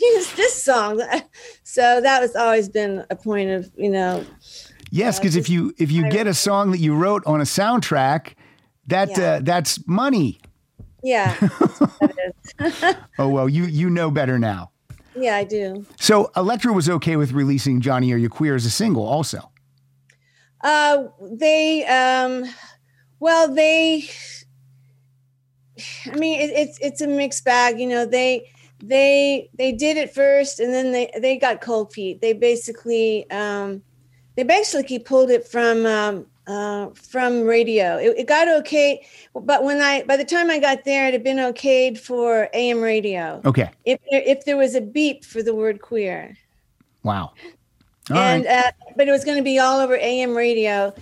use 0.00 0.32
this 0.34 0.62
song. 0.62 1.02
So 1.64 2.00
that 2.00 2.20
was 2.22 2.34
always 2.34 2.68
been 2.70 3.04
a 3.10 3.16
point 3.16 3.50
of 3.50 3.70
you 3.76 3.90
know, 3.90 4.24
yes, 4.90 5.18
because 5.18 5.36
if 5.36 5.50
you 5.50 5.74
if 5.78 5.90
you 5.92 6.08
get 6.08 6.26
a 6.26 6.34
song 6.34 6.70
that 6.70 6.78
you 6.78 6.94
wrote 6.94 7.26
on 7.26 7.40
a 7.40 7.44
soundtrack, 7.44 8.34
that 8.86 9.10
Yeah. 9.10 9.32
uh, 9.34 9.40
that's 9.42 9.86
money. 9.86 10.40
Yeah. 11.02 11.36
Oh 13.18 13.28
well, 13.28 13.48
you 13.48 13.64
you 13.64 13.90
know 13.90 14.10
better 14.10 14.38
now. 14.38 14.70
yeah, 15.14 15.36
I 15.36 15.44
do. 15.44 15.84
So 15.98 16.30
Elektra 16.36 16.72
was 16.72 16.88
okay 16.88 17.16
with 17.16 17.32
releasing 17.32 17.80
Johnny 17.80 18.12
Are 18.12 18.16
You 18.16 18.28
Queer 18.28 18.54
as 18.54 18.64
a 18.64 18.70
single, 18.70 19.06
also. 19.06 19.50
Uh, 20.62 21.04
they, 21.20 21.84
um, 21.86 22.44
well, 23.18 23.52
they, 23.52 24.08
I 26.06 26.16
mean, 26.16 26.40
it, 26.40 26.50
it's 26.50 26.78
it's 26.80 27.00
a 27.00 27.06
mixed 27.06 27.44
bag. 27.44 27.78
You 27.78 27.88
know, 27.88 28.06
they 28.06 28.50
they 28.82 29.50
they 29.54 29.72
did 29.72 29.96
it 29.96 30.14
first, 30.14 30.60
and 30.60 30.72
then 30.72 30.92
they 30.92 31.10
they 31.20 31.36
got 31.36 31.60
cold 31.60 31.92
feet. 31.92 32.20
They 32.20 32.32
basically 32.32 33.30
um, 33.30 33.82
they 34.36 34.42
basically 34.42 34.98
pulled 34.98 35.30
it 35.30 35.46
from 35.46 35.86
um, 35.86 36.26
uh, 36.50 36.90
from 36.94 37.42
radio. 37.42 37.96
It, 37.96 38.18
it 38.18 38.26
got 38.26 38.48
okay, 38.48 39.06
but 39.34 39.64
when 39.64 39.80
I 39.80 40.02
by 40.02 40.16
the 40.16 40.24
time 40.24 40.50
I 40.50 40.58
got 40.58 40.84
there, 40.84 41.06
it 41.08 41.12
had 41.12 41.24
been 41.24 41.36
okayed 41.36 41.98
for 41.98 42.48
AM 42.52 42.80
radio. 42.80 43.40
Okay. 43.44 43.70
If 43.84 44.00
there, 44.10 44.22
if 44.26 44.44
there 44.44 44.56
was 44.56 44.74
a 44.74 44.80
beep 44.80 45.24
for 45.24 45.42
the 45.42 45.54
word 45.54 45.80
queer 45.80 46.36
Wow. 47.02 47.32
All 48.10 48.16
and 48.16 48.44
right. 48.44 48.66
uh, 48.66 48.72
but 48.96 49.08
it 49.08 49.10
was 49.10 49.24
going 49.24 49.36
to 49.36 49.44
be 49.44 49.58
all 49.58 49.80
over 49.80 49.96
AM 49.96 50.36
radio, 50.36 50.92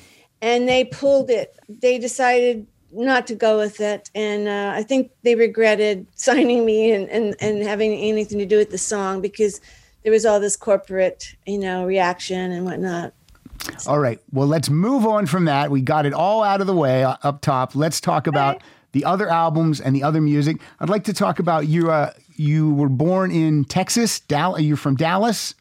and 0.43 0.69
they 0.69 0.85
pulled 0.85 1.31
it. 1.31 1.59
They 1.69 1.99
decided 1.99 2.67
not 2.93 3.27
to 3.29 3.35
go 3.35 3.59
with 3.59 3.81
it, 3.81 4.11
and 4.15 4.49
uh, 4.49 4.73
I 4.75 4.83
think 4.83 5.11
they 5.23 5.35
regretted 5.35 6.07
signing 6.15 6.65
me 6.65 6.93
and, 6.93 7.09
and 7.09 7.35
and 7.41 7.63
having 7.63 7.95
anything 7.95 8.39
to 8.39 8.47
do 8.47 8.59
with 8.59 8.71
the 8.71 8.79
song 8.79 9.21
because 9.21 9.61
there 10.03 10.13
was 10.13 10.27
all 10.27 10.41
this 10.41 10.57
corporate, 10.57 11.35
you 11.47 11.59
know, 11.59 11.85
reaction 11.85 12.53
and 12.53 12.65
whatnot. 12.65 13.13
All 13.87 13.99
right. 13.99 14.19
Well, 14.33 14.47
let's 14.47 14.71
move 14.71 15.07
on 15.07 15.27
from 15.27 15.45
that. 15.47 15.71
We 15.71 15.81
got 15.81 16.07
it 16.07 16.13
all 16.13 16.43
out 16.43 16.61
of 16.61 16.67
the 16.67 16.75
way 16.75 17.05
uh, 17.05 17.17
up 17.23 17.41
top. 17.41 17.75
Let's 17.75 18.01
talk 18.01 18.27
about 18.27 18.63
the 18.93 19.05
other 19.05 19.29
albums 19.29 19.81
and 19.81 19.95
the 19.95 20.03
other 20.03 20.21
music. 20.21 20.61
I'd 20.81 20.89
like 20.89 21.05
to 21.05 21.13
talk 21.13 21.39
about 21.39 21.69
you. 21.69 21.91
Uh, 21.91 22.13
you 22.37 22.73
were 22.75 22.89
born 22.89 23.31
in 23.31 23.65
Texas. 23.65 24.21
Dallas. 24.21 24.61
Are 24.61 24.63
you 24.63 24.77
from 24.77 24.97
Dallas? 24.97 25.55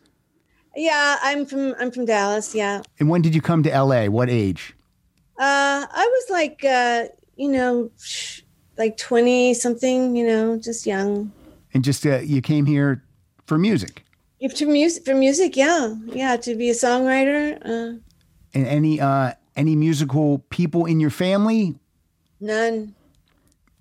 Yeah, 0.76 1.18
I'm 1.24 1.46
from 1.46 1.74
I'm 1.80 1.92
from 1.92 2.06
Dallas. 2.06 2.54
Yeah, 2.54 2.82
And 3.00 3.10
when 3.10 3.22
did 3.22 3.34
you 3.34 3.42
come 3.42 3.64
to 3.64 3.70
LA? 3.70 4.06
What 4.06 4.30
age? 4.30 4.74
uh, 5.40 5.86
I 5.92 6.06
was 6.12 6.30
like, 6.32 6.64
uh, 6.64 7.06
you 7.36 7.50
know, 7.52 7.90
like 8.78 8.98
twenty 8.98 9.54
something. 9.54 10.16
You 10.16 10.28
know, 10.28 10.58
just 10.60 10.86
young. 10.86 11.32
And 11.74 11.84
just 11.84 12.06
uh, 12.06 12.20
you 12.20 12.42
came 12.42 12.66
here 12.66 13.04
for 13.46 13.58
music. 13.58 14.04
If 14.40 14.54
to 14.56 14.66
music 14.68 15.04
for 15.06 15.16
music, 15.16 15.58
yeah, 15.58 15.96
yeah, 16.08 16.38
to 16.38 16.56
be 16.56 16.70
a 16.70 16.74
songwriter. 16.74 17.58
Uh, 17.64 18.00
And 18.54 18.68
any 18.68 19.02
uh, 19.02 19.34
any 19.56 19.76
musical 19.76 20.40
people 20.50 20.86
in 20.86 21.00
your 21.00 21.10
family? 21.10 21.76
None. 22.40 22.94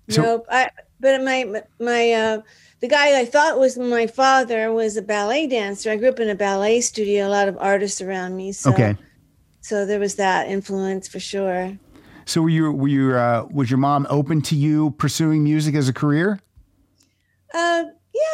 So- 0.09 0.21
nope. 0.23 0.45
I 0.49 0.69
but 0.99 1.21
my 1.23 1.61
my 1.79 2.11
uh 2.13 2.41
the 2.79 2.87
guy 2.87 3.19
I 3.19 3.25
thought 3.25 3.59
was 3.59 3.77
my 3.77 4.07
father 4.07 4.71
was 4.73 4.97
a 4.97 5.01
ballet 5.01 5.45
dancer. 5.47 5.91
I 5.91 5.95
grew 5.97 6.09
up 6.09 6.19
in 6.19 6.29
a 6.29 6.35
ballet 6.35 6.81
studio, 6.81 7.27
a 7.27 7.29
lot 7.29 7.47
of 7.47 7.57
artists 7.59 8.01
around 8.01 8.35
me. 8.35 8.51
So 8.51 8.71
Okay. 8.71 8.95
so 9.61 9.85
there 9.85 9.99
was 9.99 10.15
that 10.15 10.47
influence 10.47 11.07
for 11.07 11.19
sure. 11.19 11.77
So 12.25 12.41
were 12.41 12.49
you 12.49 12.71
were 12.71 12.87
you 12.87 13.15
uh, 13.15 13.47
was 13.51 13.69
your 13.69 13.77
mom 13.79 14.07
open 14.09 14.41
to 14.43 14.55
you 14.55 14.91
pursuing 14.97 15.43
music 15.43 15.75
as 15.75 15.87
a 15.87 15.93
career? 15.93 16.39
Uh 17.53 17.83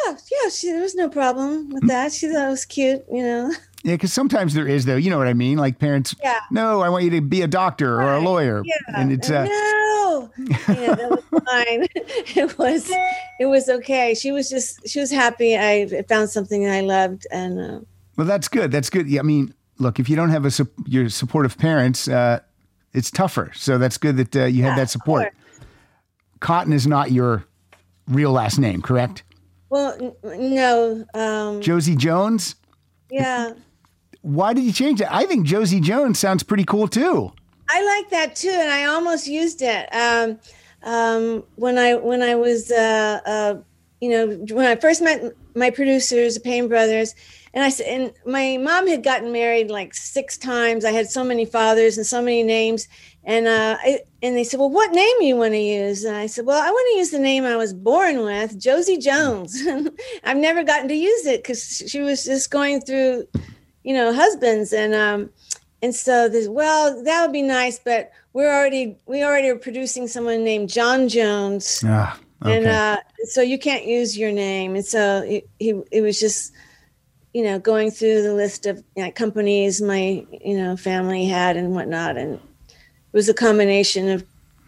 yeah, 0.06 0.16
yeah, 0.30 0.48
she, 0.50 0.70
there 0.70 0.82
was 0.82 0.94
no 0.94 1.08
problem 1.08 1.70
with 1.70 1.86
that. 1.88 2.12
She 2.12 2.28
thought 2.28 2.46
it 2.46 2.50
was 2.50 2.64
cute, 2.64 3.04
you 3.10 3.22
know. 3.22 3.52
Yeah, 3.82 3.94
because 3.94 4.12
sometimes 4.12 4.54
there 4.54 4.66
is 4.66 4.86
though. 4.86 4.96
You 4.96 5.10
know 5.10 5.18
what 5.18 5.26
I 5.26 5.34
mean? 5.34 5.58
Like 5.58 5.78
parents. 5.78 6.14
Yeah. 6.22 6.40
No, 6.50 6.80
I 6.80 6.88
want 6.88 7.04
you 7.04 7.10
to 7.10 7.20
be 7.20 7.42
a 7.42 7.46
doctor 7.46 8.00
or 8.00 8.14
a 8.14 8.20
lawyer. 8.20 8.62
Yeah. 8.64 8.74
And 8.96 9.12
it's 9.12 9.28
uh, 9.28 9.44
no. 9.44 10.30
Yeah, 10.38 10.94
that 10.94 11.10
was 11.10 11.24
fine. 11.46 11.86
it 11.94 12.56
was 12.58 12.90
it 13.38 13.46
was 13.46 13.68
okay. 13.68 14.14
She 14.14 14.32
was 14.32 14.48
just 14.48 14.88
she 14.88 15.00
was 15.00 15.10
happy 15.10 15.58
I 15.58 16.02
found 16.08 16.30
something 16.30 16.66
I 16.66 16.80
loved 16.80 17.26
and 17.30 17.60
uh, 17.60 17.80
well, 18.16 18.26
that's 18.26 18.48
good. 18.48 18.70
That's 18.70 18.88
good. 18.88 19.08
Yeah, 19.08 19.20
I 19.20 19.24
mean, 19.24 19.52
look, 19.78 19.98
if 19.98 20.08
you 20.08 20.16
don't 20.16 20.30
have 20.30 20.44
a 20.44 20.50
sup- 20.50 20.68
your 20.86 21.08
supportive 21.10 21.58
parents, 21.58 22.08
uh, 22.08 22.40
it's 22.92 23.10
tougher. 23.10 23.50
So 23.54 23.76
that's 23.76 23.98
good 23.98 24.16
that 24.16 24.36
uh, 24.36 24.44
you 24.44 24.62
had 24.62 24.78
that 24.78 24.88
support. 24.88 25.32
Cotton 26.40 26.72
is 26.72 26.86
not 26.86 27.10
your 27.10 27.44
real 28.08 28.32
last 28.32 28.58
name, 28.58 28.82
correct? 28.82 29.24
Well, 29.74 30.14
n- 30.22 30.54
no. 30.54 31.04
Um, 31.14 31.60
Josie 31.60 31.96
Jones. 31.96 32.54
yeah. 33.10 33.54
Why 34.22 34.52
did 34.54 34.62
you 34.62 34.72
change 34.72 35.00
it? 35.00 35.08
I 35.10 35.26
think 35.26 35.46
Josie 35.46 35.80
Jones 35.80 36.16
sounds 36.20 36.44
pretty 36.44 36.64
cool 36.64 36.86
too. 36.86 37.32
I 37.68 37.84
like 37.84 38.10
that 38.10 38.36
too, 38.36 38.50
and 38.54 38.70
I 38.70 38.84
almost 38.84 39.26
used 39.26 39.62
it 39.62 39.92
um, 39.92 40.38
um, 40.84 41.42
when 41.56 41.76
I 41.76 41.96
when 41.96 42.22
I 42.22 42.36
was 42.36 42.70
uh, 42.70 43.20
uh, 43.26 43.54
you 44.00 44.10
know 44.10 44.26
when 44.54 44.64
I 44.64 44.76
first 44.76 45.02
met 45.02 45.32
my 45.56 45.70
producers, 45.70 46.34
the 46.34 46.40
Paine 46.40 46.68
Brothers, 46.68 47.16
and 47.52 47.64
I 47.64 47.68
said, 47.68 47.86
and 47.88 48.12
my 48.24 48.58
mom 48.58 48.86
had 48.86 49.02
gotten 49.02 49.32
married 49.32 49.70
like 49.70 49.92
six 49.92 50.38
times. 50.38 50.84
I 50.84 50.92
had 50.92 51.10
so 51.10 51.24
many 51.24 51.44
fathers 51.44 51.98
and 51.98 52.06
so 52.06 52.22
many 52.22 52.44
names, 52.44 52.86
and 53.24 53.46
uh, 53.46 53.76
I, 53.80 54.00
and 54.22 54.36
they 54.36 54.44
said, 54.44 54.60
well, 54.60 54.70
what 54.70 54.92
name 54.92 55.16
you 55.20 55.36
want 55.36 55.54
to 55.54 55.58
use? 55.58 56.04
And 56.04 56.16
I 56.16 56.26
said, 56.26 56.46
well, 56.46 56.60
I 56.60 56.70
want 56.70 56.88
to 56.92 56.98
use 56.98 57.10
the 57.10 57.18
name 57.18 57.44
I 57.44 57.56
was 57.56 57.72
born 57.72 58.22
with, 58.22 58.58
Josie 58.58 58.98
Jones. 58.98 59.62
I've 60.24 60.36
never 60.36 60.62
gotten 60.62 60.88
to 60.88 60.94
use 60.94 61.26
it 61.26 61.42
because 61.42 61.82
she 61.86 62.00
was 62.00 62.24
just 62.24 62.50
going 62.50 62.80
through, 62.80 63.26
you 63.82 63.94
know, 63.94 64.12
husbands 64.12 64.72
and. 64.72 64.94
Um, 64.94 65.30
and 65.82 65.94
so 65.94 66.30
this, 66.30 66.48
well, 66.48 67.02
that 67.04 67.20
would 67.20 67.32
be 67.32 67.42
nice, 67.42 67.78
but 67.78 68.10
we're 68.32 68.50
already 68.50 68.96
we 69.04 69.22
already 69.22 69.50
are 69.50 69.58
producing 69.58 70.08
someone 70.08 70.42
named 70.42 70.70
John 70.70 71.10
Jones, 71.10 71.84
Ah, 71.86 72.18
okay. 72.42 72.56
and 72.56 72.66
uh, 72.66 72.96
so 73.24 73.42
you 73.42 73.58
can't 73.58 73.84
use 73.84 74.16
your 74.16 74.32
name. 74.32 74.76
And 74.76 74.84
so 74.84 75.22
he, 75.22 75.44
he 75.58 75.82
it 75.92 76.00
was 76.00 76.18
just, 76.18 76.54
you 77.34 77.44
know, 77.44 77.58
going 77.58 77.90
through 77.90 78.22
the 78.22 78.32
list 78.32 78.64
of 78.64 78.82
you 78.96 79.04
know, 79.04 79.12
companies 79.12 79.82
my 79.82 80.26
you 80.42 80.56
know 80.56 80.74
family 80.74 81.26
had 81.26 81.58
and 81.58 81.74
whatnot, 81.74 82.16
and 82.16 82.40
was 83.14 83.28
a 83.28 83.34
combination 83.34 84.10
of 84.10 84.26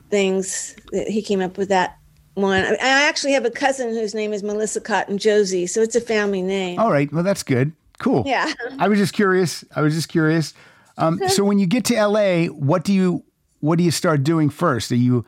things 0.08 0.76
that 0.92 1.08
he 1.08 1.20
came 1.20 1.40
up 1.40 1.58
with 1.58 1.68
that 1.68 1.98
one. 2.34 2.64
I, 2.64 2.70
I 2.70 3.08
actually 3.08 3.32
have 3.32 3.44
a 3.44 3.50
cousin 3.50 3.90
whose 3.90 4.14
name 4.14 4.32
is 4.32 4.42
Melissa 4.42 4.80
Cotton 4.80 5.18
Josie, 5.18 5.66
so 5.66 5.82
it's 5.82 5.96
a 5.96 6.00
family 6.00 6.40
name. 6.40 6.78
All 6.78 6.90
right. 6.90 7.12
Well, 7.12 7.24
that's 7.24 7.42
good. 7.42 7.72
Cool. 7.98 8.22
Yeah. 8.26 8.52
I 8.78 8.88
was 8.88 8.98
just 8.98 9.12
curious. 9.12 9.64
I 9.74 9.82
was 9.82 9.94
just 9.94 10.08
curious. 10.08 10.54
Um, 10.96 11.20
so 11.28 11.44
when 11.44 11.58
you 11.58 11.66
get 11.66 11.84
to 11.86 12.06
LA, 12.06 12.46
what 12.46 12.84
do 12.84 12.92
you 12.92 13.24
what 13.60 13.78
do 13.78 13.84
you 13.84 13.90
start 13.90 14.22
doing 14.22 14.48
first? 14.48 14.92
Are 14.92 14.96
you 14.96 15.24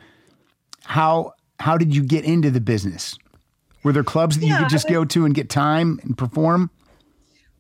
how 0.84 1.32
how 1.58 1.76
did 1.76 1.94
you 1.94 2.04
get 2.04 2.24
into 2.24 2.50
the 2.50 2.60
business? 2.60 3.18
Were 3.82 3.92
there 3.92 4.04
clubs 4.04 4.38
that 4.38 4.46
you 4.46 4.56
could 4.56 4.68
just 4.68 4.88
go 4.88 5.04
to 5.04 5.24
and 5.24 5.34
get 5.34 5.48
time 5.48 5.98
and 6.02 6.16
perform? 6.16 6.70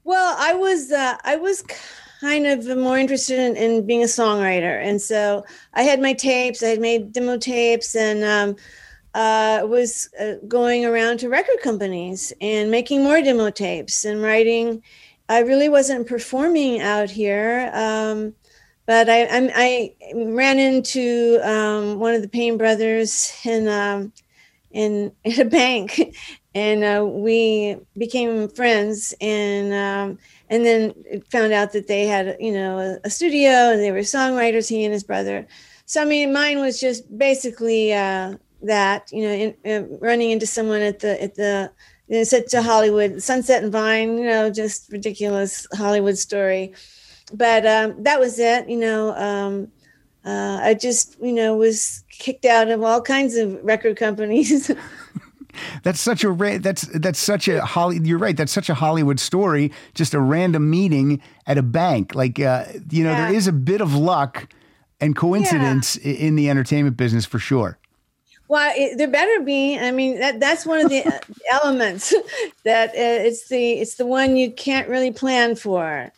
Well, 0.04 0.36
I 0.38 0.54
was 0.54 0.92
uh, 0.92 1.16
I 1.24 1.36
was 1.36 1.64
kind 2.20 2.46
of 2.46 2.66
more 2.76 2.98
interested 2.98 3.38
in, 3.38 3.56
in 3.56 3.86
being 3.86 4.02
a 4.02 4.06
songwriter, 4.06 4.82
and 4.82 5.00
so 5.00 5.44
I 5.74 5.82
had 5.82 6.00
my 6.00 6.12
tapes. 6.12 6.62
I 6.62 6.68
had 6.68 6.80
made 6.80 7.12
demo 7.12 7.38
tapes, 7.38 7.94
and 7.94 8.24
um, 8.24 8.56
uh, 9.14 9.66
was 9.66 10.08
uh, 10.20 10.34
going 10.46 10.84
around 10.84 11.18
to 11.18 11.28
record 11.28 11.60
companies 11.62 12.32
and 12.40 12.70
making 12.70 13.02
more 13.02 13.20
demo 13.22 13.50
tapes 13.50 14.04
and 14.04 14.22
writing. 14.22 14.82
I 15.28 15.40
really 15.40 15.68
wasn't 15.68 16.06
performing 16.06 16.80
out 16.80 17.10
here, 17.10 17.70
um, 17.74 18.34
but 18.86 19.10
I, 19.10 19.26
I'm, 19.26 19.50
I 19.54 19.94
ran 20.14 20.58
into 20.58 21.38
um, 21.42 21.98
one 21.98 22.14
of 22.14 22.22
the 22.22 22.28
Paine 22.28 22.56
brothers 22.56 23.32
in 23.44 23.68
um, 23.68 24.12
in, 24.70 25.12
in 25.24 25.40
a 25.40 25.44
bank, 25.44 26.14
and 26.54 26.84
uh, 26.84 27.04
we 27.04 27.76
became 27.96 28.48
friends. 28.48 29.14
And 29.20 29.72
um, 29.72 30.18
and 30.50 30.64
then 30.64 30.94
found 31.30 31.52
out 31.52 31.72
that 31.72 31.86
they 31.86 32.06
had 32.06 32.36
you 32.40 32.52
know 32.52 32.78
a, 32.78 32.98
a 33.04 33.10
studio 33.10 33.72
and 33.72 33.80
they 33.80 33.92
were 33.92 33.98
songwriters. 33.98 34.68
He 34.68 34.84
and 34.84 34.92
his 34.92 35.04
brother. 35.04 35.46
So 35.86 36.02
I 36.02 36.04
mean, 36.04 36.32
mine 36.32 36.60
was 36.60 36.80
just 36.80 37.16
basically 37.16 37.92
uh, 37.92 38.34
that 38.62 39.10
you 39.12 39.22
know, 39.22 39.32
in, 39.32 39.56
uh, 39.64 39.96
running 40.00 40.30
into 40.30 40.46
someone 40.46 40.82
at 40.82 41.00
the 41.00 41.22
at 41.22 41.34
the 41.34 41.70
it's 42.08 42.30
such 42.30 42.54
a 42.54 42.62
Hollywood 42.62 43.22
Sunset 43.22 43.62
and 43.62 43.72
Vine, 43.72 44.16
you 44.16 44.24
know, 44.24 44.50
just 44.50 44.90
ridiculous 44.90 45.66
Hollywood 45.74 46.16
story. 46.16 46.72
But 47.34 47.66
um, 47.66 48.02
that 48.02 48.18
was 48.18 48.38
it, 48.38 48.68
you 48.68 48.78
know. 48.78 49.14
Um, 49.14 49.68
uh, 50.24 50.60
I 50.62 50.74
just, 50.74 51.16
you 51.20 51.32
know, 51.32 51.56
was 51.56 52.04
kicked 52.10 52.44
out 52.44 52.70
of 52.70 52.82
all 52.82 53.00
kinds 53.00 53.36
of 53.36 53.62
record 53.62 53.96
companies. 53.96 54.70
That's 55.82 56.00
such 56.00 56.24
a 56.24 56.30
ra- 56.30 56.58
that's 56.58 56.82
that's 56.94 57.18
such 57.18 57.48
a 57.48 57.64
Holly. 57.64 58.00
You're 58.02 58.18
right. 58.18 58.36
That's 58.36 58.52
such 58.52 58.68
a 58.68 58.74
Hollywood 58.74 59.20
story. 59.20 59.72
Just 59.94 60.14
a 60.14 60.20
random 60.20 60.68
meeting 60.70 61.20
at 61.46 61.58
a 61.58 61.62
bank. 61.62 62.14
Like 62.14 62.40
uh, 62.40 62.64
you 62.90 63.04
know, 63.04 63.14
there 63.14 63.30
Yeah. 63.30 63.36
is 63.38 63.46
a 63.46 63.52
bit 63.52 63.80
of 63.80 63.94
luck 63.94 64.52
and 65.00 65.14
coincidence 65.14 65.96
i 66.04 66.08
in 66.08 66.34
the 66.36 66.50
entertainment 66.50 66.96
business 66.96 67.24
for 67.24 67.38
sure. 67.38 67.78
well, 68.48 68.72
it, 68.76 68.98
there 68.98 69.06
better 69.08 69.44
be. 69.44 69.78
I 69.78 69.90
mean, 69.92 70.18
that 70.20 70.40
that's 70.40 70.64
one 70.66 70.80
of 70.80 70.88
the 70.90 71.04
uh, 71.04 71.18
elements 71.62 72.12
that 72.64 72.90
uh, 72.90 73.26
it's 73.26 73.48
the 73.48 73.72
it's 73.74 73.94
the 73.96 74.06
one 74.06 74.36
you 74.36 74.50
can't 74.50 74.88
really 74.88 75.12
plan 75.12 75.54
for. 75.56 76.10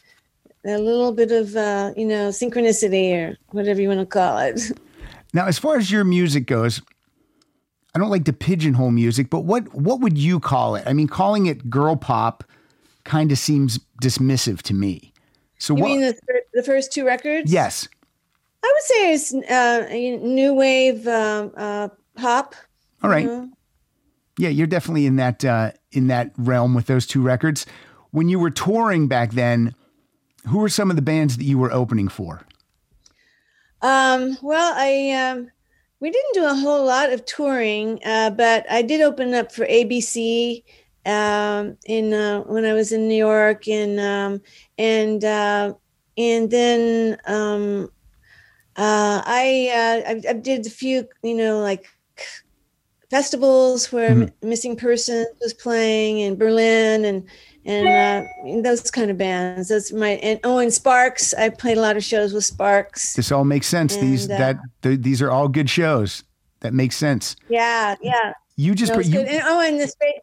A 0.66 0.76
little 0.78 1.12
bit 1.12 1.32
of 1.32 1.56
uh, 1.56 1.92
you 1.96 2.06
know 2.06 2.28
synchronicity 2.28 3.14
or 3.16 3.36
whatever 3.50 3.80
you 3.80 3.88
want 3.88 4.00
to 4.00 4.06
call 4.06 4.38
it. 4.38 4.60
Now, 5.32 5.46
as 5.46 5.58
far 5.58 5.76
as 5.78 5.90
your 5.90 6.04
music 6.04 6.46
goes, 6.46 6.82
I 7.94 7.98
don't 7.98 8.10
like 8.10 8.24
to 8.26 8.32
pigeonhole 8.32 8.90
music, 8.92 9.30
but 9.30 9.40
what 9.40 9.74
what 9.74 10.00
would 10.00 10.16
you 10.16 10.38
call 10.40 10.76
it? 10.76 10.84
I 10.86 10.92
mean, 10.92 11.08
calling 11.08 11.46
it 11.46 11.68
girl 11.68 11.96
pop 11.96 12.44
kind 13.04 13.32
of 13.32 13.38
seems 13.38 13.80
dismissive 14.02 14.62
to 14.62 14.74
me. 14.74 15.12
So 15.58 15.76
You 15.76 15.82
what? 15.82 15.88
mean 15.88 16.00
the, 16.00 16.42
the 16.54 16.62
first 16.62 16.92
two 16.92 17.04
records? 17.04 17.52
yes. 17.52 17.88
I 18.62 18.72
would 18.74 18.82
say 18.82 19.14
it's 19.14 19.34
uh, 19.50 19.88
new 20.24 20.52
wave 20.54 21.06
um, 21.08 21.50
uh, 21.56 21.88
pop. 22.14 22.54
All 23.02 23.08
right. 23.08 23.24
you 23.24 23.28
know? 23.30 23.48
Yeah, 24.38 24.50
you're 24.50 24.66
definitely 24.66 25.06
in 25.06 25.16
that 25.16 25.44
uh, 25.44 25.72
in 25.92 26.08
that 26.08 26.32
realm 26.36 26.74
with 26.74 26.86
those 26.86 27.06
two 27.06 27.22
records. 27.22 27.66
When 28.10 28.28
you 28.28 28.38
were 28.38 28.50
touring 28.50 29.08
back 29.08 29.32
then, 29.32 29.74
who 30.48 30.58
were 30.58 30.68
some 30.68 30.90
of 30.90 30.96
the 30.96 31.02
bands 31.02 31.36
that 31.38 31.44
you 31.44 31.58
were 31.58 31.72
opening 31.72 32.08
for? 32.08 32.42
Um, 33.82 34.36
well, 34.42 34.74
I 34.76 35.10
um, 35.12 35.50
we 36.00 36.10
didn't 36.10 36.34
do 36.34 36.46
a 36.46 36.54
whole 36.54 36.84
lot 36.84 37.12
of 37.12 37.24
touring, 37.26 38.00
uh, 38.04 38.30
but 38.30 38.64
I 38.70 38.82
did 38.82 39.02
open 39.02 39.34
up 39.34 39.52
for 39.52 39.66
ABC 39.66 40.64
um, 41.04 41.76
in 41.86 42.12
uh, 42.12 42.40
when 42.40 42.64
I 42.64 42.72
was 42.72 42.92
in 42.92 43.06
New 43.06 43.16
York, 43.16 43.68
and 43.68 44.00
um, 44.00 44.40
and 44.78 45.22
uh, 45.22 45.74
and 46.16 46.50
then 46.50 47.18
um, 47.26 47.90
uh, 48.76 49.22
I, 49.24 49.70
uh, 49.72 50.10
I 50.10 50.30
I 50.30 50.32
did 50.34 50.66
a 50.66 50.70
few, 50.70 51.06
you 51.22 51.34
know, 51.34 51.60
like 51.60 51.86
festivals 53.10 53.92
where 53.92 54.12
M- 54.12 54.32
Missing 54.42 54.76
Persons 54.76 55.28
was 55.40 55.52
playing 55.52 56.20
in 56.20 56.36
Berlin 56.36 57.04
and 57.04 57.28
and 57.64 57.88
uh, 57.88 58.62
those 58.62 58.90
kind 58.90 59.10
of 59.10 59.18
bands. 59.18 59.68
That's 59.68 59.92
my 59.92 60.10
and 60.22 60.40
oh, 60.44 60.58
and 60.58 60.72
Sparks. 60.72 61.34
I 61.34 61.48
played 61.50 61.78
a 61.78 61.80
lot 61.80 61.96
of 61.96 62.04
shows 62.04 62.32
with 62.32 62.44
Sparks. 62.44 63.14
This 63.14 63.30
all 63.30 63.44
makes 63.44 63.66
sense. 63.66 63.96
these 63.96 64.30
uh, 64.30 64.38
that 64.38 64.58
th- 64.82 65.00
these 65.00 65.20
are 65.22 65.30
all 65.30 65.48
good 65.48 65.68
shows. 65.68 66.24
That 66.60 66.74
makes 66.74 66.96
sense. 66.96 67.36
Yeah, 67.48 67.96
yeah. 68.02 68.32
You 68.56 68.74
just 68.74 68.92
No, 68.92 68.96
put 68.96 69.06
you. 69.06 69.20
And, 69.20 69.42
oh, 69.44 69.60
and 69.60 69.80
the 69.80 69.88
stray 69.88 70.20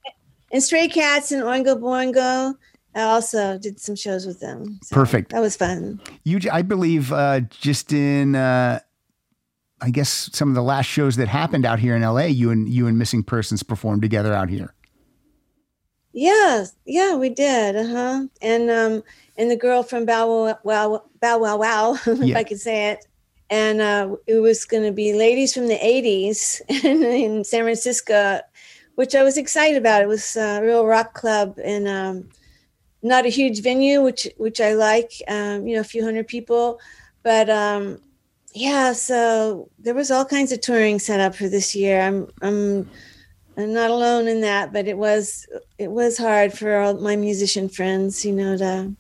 and 0.52 0.64
Stray 0.64 0.88
Cats 0.88 1.32
and 1.32 1.44
Oingo 1.44 1.80
Boingo. 1.80 2.56
I 2.96 3.02
also 3.04 3.60
did 3.60 3.80
some 3.80 3.96
shows 3.96 4.26
with 4.26 4.40
them. 4.40 4.80
So 4.84 4.96
Perfect. 4.96 5.32
That 5.32 5.42
was 5.42 5.56
fun. 5.56 6.02
you 6.24 6.40
I 6.52 6.64
believe 6.64 7.14
uh, 7.14 7.42
just 7.42 7.94
in 7.94 8.36
uh, 8.36 8.80
I 9.82 9.90
guess 9.92 10.30
some 10.34 10.50
of 10.50 10.56
the 10.56 10.64
last 10.64 10.88
shows 10.88 11.16
that 11.18 11.28
happened 11.28 11.66
out 11.66 11.80
here 11.80 11.96
in 11.96 12.02
LA, 12.02 12.26
you 12.26 12.50
and 12.50 12.68
you 12.68 12.88
and 12.88 12.98
Missing 12.98 13.24
Persons 13.24 13.62
performed 13.62 14.02
together 14.02 14.34
out 14.34 14.50
here. 14.50 14.74
Yeah, 16.18 16.66
yeah, 16.86 17.16
we 17.16 17.30
did. 17.30 17.76
Uh 17.76 17.88
huh. 17.88 18.28
And 18.42 18.72
um, 18.72 19.04
and 19.38 19.52
the 19.52 19.56
girl 19.56 19.84
from 19.84 20.06
Bow 20.06 20.28
Wow 20.28 20.58
Wow 20.64 21.04
Bow 21.22 21.38
Wow 21.38 21.58
Wow, 21.58 21.94
if 22.08 22.20
Yeah. 22.20 22.36
I 22.36 22.44
could 22.44 22.60
say 22.60 22.90
it. 22.92 23.06
And 23.52 23.80
uh, 23.82 24.16
it 24.26 24.40
was 24.40 24.66
going 24.66 24.84
to 24.84 24.92
be 24.92 25.14
ladies 25.14 25.54
from 25.54 25.68
the 25.68 25.78
'80s 25.78 26.62
in, 26.84 27.04
in 27.04 27.44
San 27.44 27.62
Francisco, 27.64 28.42
which 28.96 29.14
I 29.14 29.22
was 29.24 29.38
excited 29.38 29.78
about. 29.78 30.02
It 30.02 30.08
was 30.08 30.36
a 30.36 30.60
real 30.64 30.88
rock 30.88 31.14
club 31.14 31.60
and 31.64 31.88
um, 31.88 32.30
not 33.04 33.26
a 33.28 33.30
huge 33.30 33.62
venue, 33.62 34.02
which 34.02 34.28
which 34.38 34.60
I 34.60 34.74
like. 34.74 35.12
Um, 35.28 35.68
you 35.68 35.76
know, 35.76 35.82
a 35.82 35.92
few 35.94 36.04
hundred 36.04 36.28
people, 36.28 36.80
but 37.24 37.48
um, 37.50 38.00
yeah. 38.54 38.94
So 38.94 39.70
there 39.78 39.94
was 39.94 40.10
all 40.10 40.26
kinds 40.26 40.52
of 40.52 40.62
touring 40.62 41.00
set 41.00 41.20
up 41.20 41.36
for 41.36 41.48
this 41.48 41.76
year. 41.76 42.02
I'm 42.02 42.28
I'm 42.42 42.90
I'm 43.58 43.74
not 43.74 43.90
alone 43.90 44.28
in 44.28 44.42
that, 44.42 44.72
but 44.72 44.88
it 44.88 44.98
was 44.98 45.48
it 45.80 45.90
was 45.90 46.18
hard 46.18 46.54
for 46.54 46.78
all 46.78 46.94
my 46.96 47.16
musician 47.16 47.70
friends, 47.70 48.24
you 48.24 48.32
know, 48.32 48.56
to 48.58 48.94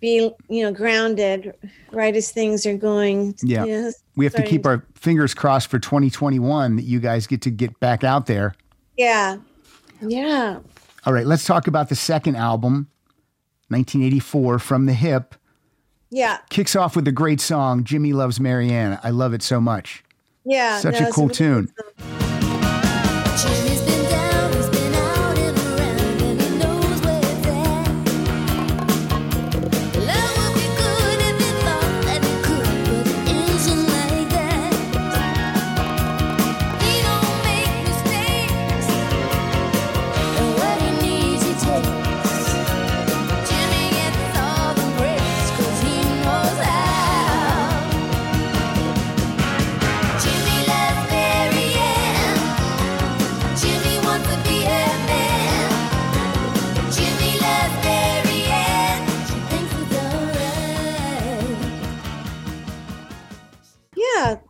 be 0.00 0.30
you 0.48 0.62
know 0.62 0.72
grounded 0.72 1.52
right 1.90 2.14
as 2.14 2.30
things 2.30 2.66
are 2.66 2.76
going. 2.76 3.34
Yeah. 3.42 3.64
you 3.64 3.82
know, 3.82 3.92
We 4.16 4.24
have 4.24 4.34
to 4.34 4.42
keep 4.44 4.64
our 4.64 4.86
fingers 4.94 5.34
crossed 5.34 5.68
for 5.68 5.80
2021 5.80 6.76
that 6.76 6.82
you 6.82 7.00
guys 7.00 7.26
get 7.26 7.42
to 7.42 7.50
get 7.50 7.78
back 7.80 8.04
out 8.04 8.26
there. 8.26 8.54
yeah, 8.96 9.38
yeah. 10.00 10.60
All 11.06 11.12
right, 11.12 11.26
let's 11.26 11.44
talk 11.44 11.66
about 11.66 11.90
the 11.90 11.96
second 11.96 12.36
album, 12.36 12.88
1984, 13.68 14.58
From 14.58 14.86
the 14.86 14.94
Hip. 14.94 15.34
Yeah, 16.10 16.38
Kicks 16.48 16.76
off 16.76 16.94
with 16.94 17.08
a 17.08 17.12
great 17.12 17.40
song, 17.40 17.82
Jimmy 17.82 18.12
Loves 18.12 18.38
Marianne. 18.38 18.98
I 19.02 19.10
love 19.10 19.34
it 19.34 19.42
so 19.42 19.60
much. 19.60 20.04
yeah. 20.44 20.78
Such 20.78 21.00
no, 21.00 21.08
a 21.08 21.10
cool 21.10 21.24
really 21.24 21.34
tune. 21.34 21.72
good 21.76 22.23
song. 23.36 23.73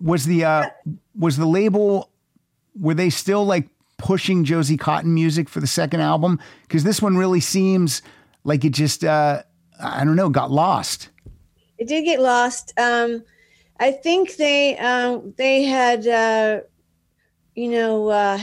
Was 0.05 0.25
the 0.27 0.45
uh 0.45 0.69
was 1.19 1.37
the 1.37 1.47
label 1.47 2.11
were 2.79 2.95
they 2.95 3.11
still 3.11 3.45
like 3.45 3.69
pushing 3.99 4.45
Josie 4.45 4.77
Cotton 4.77 5.15
music 5.15 5.49
for 5.49 5.61
the 5.61 5.67
second 5.67 6.01
album? 6.01 6.39
Because 6.63 6.85
this 6.85 7.03
one 7.03 7.17
really 7.17 7.41
seems 7.41 8.03
like 8.45 8.65
it 8.65 8.71
just 8.71 9.03
uh 9.03 9.43
I 9.83 10.05
don't 10.05 10.15
know, 10.17 10.29
got 10.29 10.51
lost. 10.53 11.09
it 11.79 11.89
did 11.89 12.05
get 12.05 12.21
lost. 12.21 12.73
Um, 12.79 13.25
I 13.81 13.91
think 13.91 14.37
they 14.37 14.77
um, 14.79 15.35
they 15.37 15.65
had 15.65 16.07
uh, 16.07 16.61
you 17.57 17.71
know 17.71 18.09
uh, 18.09 18.39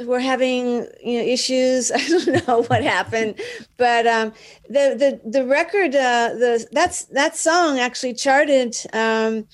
were 0.00 0.20
having 0.20 0.86
you 1.04 1.18
know 1.18 1.24
issues. 1.24 1.92
I 1.94 1.98
don't 2.08 2.48
know 2.48 2.62
what 2.62 2.82
happened, 2.82 3.40
but 3.76 4.06
um, 4.06 4.32
the 4.68 4.96
the 4.96 5.30
the 5.30 5.44
record 5.44 5.94
uh, 5.94 6.30
the 6.34 6.66
that's 6.72 7.04
that 7.06 7.36
song 7.36 7.78
actually 7.78 8.14
charted 8.14 8.74
um, 8.94 9.46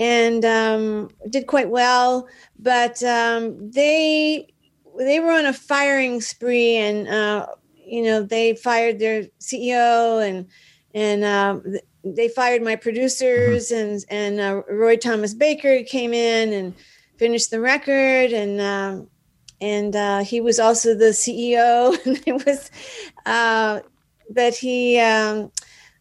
and 0.00 0.44
um, 0.44 1.10
did 1.28 1.46
quite 1.46 1.70
well. 1.70 2.26
But 2.58 3.00
um, 3.04 3.70
they 3.70 4.52
they 4.98 5.20
were 5.20 5.30
on 5.30 5.46
a 5.46 5.52
firing 5.52 6.20
spree, 6.20 6.76
and 6.76 7.06
uh, 7.06 7.46
you 7.86 8.02
know 8.02 8.22
they 8.22 8.54
fired 8.54 8.98
their 8.98 9.24
CEO 9.40 10.26
and 10.26 10.48
and 10.94 11.22
um, 11.22 11.62
they 12.02 12.28
fired 12.28 12.62
my 12.62 12.76
producers 12.76 13.70
and 13.70 14.04
and 14.08 14.40
uh, 14.40 14.62
Roy 14.68 14.96
Thomas 14.96 15.34
Baker 15.34 15.82
came 15.84 16.12
in 16.12 16.52
and 16.52 16.74
finished 17.18 17.50
the 17.50 17.60
record 17.60 18.32
and 18.32 18.60
um, 18.60 19.08
and 19.60 19.94
uh, 19.94 20.20
he 20.20 20.40
was 20.40 20.58
also 20.58 20.94
the 20.94 21.10
CEO 21.10 21.94
and 22.06 22.22
it 22.26 22.46
was 22.46 22.70
uh, 23.26 23.80
but 24.30 24.54
he 24.54 24.98
um, 24.98 25.50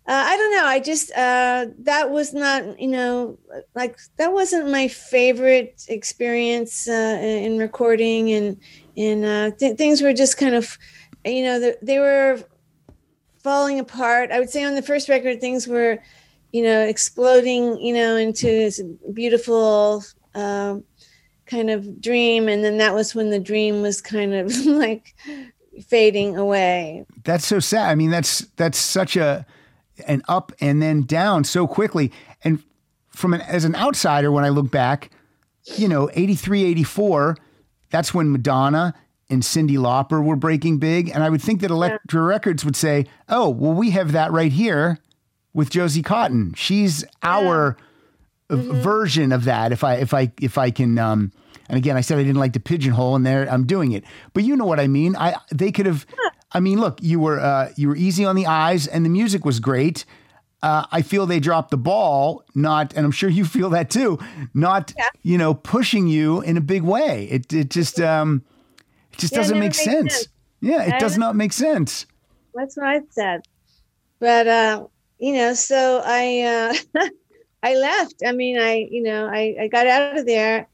uh, 0.09 0.23
I 0.31 0.37
don't 0.37 0.51
know 0.55 0.65
I 0.65 0.79
just 0.79 1.11
uh, 1.11 1.67
that 1.79 2.09
was 2.09 2.33
not 2.33 2.79
you 2.79 2.89
know 2.89 3.37
like 3.75 3.97
that 4.17 4.33
wasn't 4.33 4.71
my 4.71 4.87
favorite 4.87 5.85
experience 5.87 6.89
uh, 6.89 7.19
in 7.21 7.57
recording 7.57 8.31
and 8.31 8.57
and 8.97 9.25
uh, 9.25 9.51
th- 9.57 9.77
things 9.77 10.01
were 10.01 10.13
just 10.13 10.37
kind 10.37 10.55
of 10.55 10.77
you 11.25 11.43
know 11.43 11.59
the, 11.59 11.77
they 11.81 11.99
were 11.99 12.39
falling 13.43 13.79
apart. 13.79 14.31
I 14.31 14.39
would 14.39 14.49
say 14.49 14.63
on 14.63 14.75
the 14.75 14.81
first 14.81 15.09
record, 15.09 15.41
things 15.41 15.67
were, 15.67 15.99
you 16.51 16.63
know, 16.63 16.81
exploding, 16.81 17.79
you 17.79 17.93
know, 17.93 18.15
into 18.15 18.45
this 18.45 18.81
beautiful 19.13 20.03
um, 20.35 20.83
kind 21.45 21.69
of 21.69 22.01
dream, 22.01 22.47
and 22.47 22.63
then 22.63 22.77
that 22.77 22.93
was 22.93 23.15
when 23.15 23.29
the 23.29 23.39
dream 23.39 23.81
was 23.81 24.01
kind 24.01 24.33
of 24.33 24.65
like 24.65 25.15
fading 25.87 26.37
away. 26.37 27.05
That's 27.23 27.45
so 27.45 27.59
sad. 27.59 27.89
I 27.89 27.95
mean, 27.95 28.09
that's 28.09 28.39
that's 28.55 28.77
such 28.77 29.15
a 29.15 29.45
an 30.07 30.21
up 30.27 30.51
and 30.59 30.81
then 30.81 31.03
down 31.03 31.43
so 31.43 31.67
quickly. 31.67 32.11
And 32.43 32.63
from 33.09 33.33
an 33.33 33.41
as 33.41 33.65
an 33.65 33.75
outsider, 33.75 34.31
when 34.31 34.43
I 34.43 34.49
look 34.49 34.71
back, 34.71 35.11
you 35.75 35.87
know, 35.87 36.09
83, 36.13 36.63
84, 36.63 37.37
that's 37.89 38.13
when 38.13 38.31
Madonna 38.31 38.93
and 39.29 39.43
Cyndi 39.43 39.77
Lauper 39.77 40.23
were 40.23 40.35
breaking 40.35 40.79
big. 40.79 41.09
And 41.09 41.23
I 41.23 41.29
would 41.29 41.41
think 41.41 41.61
that 41.61 41.71
Elektra 41.71 42.21
Records 42.21 42.65
would 42.65 42.75
say, 42.75 43.05
oh, 43.27 43.49
well, 43.49 43.73
we 43.73 43.91
have 43.91 44.11
that 44.13 44.31
right 44.31 44.51
here 44.51 44.97
with 45.53 45.69
Josie 45.69 46.01
Cotton. 46.01 46.53
She's 46.55 47.03
our 47.21 47.77
uh, 48.49 48.55
version 48.55 49.31
of 49.31 49.43
that. 49.45 49.71
If 49.71 49.83
I 49.83 49.95
if 49.95 50.13
I 50.13 50.31
if 50.41 50.57
I 50.57 50.71
can 50.71 50.97
um 50.97 51.31
and 51.67 51.77
again 51.77 51.95
I 51.95 52.01
said 52.01 52.17
I 52.17 52.23
didn't 52.23 52.39
like 52.39 52.53
the 52.53 52.59
pigeonhole 52.59 53.15
and 53.15 53.25
there 53.25 53.47
I'm 53.51 53.65
doing 53.65 53.91
it. 53.91 54.03
But 54.33 54.43
you 54.43 54.55
know 54.55 54.65
what 54.65 54.79
I 54.79 54.87
mean. 54.87 55.15
I 55.15 55.35
they 55.51 55.71
could 55.71 55.85
have 55.85 56.05
I 56.51 56.59
mean, 56.59 56.79
look, 56.79 56.99
you 57.01 57.19
were 57.19 57.39
uh, 57.39 57.71
you 57.75 57.87
were 57.89 57.95
easy 57.95 58.25
on 58.25 58.35
the 58.35 58.45
eyes 58.47 58.87
and 58.87 59.05
the 59.05 59.09
music 59.09 59.45
was 59.45 59.59
great. 59.59 60.05
Uh, 60.61 60.85
I 60.91 61.01
feel 61.03 61.25
they 61.25 61.39
dropped 61.39 61.71
the 61.71 61.77
ball, 61.77 62.43
not, 62.53 62.93
and 62.93 63.05
I'm 63.05 63.11
sure 63.11 63.29
you 63.29 63.45
feel 63.45 63.69
that 63.69 63.89
too, 63.89 64.19
not, 64.53 64.93
you 65.23 65.37
know, 65.37 65.53
pushing 65.53 66.07
you 66.07 66.41
in 66.41 66.57
a 66.57 66.61
big 66.61 66.83
way. 66.83 67.29
It, 67.31 67.53
it 67.53 67.69
just, 67.69 67.97
um, 68.01 68.43
it 69.13 69.19
just 69.19 69.31
Yeah, 69.31 69.37
doesn't 69.37 69.53
never 69.55 69.65
make 69.67 69.73
sense. 69.73 70.13
sense. 70.13 70.27
Yeah, 70.59 70.83
it 70.83 70.95
I 70.95 70.99
does 70.99 71.17
know. 71.17 71.27
not 71.27 71.35
make 71.37 71.53
sense. 71.53 72.05
That's 72.53 72.75
what 72.75 72.87
I 72.87 73.01
said. 73.11 73.41
But 74.19 74.47
uh, 74.47 74.87
you 75.17 75.33
know, 75.33 75.53
so 75.53 76.01
I 76.03 76.75
uh, 76.95 77.07
I 77.63 77.75
left. 77.75 78.15
I 78.25 78.33
mean, 78.33 78.59
I 78.59 78.87
you 78.91 79.01
know, 79.03 79.27
I, 79.27 79.55
I 79.61 79.67
got 79.67 79.87
out 79.87 80.17
of 80.17 80.25
there 80.25 80.67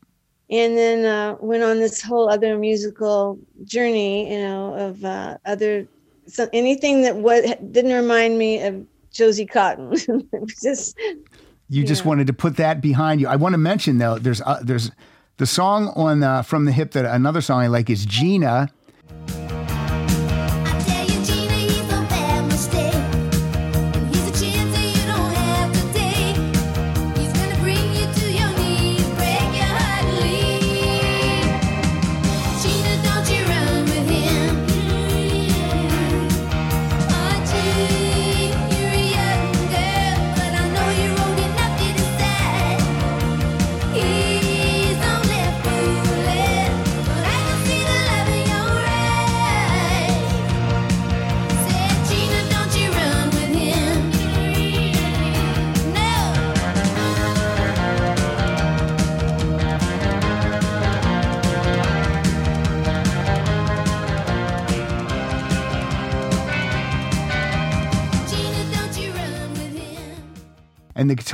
and 0.49 0.77
then 0.77 1.05
uh, 1.05 1.35
went 1.39 1.63
on 1.63 1.79
this 1.79 2.01
whole 2.01 2.29
other 2.29 2.57
musical 2.57 3.39
journey. 3.63 4.31
You 4.31 4.39
know, 4.39 4.73
of 4.75 5.03
uh, 5.03 5.37
other 5.45 5.87
so 6.27 6.49
anything 6.53 7.01
that 7.03 7.15
was 7.15 7.43
didn't 7.71 7.93
remind 7.93 8.37
me 8.37 8.61
of 8.61 8.85
Josie 9.11 9.45
Cotton. 9.45 9.95
just 10.61 10.97
You 11.69 11.83
just 11.83 12.05
wanted 12.05 12.27
to 12.27 12.33
put 12.33 12.57
that 12.57 12.81
behind 12.81 13.21
you. 13.21 13.27
I 13.27 13.37
want 13.37 13.53
to 13.53 13.57
mention 13.57 13.97
though, 13.97 14.19
there's 14.19 14.41
uh, 14.41 14.59
there's 14.61 14.91
the 15.37 15.45
song 15.45 15.89
on 15.95 16.23
uh, 16.23 16.41
from 16.41 16.65
the 16.65 16.71
hip 16.71 16.91
that 16.91 17.05
another 17.05 17.41
song 17.41 17.61
I 17.61 17.67
like 17.67 17.89
is 17.89 18.05
Gina. 18.05 18.69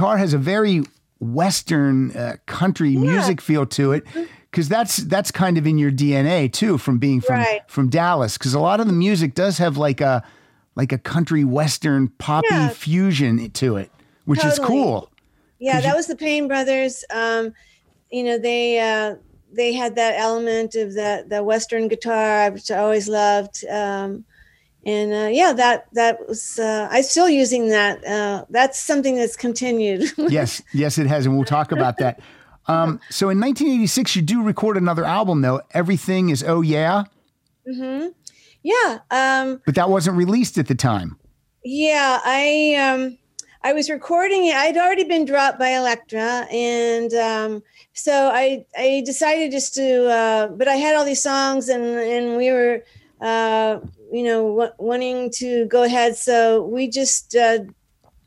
Guitar 0.01 0.17
has 0.17 0.33
a 0.33 0.39
very 0.39 0.81
western 1.19 2.09
uh, 2.17 2.35
country 2.47 2.95
music 2.97 3.39
feel 3.39 3.67
to 3.67 3.91
it 3.91 4.03
because 4.49 4.67
that's 4.67 4.97
that's 4.97 5.29
kind 5.29 5.59
of 5.59 5.67
in 5.67 5.77
your 5.77 5.91
DNA 5.91 6.51
too 6.51 6.79
from 6.79 6.97
being 6.97 7.21
from 7.21 7.35
Right. 7.35 7.61
from 7.67 7.87
Dallas 7.87 8.35
because 8.35 8.55
a 8.55 8.59
lot 8.59 8.79
of 8.79 8.87
the 8.87 8.93
music 8.93 9.35
does 9.35 9.59
have 9.59 9.77
like 9.77 10.01
a 10.01 10.23
like 10.75 10.91
a 10.91 10.97
country 10.97 11.43
western 11.43 12.07
poppy 12.17 12.47
Yeah. 12.49 12.69
fusion 12.69 13.51
to 13.51 13.75
it 13.77 13.91
which 14.25 14.43
is 14.43 14.57
cool 14.57 15.11
Yeah, 15.59 15.79
that 15.81 15.89
you- 15.89 15.95
was 15.95 16.07
the 16.07 16.15
Paine 16.15 16.47
brothers. 16.47 17.05
Um, 17.13 17.53
you 18.11 18.23
know, 18.23 18.39
they 18.39 18.79
uh, 18.79 19.17
they 19.53 19.73
had 19.73 19.95
that 19.97 20.15
element 20.19 20.73
of 20.73 20.95
the 20.95 21.25
the 21.29 21.43
Western 21.43 21.87
guitar, 21.89 22.49
which 22.49 22.71
I 22.71 22.79
always 22.79 23.07
loved. 23.07 23.63
Um, 23.69 24.25
and 24.85 25.13
uh, 25.13 25.29
yeah, 25.31 25.53
that 25.53 25.87
that 25.93 26.27
was 26.27 26.59
uh, 26.59 26.87
I'm 26.91 27.03
still 27.03 27.29
using 27.29 27.69
that. 27.69 28.05
Uh, 28.05 28.45
that's 28.49 28.79
something 28.79 29.15
that's 29.15 29.35
continued. 29.35 30.11
yes 30.17 30.61
yes 30.73 30.97
it 30.97 31.07
has 31.07 31.25
and 31.25 31.35
we'll 31.35 31.45
talk 31.45 31.71
about 31.71 31.97
that 31.97 32.19
um, 32.67 32.99
so 33.09 33.29
in 33.29 33.39
1986 33.39 34.15
you 34.15 34.21
do 34.21 34.43
record 34.43 34.77
another 34.77 35.03
album 35.03 35.41
though 35.41 35.61
everything 35.71 36.29
is 36.29 36.43
oh 36.43 36.61
yeah 36.61 37.03
yeah, 38.63 38.99
um, 39.09 39.61
but 39.65 39.75
that 39.75 39.89
wasn't 39.89 40.17
released 40.17 40.57
at 40.57 40.67
the 40.67 40.75
time 40.75 41.17
yeah. 41.63 42.19
I 42.23 42.75
um, 42.75 43.17
I 43.63 43.73
was 43.73 43.89
recording 43.89 44.47
it. 44.47 44.55
I'd 44.55 44.77
already 44.77 45.03
been 45.03 45.25
dropped 45.25 45.59
by 45.59 45.69
Elektra, 45.69 46.47
and 46.51 47.13
um, 47.13 47.63
so 47.93 48.31
I 48.33 48.65
I 48.77 49.03
decided 49.05 49.51
just 49.51 49.75
to. 49.75 50.09
Uh, 50.09 50.47
but 50.47 50.67
I 50.67 50.75
had 50.75 50.95
all 50.95 51.05
these 51.05 51.21
songs, 51.21 51.69
and 51.69 51.83
and 51.83 52.37
we 52.37 52.51
were, 52.51 52.83
uh, 53.19 53.79
you 54.11 54.23
know, 54.23 54.49
w- 54.49 54.73
wanting 54.77 55.31
to 55.31 55.65
go 55.65 55.83
ahead. 55.83 56.15
So 56.15 56.63
we 56.63 56.87
just 56.87 57.35
uh, 57.35 57.59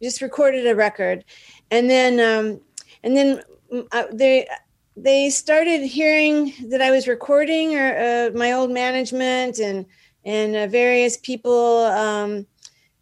just 0.03 0.23
recorded 0.23 0.67
a 0.67 0.75
record, 0.75 1.25
and 1.71 1.89
then 1.89 2.21
um, 2.21 2.61
and 3.03 3.17
then 3.17 3.43
mm, 3.73 3.87
uh, 3.93 4.07
they 4.13 4.49
they 4.97 5.31
started 5.31 5.83
hearing 5.83 6.53
that 6.69 6.81
I 6.81 6.91
was 6.91 7.09
recording 7.09 7.77
or 7.77 7.97
uh, 7.97 8.31
my 8.37 8.53
old 8.53 8.71
management 8.71 9.59
and 9.59 9.87
and 10.25 10.57
uh, 10.57 10.67
various 10.67 11.17
people 11.19 11.79
um, 11.85 12.47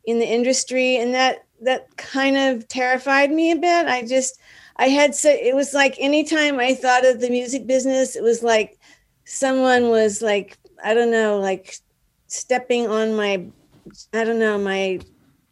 in 0.05 0.19
the 0.19 0.27
industry, 0.27 0.97
and 0.97 1.15
that 1.15 1.45
that 1.63 1.97
kind 1.97 2.37
of 2.37 2.67
terrified 2.69 3.31
me 3.31 3.53
a 3.53 3.57
bit. 3.57 3.87
I 3.87 4.03
just 4.03 4.41
I 4.77 4.89
had 4.89 5.15
so 5.15 5.31
it 5.31 5.55
was 5.55 5.73
like 5.75 5.97
anytime 5.99 6.59
I 6.59 6.75
thought 6.75 7.07
of 7.07 7.21
the 7.21 7.31
music 7.31 7.67
business, 7.67 8.17
it 8.17 8.23
was 8.23 8.43
like 8.43 8.79
someone 9.25 9.89
was 9.89 10.23
like 10.23 10.59
I 10.85 10.95
don't 10.95 11.13
know, 11.13 11.39
like 11.39 11.77
stepping 12.33 12.89
on 12.89 13.15
my 13.17 13.45
I 14.13 14.25
don't 14.25 14.39
know 14.39 14.59
my 14.59 15.01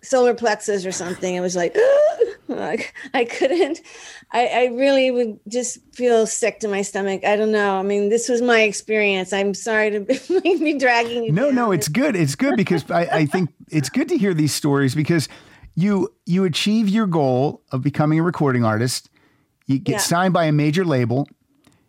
solar 0.02 0.34
plexus 0.34 0.86
or 0.86 0.92
something. 0.92 1.34
It 1.34 1.40
was 1.40 1.54
like, 1.56 1.76
like 2.48 2.94
I 3.12 3.24
couldn't. 3.24 3.80
I, 4.32 4.46
I 4.46 4.64
really 4.66 5.10
would 5.10 5.38
just 5.48 5.78
feel 5.94 6.26
sick 6.26 6.60
to 6.60 6.68
my 6.68 6.82
stomach. 6.82 7.24
I 7.24 7.36
don't 7.36 7.50
know. 7.52 7.78
I 7.78 7.82
mean, 7.82 8.08
this 8.08 8.28
was 8.28 8.40
my 8.40 8.62
experience. 8.62 9.32
I'm 9.32 9.52
sorry 9.54 9.90
to 9.90 10.00
be, 10.42 10.78
dragging 10.78 11.24
you. 11.24 11.32
No, 11.32 11.46
down. 11.46 11.54
no, 11.56 11.72
it's 11.72 11.88
good. 11.88 12.16
It's 12.16 12.34
good 12.34 12.56
because 12.56 12.88
I, 12.90 13.00
I 13.06 13.26
think 13.26 13.50
it's 13.70 13.90
good 13.90 14.08
to 14.08 14.16
hear 14.16 14.32
these 14.32 14.54
stories 14.54 14.94
because 14.94 15.28
you 15.74 16.12
you 16.26 16.44
achieve 16.44 16.88
your 16.88 17.06
goal 17.06 17.62
of 17.72 17.82
becoming 17.82 18.18
a 18.20 18.22
recording 18.22 18.64
artist. 18.64 19.10
You 19.66 19.78
get 19.78 19.92
Yeah. 19.92 19.98
signed 19.98 20.32
by 20.34 20.44
a 20.46 20.52
major 20.52 20.84
label. 20.84 21.28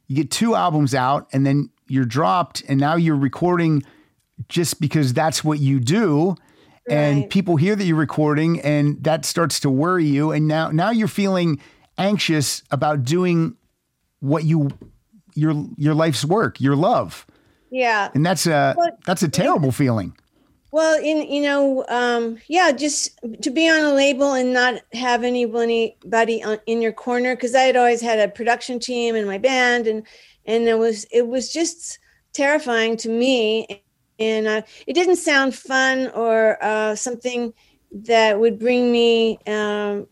You 0.08 0.16
get 0.18 0.32
two 0.32 0.56
albums 0.56 0.94
out, 0.94 1.28
and 1.32 1.46
then 1.46 1.70
you're 1.88 2.06
dropped, 2.06 2.64
and 2.68 2.80
now 2.80 2.96
you're 2.96 3.16
recording 3.16 3.84
just 4.50 4.80
because 4.82 5.14
that's 5.14 5.44
what 5.44 5.60
you 5.60 5.80
do. 5.80 6.36
And 6.90 7.22
Right. 7.22 7.30
people 7.30 7.56
hear 7.58 7.76
that 7.76 7.86
you're 7.86 7.96
recording, 7.96 8.60
and 8.62 9.02
that 9.04 9.26
starts 9.26 9.60
to 9.62 9.70
worry 9.70 10.06
you. 10.06 10.32
And 10.32 10.48
now 10.48 10.72
now 10.72 10.90
you're 10.92 11.08
feeling 11.08 11.60
anxious 11.98 12.64
about 12.72 13.04
doing 13.04 13.56
what 14.20 14.44
you 14.46 14.70
your 15.36 15.66
your 15.78 15.94
life's 15.94 16.26
work, 16.26 16.60
your 16.60 16.76
love. 16.76 17.26
yeah. 17.70 18.10
And 18.14 18.26
that's 18.26 18.48
a 18.48 18.74
Well, 18.78 18.90
that's 19.06 19.24
a 19.24 19.30
terrible 19.30 19.72
feeling. 19.72 20.16
Well, 20.72 21.00
in 21.04 21.30
you 21.32 21.42
know, 21.44 21.86
um, 21.90 22.38
yeah, 22.48 22.72
just 22.72 23.20
to 23.42 23.50
be 23.52 23.70
on 23.70 23.82
a 23.82 23.94
label 23.94 24.34
and 24.34 24.54
not 24.54 24.82
have 24.94 25.24
anybody 25.24 25.96
on, 26.44 26.60
in 26.66 26.82
your 26.82 26.94
corner 26.94 27.36
because 27.36 27.54
I 27.56 27.62
had 27.62 27.76
always 27.76 28.02
had 28.02 28.20
a 28.20 28.28
production 28.32 28.80
team 28.80 29.16
in 29.16 29.26
my 29.28 29.38
band, 29.38 29.86
and 29.88 30.04
and 30.46 30.68
it 30.68 30.80
was 30.80 31.06
it 31.12 31.28
was 31.28 31.52
just 31.54 32.00
terrifying 32.34 32.96
to 32.98 33.10
me, 33.10 33.84
and 34.22 34.48
uh, 34.48 34.62
it 34.88 34.94
didn't 34.94 35.18
sound 35.18 35.56
fun 35.56 36.10
or 36.12 36.64
uh, 36.64 36.96
something 36.96 37.54
that 37.92 38.40
would 38.40 38.60
bring 38.60 38.92
me. 38.92 39.40
Um, 39.48 40.08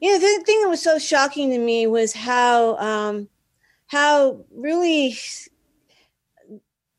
you 0.00 0.12
know, 0.12 0.18
the 0.18 0.44
thing 0.44 0.62
that 0.62 0.68
was 0.68 0.82
so 0.82 0.98
shocking 0.98 1.50
to 1.50 1.58
me 1.58 1.86
was 1.86 2.12
how 2.14 2.76
um, 2.78 3.28
how 3.88 4.44
really 4.54 5.16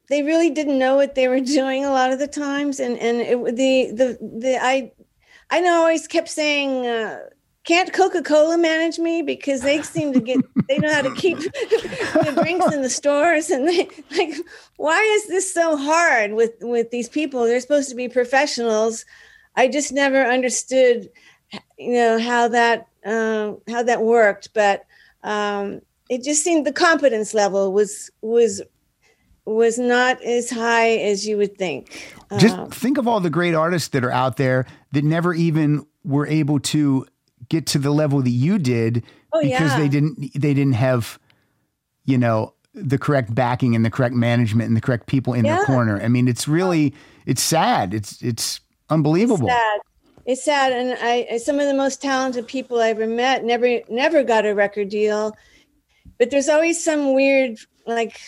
they 0.10 0.24
really 0.24 0.50
didn't 0.50 0.78
know 0.78 0.96
what 0.96 1.16
they 1.16 1.28
were 1.28 1.40
doing 1.60 1.86
a 1.86 1.92
lot 1.92 2.12
of 2.12 2.20
the 2.20 2.28
times 2.28 2.80
and 2.80 2.98
and 3.00 3.22
it, 3.22 3.56
the 3.56 3.92
the 3.92 4.40
the 4.40 4.60
i 4.62 4.92
i 5.50 5.62
know 5.62 5.74
I 5.74 5.78
always 5.78 6.08
kept 6.08 6.30
saying 6.30 6.86
uh, 6.86 7.20
can't 7.64 7.94
coca-cola 7.94 8.58
manage 8.58 8.98
me? 8.98 9.22
Because 9.22 9.62
they 9.62 9.82
seem 9.82 10.14
to 10.14 10.20
get 10.20 10.40
they 10.68 10.78
know 10.78 10.94
how 10.94 11.02
to 11.02 11.14
keep 11.16 11.38
the 11.40 12.40
drinks 12.42 12.74
in 12.74 12.82
the 12.82 12.90
stores 12.90 13.50
and 13.50 13.68
they 13.68 13.88
like 14.18 14.36
why 14.78 15.00
is 15.00 15.28
this 15.28 15.54
so 15.54 15.78
hard 15.78 16.34
with 16.34 16.54
with 16.62 16.92
these 16.92 17.10
people? 17.10 17.46
They're 17.46 17.60
supposed 17.60 17.90
to 17.90 17.96
be 17.96 18.10
professionals. 18.10 19.06
I 19.56 19.68
just 19.68 19.92
never 19.92 20.24
understood 20.26 21.10
you 21.78 21.94
know 21.94 22.20
how 22.20 22.48
that 22.48 22.88
uh, 23.06 23.54
how 23.68 23.84
that 23.84 24.02
worked 24.02 24.54
but 24.54 24.86
um 25.24 25.82
it 26.10 26.24
just 26.24 26.44
seemed 26.44 26.66
the 26.66 26.74
competence 26.74 27.34
level 27.34 27.74
was 27.74 28.10
was 28.22 28.62
was 29.46 29.80
not 29.80 30.22
as 30.24 30.50
high 30.50 30.90
as 30.90 31.28
you 31.28 31.38
would 31.38 31.58
think. 31.58 32.14
Just 32.38 32.58
Um, 32.58 32.70
think 32.70 32.98
of 32.98 33.08
all 33.08 33.20
the 33.20 33.30
great 33.30 33.56
artists 33.56 33.90
that 33.90 34.04
are 34.04 34.12
out 34.12 34.38
there 34.38 34.66
that 34.92 35.04
never 35.04 35.34
even 35.34 35.86
were 36.04 36.28
able 36.28 36.60
to 36.60 37.06
get 37.52 37.68
to 37.68 37.78
the 37.78 37.92
level 37.92 38.22
that 38.22 38.30
you 38.46 38.58
did 38.58 39.04
Oh, 39.34 39.42
because 39.42 39.72
yeah. 39.72 39.78
they 39.78 39.88
didn't 39.90 40.32
they 40.34 40.54
didn't 40.54 40.74
have 40.74 41.20
you 42.06 42.18
know 42.18 42.54
the 42.74 42.98
correct 42.98 43.36
backing 43.36 43.76
and 43.76 43.84
the 43.86 43.90
correct 43.90 44.16
management 44.16 44.68
and 44.70 44.76
the 44.78 44.82
correct 44.82 45.06
people 45.08 45.34
in 45.34 45.44
their 45.44 45.60
Yeah. 45.60 45.66
corner. 45.66 46.02
I 46.02 46.08
mean, 46.08 46.28
it's 46.28 46.48
really 46.48 46.94
it's 47.26 47.42
sad. 47.42 47.94
It's 47.94 48.22
it's 48.22 48.62
unbelievable. 48.90 49.48
It's 49.48 49.56
sad. 49.56 49.80
It's 50.26 50.44
sad, 50.46 50.72
and 50.72 50.98
I 51.02 51.38
some 51.38 51.60
of 51.60 51.68
the 51.68 51.74
most 51.74 52.02
talented 52.02 52.48
people 52.48 52.80
I 52.80 52.90
ever 52.90 53.08
met 53.08 53.44
never 53.44 53.80
never 53.90 54.24
got 54.24 54.46
a 54.46 54.54
record 54.56 54.90
deal. 54.90 55.36
But 56.18 56.30
there's 56.30 56.50
always 56.50 56.82
some 56.84 57.14
weird 57.14 57.58
like 57.86 58.20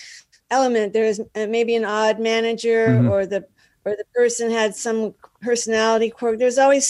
element. 0.49 0.93
There's 0.93 1.19
uh, 1.19 1.47
maybe 1.47 1.75
an 1.75 1.85
odd 1.85 2.19
manager, 2.19 2.87
Mhm. 2.89 3.09
or 3.11 3.25
the 3.25 3.45
or 3.85 3.91
the 3.95 4.05
person 4.15 4.51
had 4.51 4.75
some 4.75 5.13
personality 5.41 6.09
quirk. 6.09 6.39
There's 6.39 6.57
always 6.57 6.87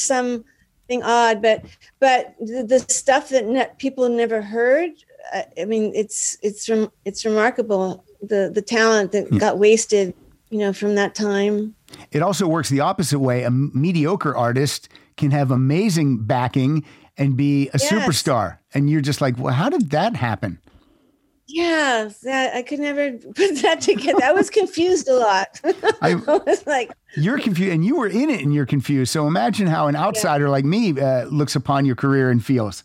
something 0.84 1.04
odd, 1.04 1.42
but 1.42 1.64
but 2.00 2.36
the, 2.40 2.64
the 2.64 2.80
stuff 2.80 3.30
that 3.30 3.46
ne- 3.46 3.70
people 3.78 4.08
never 4.10 4.42
heard. 4.42 4.92
I, 5.32 5.46
I 5.62 5.66
mean, 5.66 5.92
it's 5.96 6.38
it's 6.42 6.70
rem- 6.70 6.92
it's 7.06 7.26
remarkable 7.26 8.04
the 8.22 8.52
the 8.54 8.62
talent 8.62 9.12
that 9.14 9.28
hmm. 9.28 9.38
got 9.38 9.58
wasted, 9.58 10.14
you 10.50 10.60
know, 10.60 10.74
from 10.74 10.96
that 10.96 11.16
time. 11.16 11.76
It 12.12 12.22
also 12.22 12.48
works 12.48 12.70
the 12.70 12.80
opposite 12.80 13.20
way. 13.20 13.44
A 13.44 13.52
mediocre 13.52 14.36
artist 14.36 14.90
can 15.18 15.32
have 15.32 15.52
amazing 15.52 16.26
backing 16.26 16.84
and 17.18 17.38
be 17.38 17.70
a 17.70 17.80
Yes. 17.80 17.92
superstar, 17.92 18.58
and 18.74 18.90
you're 18.90 19.02
just 19.02 19.22
like, 19.22 19.38
well, 19.38 19.54
how 19.54 19.70
did 19.70 19.92
that 19.92 20.16
happen? 20.16 20.60
Yeah, 21.56 22.10
that 22.24 22.56
I 22.56 22.64
could 22.64 22.80
never 22.80 23.12
put 23.36 23.62
that 23.62 23.80
together. 23.82 24.24
I 24.24 24.32
was 24.32 24.50
confused 24.50 25.08
a 25.08 25.14
lot. 25.14 25.62
I- 26.02 26.14
I 26.28 26.38
was 26.46 26.66
like, 26.66 26.92
You're 27.16 27.38
confused, 27.40 27.72
and 27.72 27.86
you 27.86 27.96
were 27.96 28.08
in 28.08 28.30
it, 28.32 28.42
and 28.42 28.52
you're 28.54 28.66
confused. 28.66 29.12
So 29.12 29.28
imagine 29.28 29.68
how 29.68 29.88
an 29.88 29.96
outsider 29.96 30.50
like 30.50 30.66
me 30.66 31.00
uh, 31.00 31.26
looks 31.26 31.56
upon 31.56 31.86
your 31.86 31.96
career 31.96 32.32
and 32.32 32.44
feels. 32.44 32.84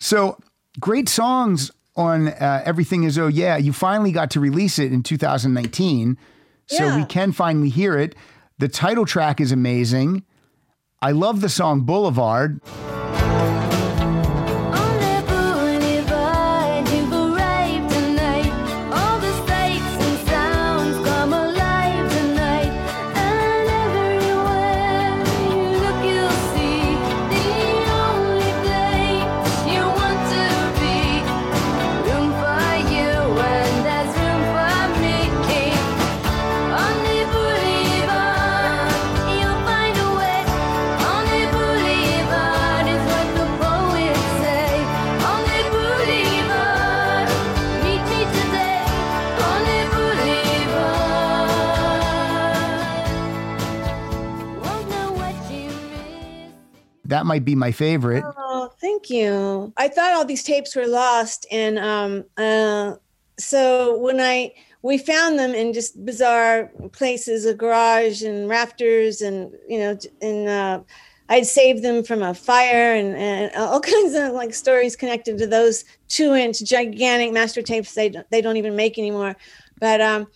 So 0.00 0.36
great 0.80 1.08
songs 1.08 1.70
on 1.96 2.28
uh, 2.28 2.62
Everything 2.66 3.04
Is 3.04 3.16
Oh 3.18 3.28
Yeah. 3.28 3.56
You 3.56 3.72
finally 3.72 4.12
got 4.12 4.30
to 4.32 4.40
release 4.40 4.78
it 4.78 4.92
in 4.92 5.02
2019, 5.02 6.18
so 6.66 6.96
we 6.96 7.04
can 7.06 7.32
finally 7.32 7.70
hear 7.70 7.96
it. 7.96 8.14
The 8.58 8.68
title 8.68 9.06
track 9.06 9.40
is 9.40 9.50
amazing. 9.50 10.24
I 11.00 11.12
love 11.12 11.40
the 11.40 11.48
song 11.48 11.82
Boulevard. 11.82 12.60
That 57.06 57.26
might 57.26 57.44
be 57.44 57.54
my 57.54 57.72
favorite. 57.72 58.24
"Oh, 58.24 58.70
thank 58.80 59.10
you." 59.10 59.72
I 59.76 59.88
thought 59.88 60.12
all 60.12 60.24
these 60.24 60.42
tapes 60.42 60.74
were 60.74 60.86
lost, 60.86 61.46
and 61.50 61.78
um, 61.78 62.24
uh, 62.36 62.94
so 63.38 63.98
when 63.98 64.20
I 64.20 64.52
we 64.82 64.98
found 64.98 65.38
them 65.38 65.54
in 65.54 65.72
just 65.72 66.04
bizarre 66.04 66.70
places, 66.92 67.46
a 67.46 67.54
garage 67.54 68.22
and 68.22 68.48
rafters, 68.48 69.20
and 69.20 69.52
you 69.68 69.78
know, 69.78 69.98
and 70.20 70.48
uh, 70.48 70.80
I'd 71.28 71.46
saved 71.46 71.82
them 71.82 72.04
from 72.04 72.22
a 72.22 72.34
fire, 72.34 72.94
and, 72.94 73.16
and 73.16 73.54
all 73.56 73.80
kinds 73.94 74.14
of 74.14 74.32
like 74.32 74.54
stories 74.54 74.96
connected 74.96 75.38
to 75.38 75.46
those 75.46 75.84
two-inch 76.08 76.62
gigantic 76.64 77.32
master 77.32 77.62
tapes. 77.62 77.94
They 77.94 78.14
they 78.30 78.40
don't 78.40 78.56
even 78.56 78.76
make 78.76 78.98
anymore, 78.98 79.36
but 79.78 80.00
um. 80.00 80.26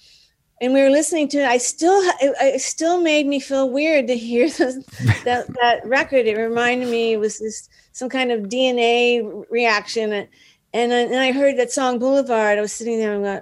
And 0.60 0.72
we 0.74 0.82
were 0.82 0.90
listening 0.90 1.28
to 1.28 1.38
it. 1.38 1.44
I 1.46 1.58
still, 1.58 2.00
it, 2.20 2.34
it 2.40 2.60
still 2.60 3.00
made 3.00 3.26
me 3.26 3.40
feel 3.40 3.70
weird 3.70 4.06
to 4.08 4.16
hear 4.16 4.48
that 4.58 5.44
that 5.60 5.80
record. 5.84 6.26
It 6.26 6.36
reminded 6.36 6.88
me 6.88 7.12
it 7.12 7.20
was 7.20 7.38
this 7.38 7.68
some 7.92 8.08
kind 8.08 8.30
of 8.32 8.42
DNA 8.44 9.44
reaction, 9.50 10.12
and 10.12 10.28
and, 10.72 10.92
I- 10.92 10.96
and 11.00 11.16
I 11.16 11.32
heard 11.32 11.56
that 11.58 11.72
song 11.72 11.98
Boulevard. 11.98 12.58
I 12.58 12.60
was 12.60 12.72
sitting 12.72 12.98
there 12.98 13.14
and 13.14 13.24
going, 13.24 13.40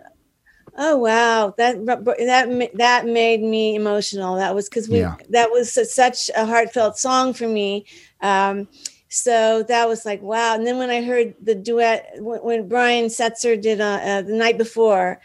"Oh 0.78 0.96
wow, 0.96 1.54
that 1.58 1.84
that 1.86 2.70
that 2.74 3.06
made 3.06 3.42
me 3.42 3.74
emotional." 3.74 4.36
That 4.36 4.54
was 4.54 4.68
because 4.68 4.88
we 4.88 5.00
Yeah. 5.00 5.16
that 5.30 5.50
was 5.50 5.72
su- 5.72 5.84
such 5.84 6.30
a 6.36 6.44
heartfelt 6.46 6.98
song 6.98 7.32
for 7.32 7.48
me. 7.48 7.86
Um, 8.20 8.68
so 9.08 9.62
that 9.64 9.88
was 9.88 10.04
like 10.04 10.20
wow. 10.22 10.54
And 10.54 10.66
then 10.66 10.78
when 10.78 10.90
I 10.90 11.02
heard 11.02 11.34
the 11.42 11.54
duet 11.54 12.10
when, 12.18 12.40
when 12.40 12.68
Brian 12.68 13.06
Setzer 13.06 13.60
did 13.60 13.80
uh, 13.80 14.00
uh, 14.02 14.22
the 14.22 14.34
night 14.34 14.58
before, 14.58 15.20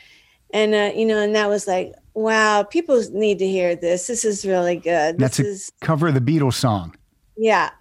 and 0.53 0.73
uh, 0.73 0.91
you 0.95 1.05
know, 1.05 1.19
and 1.19 1.35
that 1.35 1.49
was 1.49 1.67
like 1.67 1.93
wow. 2.13 2.63
People 2.63 3.01
need 3.11 3.39
to 3.39 3.47
hear 3.47 3.75
this. 3.75 4.07
This 4.07 4.25
is 4.25 4.45
really 4.45 4.75
good. 4.75 5.17
That's 5.17 5.37
this 5.37 5.47
a 5.47 5.49
is 5.49 5.71
cover 5.81 6.07
of 6.07 6.13
the 6.13 6.21
Beatles 6.21 6.55
song. 6.55 6.95
yeah. 7.37 7.71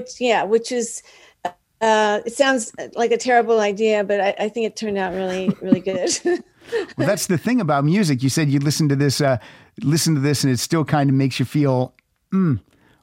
Which 0.00 0.20
yeah 0.20 0.44
which 0.44 0.72
is 0.72 1.02
uh 1.80 2.20
it 2.26 2.32
sounds 2.32 2.72
like 2.94 3.12
a 3.12 3.16
terrible 3.16 3.60
idea 3.60 4.04
but 4.04 4.20
i, 4.20 4.34
I 4.38 4.48
think 4.48 4.66
it 4.66 4.76
turned 4.76 4.98
out 4.98 5.14
really 5.14 5.50
really 5.60 5.80
good 5.80 6.10
Well, 6.96 7.06
that's 7.06 7.26
the 7.26 7.38
thing 7.38 7.60
about 7.60 7.84
music. 7.84 8.22
You 8.22 8.28
said 8.28 8.50
you 8.50 8.58
listen 8.58 8.88
to 8.88 8.96
this, 8.96 9.20
uh, 9.20 9.38
listen 9.82 10.14
to 10.14 10.20
this, 10.20 10.44
and 10.44 10.52
it 10.52 10.58
still 10.58 10.84
kind 10.84 11.08
of 11.08 11.16
makes 11.16 11.38
you 11.38 11.44
feel. 11.44 11.94
Mm. 12.32 12.60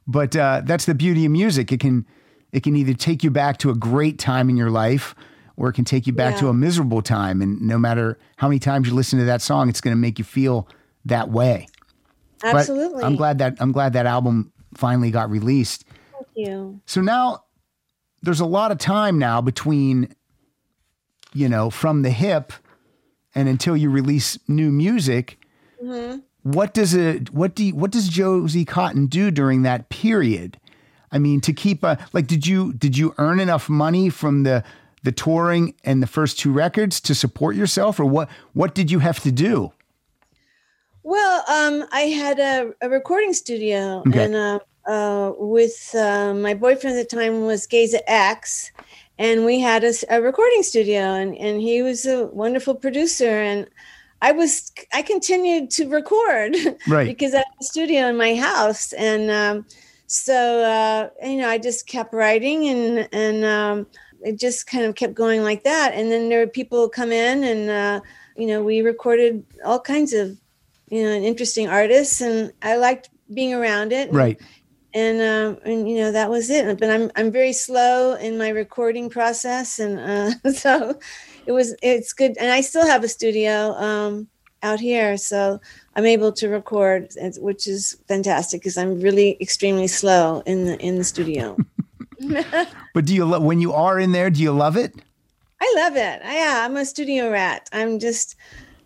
But 0.08 0.36
uh, 0.36 0.62
that's 0.66 0.86
the 0.86 0.94
beauty 0.94 1.26
of 1.26 1.32
music. 1.32 1.72
It 1.72 1.80
can, 1.80 2.06
it 2.52 2.64
can 2.64 2.76
either 2.76 2.94
take 2.94 3.24
you 3.24 3.32
back 3.32 3.58
to 3.60 3.72
a 3.72 3.76
great 3.76 4.20
time 4.20 4.50
in 4.50 4.58
your 4.58 4.70
life, 4.70 5.16
or 5.58 5.70
it 5.70 5.74
can 5.74 5.86
take 5.86 6.06
you 6.06 6.14
back 6.14 6.38
to 6.38 6.50
a 6.50 6.54
miserable 6.54 7.02
time. 7.02 7.42
And 7.42 7.60
no 7.62 7.78
matter 7.78 8.20
how 8.38 8.48
many 8.48 8.60
times 8.60 8.88
you 8.88 8.94
listen 8.94 9.18
to 9.20 9.26
that 9.26 9.42
song, 9.42 9.70
it's 9.70 9.82
going 9.82 9.96
to 9.96 10.00
make 10.00 10.20
you 10.20 10.26
feel 10.26 10.68
that 11.06 11.30
way. 11.30 11.68
But 12.42 12.56
absolutely 12.56 13.04
I'm 13.04 13.16
glad 13.16 13.38
that 13.40 13.56
I'm 13.60 13.72
glad 13.72 13.94
that 13.94 14.06
album 14.06 14.52
finally 14.76 15.10
got 15.10 15.30
released. 15.30 15.86
You 16.36 16.82
So 16.86 17.02
now 17.02 17.44
there's 18.22 18.40
a 18.40 18.46
lot 18.46 18.72
of 18.72 18.78
time 18.78 19.18
now 19.20 19.42
between, 19.42 20.14
you 21.34 21.48
know, 21.50 21.70
from 21.70 22.02
the 22.02 22.10
hip 22.10 22.52
and 23.34 23.48
until 23.50 23.76
you 23.78 23.90
release 23.90 24.38
new 24.48 24.72
music. 24.72 25.40
What 26.44 26.74
does 26.74 26.94
it? 26.94 27.34
What 27.34 27.56
do? 27.56 27.64
You, 27.66 27.76
what 27.76 27.92
does 27.92 28.08
Josie 28.08 28.66
Cotton 28.66 29.08
do 29.08 29.32
during 29.32 29.64
that 29.64 29.90
period? 29.90 30.60
I 31.12 31.18
mean, 31.18 31.42
to 31.42 31.54
keep 31.54 31.84
a 31.84 31.98
like, 32.14 32.28
did 32.28 32.46
you 32.46 32.74
did 32.74 32.98
you 32.98 33.14
earn 33.18 33.40
enough 33.40 33.68
money 33.70 34.10
from 34.10 34.44
the 34.44 34.64
the 35.04 35.12
touring 35.12 35.74
and 35.84 36.02
the 36.04 36.08
first 36.08 36.40
two 36.40 36.52
records 36.52 37.00
to 37.02 37.16
support 37.16 37.56
yourself, 37.56 38.00
or 38.00 38.06
what? 38.06 38.30
What 38.54 38.76
did 38.76 38.92
you 38.92 39.00
have 39.00 39.20
to 39.22 39.32
do? 39.32 39.72
well 41.08 41.44
um 41.48 41.88
i 41.92 42.02
had 42.02 42.40
a, 42.40 42.72
a 42.82 42.90
recording 42.90 43.32
studio 43.32 44.02
Okay. 44.08 44.26
and 44.26 44.34
uh, 44.36 44.58
uh 44.88 45.34
with 45.38 45.94
uh, 45.96 46.34
my 46.34 46.54
boyfriend 46.54 46.98
at 46.98 47.10
the 47.10 47.16
time 47.16 47.46
was 47.46 47.68
Geza 47.68 48.00
X 48.10 48.72
and 49.18 49.46
we 49.46 49.60
had 49.60 49.84
a 49.84 50.22
recording 50.22 50.64
studio 50.64 51.02
and 51.02 51.36
and 51.38 51.62
he 51.62 51.82
was 51.82 52.06
a 52.06 52.28
wonderful 52.28 52.76
producer 52.76 53.30
and 53.30 53.68
I 54.22 54.32
was 54.32 54.72
I 54.94 55.02
continued 55.02 55.70
to 55.72 55.88
record 55.90 56.56
Right. 56.88 57.06
because 57.08 57.34
I 57.34 57.38
had 57.40 57.46
a 57.62 57.64
studio 57.64 58.08
in 58.08 58.18
my 58.18 58.36
house 58.36 58.94
and 58.94 59.30
um, 59.32 59.66
so 60.08 60.64
uh, 60.64 61.10
you 61.26 61.38
know 61.38 61.50
I 61.50 61.58
just 61.58 61.88
kept 61.88 62.14
writing 62.14 62.68
and 62.68 63.10
and 63.12 63.46
um, 63.46 63.88
it 64.22 64.40
just 64.40 64.68
kind 64.68 64.86
of 64.86 64.96
kept 64.96 65.14
going 65.14 65.44
like 65.44 65.64
that 65.64 65.94
and 65.94 66.12
then 66.12 66.30
there 66.30 66.40
were 66.40 66.48
people 66.52 66.90
come 66.90 67.12
in 67.12 67.44
and 67.44 67.70
uh, 67.70 68.02
you 68.36 68.48
know 68.48 68.64
we 68.64 68.82
recorded 68.82 69.46
all 69.64 69.80
kinds 69.80 70.14
of 70.14 70.38
you 70.90 71.04
know 71.04 71.12
interesting 71.14 71.68
artists 71.68 72.22
and 72.22 72.52
I 72.62 72.76
liked 72.78 73.10
being 73.34 73.54
around 73.54 73.92
it 73.92 74.12
Right. 74.12 74.38
and 74.40 74.48
um, 75.22 75.60
and 75.66 75.90
you 75.90 75.98
know 75.98 76.12
that 76.14 76.30
was 76.30 76.50
it. 76.50 76.80
But 76.80 76.90
I'm 76.90 77.12
I'm 77.16 77.32
very 77.32 77.52
slow 77.52 78.16
in 78.16 78.38
my 78.38 78.50
recording 78.50 79.10
process, 79.10 79.78
and 79.78 80.00
uh, 80.00 80.52
so 80.54 80.98
it 81.46 81.52
was 81.52 81.76
it's 81.82 82.14
good. 82.14 82.38
And 82.38 82.52
I 82.52 82.62
still 82.62 82.86
have 82.86 83.04
a 83.04 83.10
studio 83.10 83.74
um, 83.74 84.30
out 84.64 84.80
here, 84.80 85.18
so 85.18 85.60
I'm 85.96 86.06
able 86.06 86.32
to 86.34 86.48
record, 86.48 87.10
which 87.38 87.68
is 87.68 87.98
fantastic 88.08 88.62
because 88.62 88.78
I'm 88.78 89.02
really 89.02 89.38
extremely 89.42 89.88
slow 89.88 90.42
in 90.46 90.66
the 90.66 90.80
in 90.80 90.98
the 90.98 91.04
studio. 91.04 91.58
But 92.94 93.06
do 93.06 93.14
you 93.14 93.26
lo- 93.26 93.42
when 93.42 93.60
you 93.60 93.74
are 93.74 94.00
in 94.00 94.14
there? 94.14 94.30
Do 94.30 94.42
you 94.42 94.54
love 94.54 94.78
it? 94.78 94.96
I 95.62 95.74
love 95.76 95.98
it. 95.98 96.22
I, 96.24 96.36
Yeah, 96.36 96.66
I'm 96.66 96.78
a 96.78 96.86
studio 96.86 97.30
rat. 97.30 97.70
I'm 97.74 98.00
just. 98.00 98.36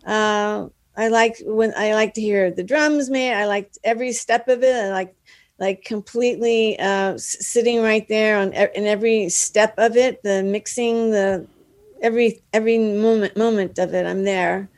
Uh, 0.04 0.70
I 0.98 1.08
like 1.08 1.38
when 1.46 1.74
I 1.78 1.94
like 1.94 2.16
to 2.16 2.22
hear 2.22 2.52
the 2.52 2.64
drums 2.64 3.10
made. 3.10 3.34
I 3.34 3.46
like 3.46 3.72
every 3.84 4.12
step 4.12 4.48
of 4.48 4.64
it. 4.64 4.76
I 4.76 4.90
like 4.90 5.16
like 5.60 5.84
completely 5.84 6.78
uh, 6.80 7.14
s- 7.14 7.46
sitting 7.46 7.82
right 7.82 8.08
there 8.08 8.38
on 8.40 8.54
e- 8.54 8.68
in 8.76 8.86
every 8.86 9.30
step 9.30 9.74
of 9.78 9.96
it. 9.98 10.24
The 10.24 10.44
mixing, 10.44 11.12
the 11.12 11.48
every 12.02 12.42
every 12.54 12.78
moment 12.78 13.36
moment 13.38 13.78
of 13.80 13.94
it. 13.94 14.06
I'm 14.06 14.24
there, 14.24 14.70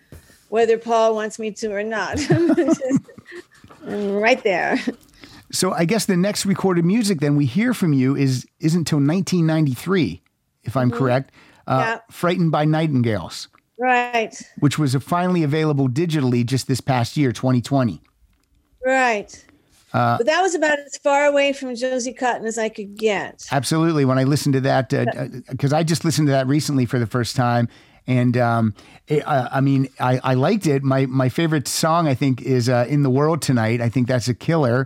whether 0.50 0.78
Paul 0.78 1.16
wants 1.16 1.38
me 1.40 1.52
to 1.52 1.72
or 1.72 1.84
not. 1.84 2.20
I'm 3.88 4.12
right 4.14 4.42
there. 4.44 4.78
So 5.52 5.74
I 5.74 5.86
guess 5.86 6.06
the 6.06 6.16
next 6.18 6.46
recorded 6.46 6.86
music 6.86 7.20
then 7.20 7.36
we 7.36 7.46
hear 7.46 7.74
from 7.74 7.94
you 7.94 8.16
is 8.16 8.48
isn't 8.60 8.80
until 8.92 8.98
1993, 9.00 10.22
if 10.64 10.78
I'm 10.78 10.92
correct. 10.92 11.32
Uh, 11.32 11.38
Mm-hmm. 11.74 11.80
Yeah. 11.82 12.00
Frightened 12.10 12.52
by 12.52 12.66
Nightingales, 12.66 13.48
Right, 13.78 14.36
which 14.60 14.80
was 14.80 14.96
finally 14.96 15.44
available 15.44 15.88
digitally 15.88 16.44
just 16.46 16.68
this 16.68 16.82
past 16.82 17.16
year, 17.18 17.32
2020. 17.32 18.02
right. 18.84 19.46
But 19.92 20.26
that 20.26 20.42
was 20.42 20.56
about 20.56 20.80
as 20.80 20.98
far 20.98 21.26
away 21.26 21.54
from 21.54 21.76
Josie 21.76 22.14
Cotton 22.14 22.46
as 22.46 22.58
I 22.58 22.70
could 22.70 22.96
get. 22.98 23.46
Absolutely. 23.52 24.06
When 24.06 24.18
I 24.18 24.24
listened 24.24 24.54
to 24.54 24.62
that, 24.62 24.90
because 25.50 25.74
I 25.74 25.84
just 25.84 26.06
listened 26.06 26.28
to 26.28 26.32
that 26.32 26.48
recently 26.48 26.86
for 26.86 27.00
the 27.00 27.08
first 27.08 27.36
time, 27.36 27.68
and 28.08 28.36
um, 28.38 28.74
it, 29.08 29.26
uh, 29.28 29.50
I 29.52 29.62
mean, 29.62 29.88
I, 30.00 30.20
I 30.24 30.34
liked 30.34 30.66
it. 30.66 30.84
My 30.84 31.06
my 31.06 31.30
favorite 31.30 31.68
song, 31.68 32.08
I 32.08 32.16
think, 32.16 32.42
is 32.42 32.70
uh, 32.70 32.86
"In 32.90 33.04
the 33.04 33.10
World 33.10 33.42
Tonight." 33.42 33.82
I 33.82 33.90
think 33.90 34.08
that's 34.08 34.28
a 34.28 34.34
killer. 34.34 34.86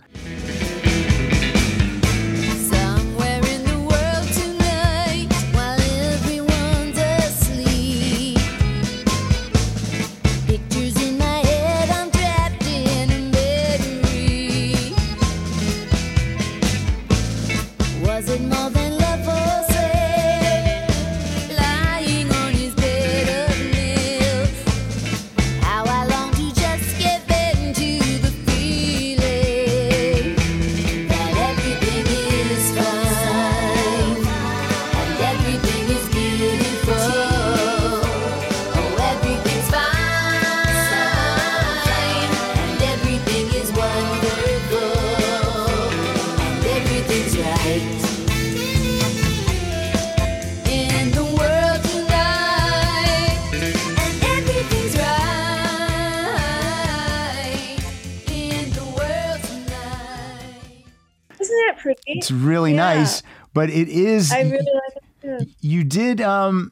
Pretty? 61.86 62.02
it's 62.20 62.32
really 62.32 62.72
Yeah. 62.72 62.94
nice, 62.96 63.24
but 63.54 63.70
it 63.70 63.88
is 63.90 64.32
I 64.32 64.42
really 64.42 64.56
like 64.56 64.96
it 64.98 65.04
too. 65.22 65.52
you 65.62 65.84
did 65.84 66.22
um 66.22 66.72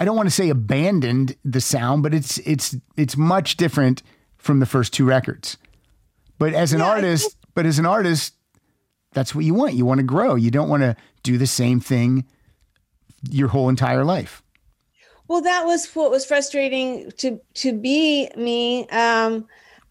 I 0.00 0.04
don't 0.04 0.16
want 0.16 0.26
to 0.26 0.34
say 0.34 0.48
abandoned 0.48 1.36
the 1.44 1.60
sound, 1.60 2.02
but 2.02 2.12
it's 2.14 2.38
it's 2.38 2.74
it's 2.96 3.16
much 3.16 3.56
different 3.56 4.02
from 4.38 4.58
the 4.60 4.66
first 4.66 4.92
two 4.92 5.04
records. 5.04 5.56
But 6.38 6.52
as 6.54 6.72
an 6.72 6.80
Yeah, 6.80 6.86
artist, 6.88 7.36
but 7.54 7.64
as 7.66 7.78
an 7.78 7.86
artist, 7.86 8.34
that's 9.12 9.34
what 9.34 9.44
you 9.44 9.54
want. 9.54 9.74
You 9.74 9.84
want 9.86 9.98
to 9.98 10.04
grow. 10.04 10.34
You 10.34 10.50
don't 10.50 10.68
want 10.68 10.82
to 10.82 10.96
do 11.22 11.38
the 11.38 11.46
same 11.46 11.78
thing 11.80 12.24
your 13.30 13.48
whole 13.48 13.68
entire 13.68 14.04
life. 14.04 14.42
Well, 15.28 15.40
that 15.42 15.64
was 15.64 15.86
what 15.94 16.10
was 16.10 16.26
frustrating 16.26 17.10
to 17.18 17.40
to 17.62 17.72
be 17.72 18.28
me. 18.36 18.86
Um, 18.88 19.46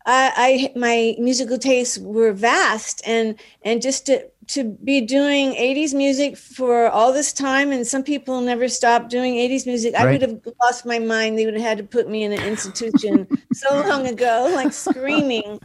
I, 0.06 0.72
I 0.76 0.78
my 0.78 1.16
musical 1.18 1.58
tastes 1.58 1.98
were 1.98 2.34
vast, 2.34 3.02
and 3.06 3.40
and 3.64 3.82
just 3.82 4.06
to 4.08 4.28
to 4.48 4.64
be 4.64 5.00
doing 5.02 5.54
'80s 5.54 5.94
music 5.94 6.36
for 6.38 6.90
all 6.90 7.14
this 7.14 7.32
time, 7.32 7.72
and 7.72 7.88
some 7.88 8.04
people 8.04 8.42
never 8.42 8.68
stopped 8.68 9.10
doing 9.10 9.36
'80s 9.36 9.66
music. 9.66 9.96
I 9.96 10.06
would 10.06 10.22
have 10.22 10.40
lost 10.62 10.86
my 10.86 11.00
mind. 11.00 11.38
They 11.38 11.46
would 11.46 11.54
have 11.54 11.64
had 11.64 11.78
to 11.78 11.84
put 11.86 12.10
me 12.10 12.24
in 12.24 12.34
an 12.34 12.42
institution 12.42 13.28
so 13.54 13.82
long 13.88 14.08
ago, 14.08 14.52
like 14.54 14.74
screaming. 14.74 15.60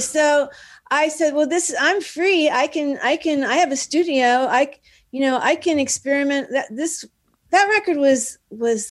So 0.00 0.50
I 0.90 1.08
said, 1.08 1.34
"Well, 1.34 1.46
this 1.46 1.74
I'm 1.80 2.02
free. 2.02 2.50
I 2.50 2.66
can 2.66 2.98
I 3.02 3.16
can 3.16 3.44
I 3.44 3.54
have 3.54 3.72
a 3.72 3.76
studio. 3.76 4.46
i 4.50 4.72
you 5.10 5.20
know 5.20 5.38
I 5.40 5.54
can 5.56 5.78
experiment. 5.78 6.48
That 6.50 6.66
this 6.70 7.06
that 7.50 7.64
record 7.64 7.96
was 7.96 8.38
was 8.50 8.92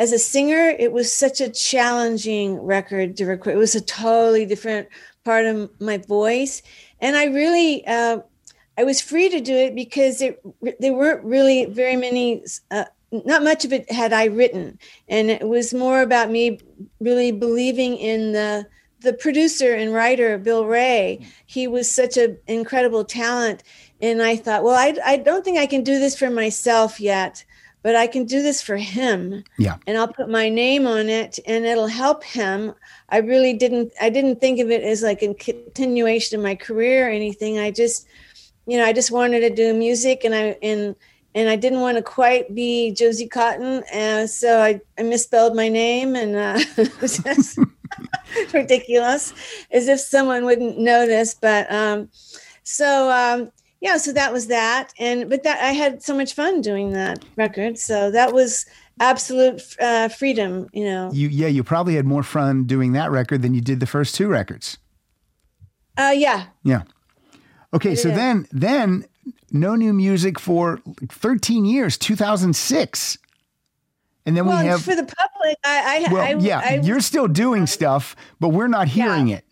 as 0.00 0.12
a 0.12 0.18
singer 0.18 0.74
it 0.78 0.92
was 0.92 1.12
such 1.12 1.42
a 1.42 1.50
challenging 1.50 2.58
record 2.58 3.18
to 3.18 3.26
record. 3.26 3.54
It 3.54 3.58
was 3.58 3.74
a 3.74 3.82
totally 3.82 4.46
different 4.46 4.88
part 5.24 5.44
of 5.44 5.70
my 5.78 5.98
voice. 5.98 6.62
And 7.00 7.16
i 7.16 7.26
really 7.26 7.86
uh, 7.86 8.20
i 8.78 8.82
was 8.82 9.00
free 9.00 9.28
to 9.28 9.40
do 9.40 9.54
it 9.54 9.74
because 9.74 10.22
it 10.22 10.42
there 10.80 10.94
weren't 10.94 11.22
really 11.22 11.66
very 11.66 11.96
many 11.96 12.42
uh, 12.70 12.86
not 13.12 13.44
much 13.44 13.64
of 13.64 13.72
it 13.72 13.92
had 13.92 14.12
i 14.12 14.24
written. 14.24 14.78
And 15.08 15.30
it 15.30 15.46
was 15.46 15.74
more 15.74 16.00
about 16.00 16.30
me 16.30 16.58
really 16.98 17.30
believing 17.30 17.96
in 17.96 18.32
the 18.32 18.66
the 19.00 19.12
producer 19.12 19.74
and 19.74 19.94
writer 19.94 20.38
bill 20.38 20.64
ray. 20.64 21.26
He 21.46 21.66
was 21.66 21.90
such 21.90 22.16
an 22.16 22.38
incredible 22.46 23.04
talent. 23.04 23.62
And 24.00 24.22
i 24.22 24.34
thought 24.34 24.64
well 24.64 24.76
I, 24.76 24.96
I 25.04 25.18
don't 25.18 25.44
think 25.44 25.58
i 25.58 25.66
can 25.66 25.84
do 25.84 25.98
this 25.98 26.18
for 26.18 26.30
myself 26.30 27.00
yet 27.00 27.44
but 27.82 27.96
I 27.96 28.06
can 28.06 28.24
do 28.24 28.42
this 28.42 28.60
for 28.62 28.76
him 28.76 29.44
Yeah. 29.58 29.76
and 29.86 29.96
I'll 29.96 30.12
put 30.12 30.28
my 30.28 30.48
name 30.48 30.86
on 30.86 31.08
it 31.08 31.38
and 31.46 31.64
it'll 31.64 31.86
help 31.86 32.22
him. 32.24 32.74
I 33.08 33.18
really 33.18 33.54
didn't 33.54 33.92
I 34.00 34.10
didn't 34.10 34.40
think 34.40 34.60
of 34.60 34.70
it 34.70 34.82
as 34.82 35.02
like 35.02 35.22
a 35.22 35.34
continuation 35.34 36.38
of 36.38 36.42
my 36.42 36.54
career 36.54 37.06
or 37.06 37.10
anything. 37.10 37.58
I 37.58 37.70
just 37.70 38.06
you 38.66 38.76
know, 38.78 38.84
I 38.84 38.92
just 38.92 39.10
wanted 39.10 39.40
to 39.40 39.50
do 39.50 39.74
music 39.74 40.24
and 40.24 40.34
I 40.34 40.56
and 40.62 40.94
and 41.34 41.48
I 41.48 41.56
didn't 41.56 41.80
want 41.80 41.96
to 41.96 42.02
quite 42.02 42.54
be 42.54 42.90
Josie 42.92 43.28
Cotton. 43.28 43.84
Uh, 43.94 44.26
so 44.26 44.60
I, 44.60 44.80
I 44.98 45.02
misspelled 45.02 45.54
my 45.54 45.68
name 45.68 46.16
and 46.16 46.34
uh, 46.34 46.58
just 47.00 47.58
ridiculous 48.52 49.32
as 49.70 49.88
if 49.88 50.00
someone 50.00 50.44
wouldn't 50.44 50.78
notice. 50.78 51.34
But 51.34 51.70
um, 51.72 52.10
so 52.64 53.10
um, 53.10 53.52
yeah, 53.80 53.96
so 53.96 54.12
that 54.12 54.32
was 54.32 54.46
that. 54.48 54.92
And 54.98 55.28
but 55.30 55.42
that 55.42 55.60
I 55.62 55.72
had 55.72 56.02
so 56.02 56.14
much 56.14 56.34
fun 56.34 56.60
doing 56.60 56.92
that 56.92 57.24
record. 57.36 57.78
So 57.78 58.10
that 58.10 58.32
was 58.32 58.66
absolute 59.00 59.62
uh, 59.80 60.08
freedom, 60.08 60.68
you 60.72 60.84
know. 60.84 61.10
You 61.12 61.28
yeah, 61.28 61.48
you 61.48 61.64
probably 61.64 61.94
had 61.94 62.06
more 62.06 62.22
fun 62.22 62.64
doing 62.64 62.92
that 62.92 63.10
record 63.10 63.42
than 63.42 63.54
you 63.54 63.60
did 63.60 63.80
the 63.80 63.86
first 63.86 64.14
two 64.14 64.28
records. 64.28 64.78
Uh, 65.96 66.12
yeah, 66.14 66.46
Yeah. 66.64 66.82
Okay, 67.72 67.94
so 67.94 68.08
then 68.10 68.46
then 68.50 69.04
no 69.52 69.74
new 69.76 69.92
music 69.92 70.40
for 70.40 70.80
13 71.08 71.64
years, 71.64 71.96
2006. 71.98 73.18
And 74.26 74.36
then 74.36 74.46
well, 74.46 74.60
we 74.62 74.66
have 74.68 74.82
for 74.82 74.94
the 74.94 75.04
public, 75.04 75.56
I, 75.64 76.04
I, 76.08 76.12
well, 76.12 76.22
I 76.22 76.40
yeah, 76.40 76.60
I, 76.64 76.74
you're 76.82 77.00
still 77.00 77.28
doing 77.28 77.66
stuff, 77.66 78.14
but 78.38 78.48
we're 78.48 78.68
not 78.68 78.88
hearing 78.88 79.28
Yeah. 79.28 79.36
it. 79.36 79.44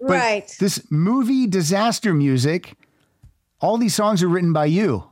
But 0.00 0.08
right. 0.10 0.56
This 0.60 0.84
movie 0.90 1.46
disaster 1.46 2.12
music, 2.14 2.74
all 3.60 3.76
these 3.78 3.94
songs 3.94 4.22
are 4.22 4.28
written 4.28 4.52
by 4.52 4.66
you. 4.66 5.08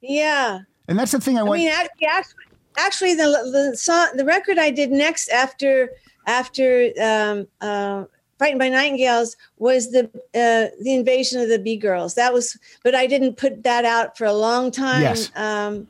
yeah. 0.00 0.60
And 0.86 0.98
that's 0.98 1.12
the 1.12 1.20
thing 1.20 1.38
I 1.38 1.40
I 1.40 1.44
want. 1.44 1.60
mean, 1.60 1.70
actually, 1.70 2.34
actually, 2.76 3.14
the 3.14 3.24
the 3.70 3.76
song, 3.76 4.08
the 4.16 4.24
record 4.24 4.58
I 4.58 4.70
did 4.70 4.90
next 4.90 5.28
after 5.30 5.90
after 6.26 6.90
um, 7.02 7.46
uh, 7.62 8.04
"Frightened 8.36 8.58
by 8.58 8.68
Nightingales" 8.68 9.34
was 9.56 9.92
the 9.92 10.04
uh, 10.34 10.68
the 10.82 10.92
invasion 10.92 11.40
of 11.40 11.48
the 11.48 11.58
Bee 11.58 11.78
Girls. 11.78 12.14
That 12.14 12.34
was, 12.34 12.58
but 12.82 12.94
I 12.94 13.06
didn't 13.06 13.36
put 13.38 13.62
that 13.62 13.86
out 13.86 14.18
for 14.18 14.26
a 14.26 14.34
long 14.34 14.70
time. 14.70 15.00
Yes. 15.00 15.30
Um, 15.36 15.88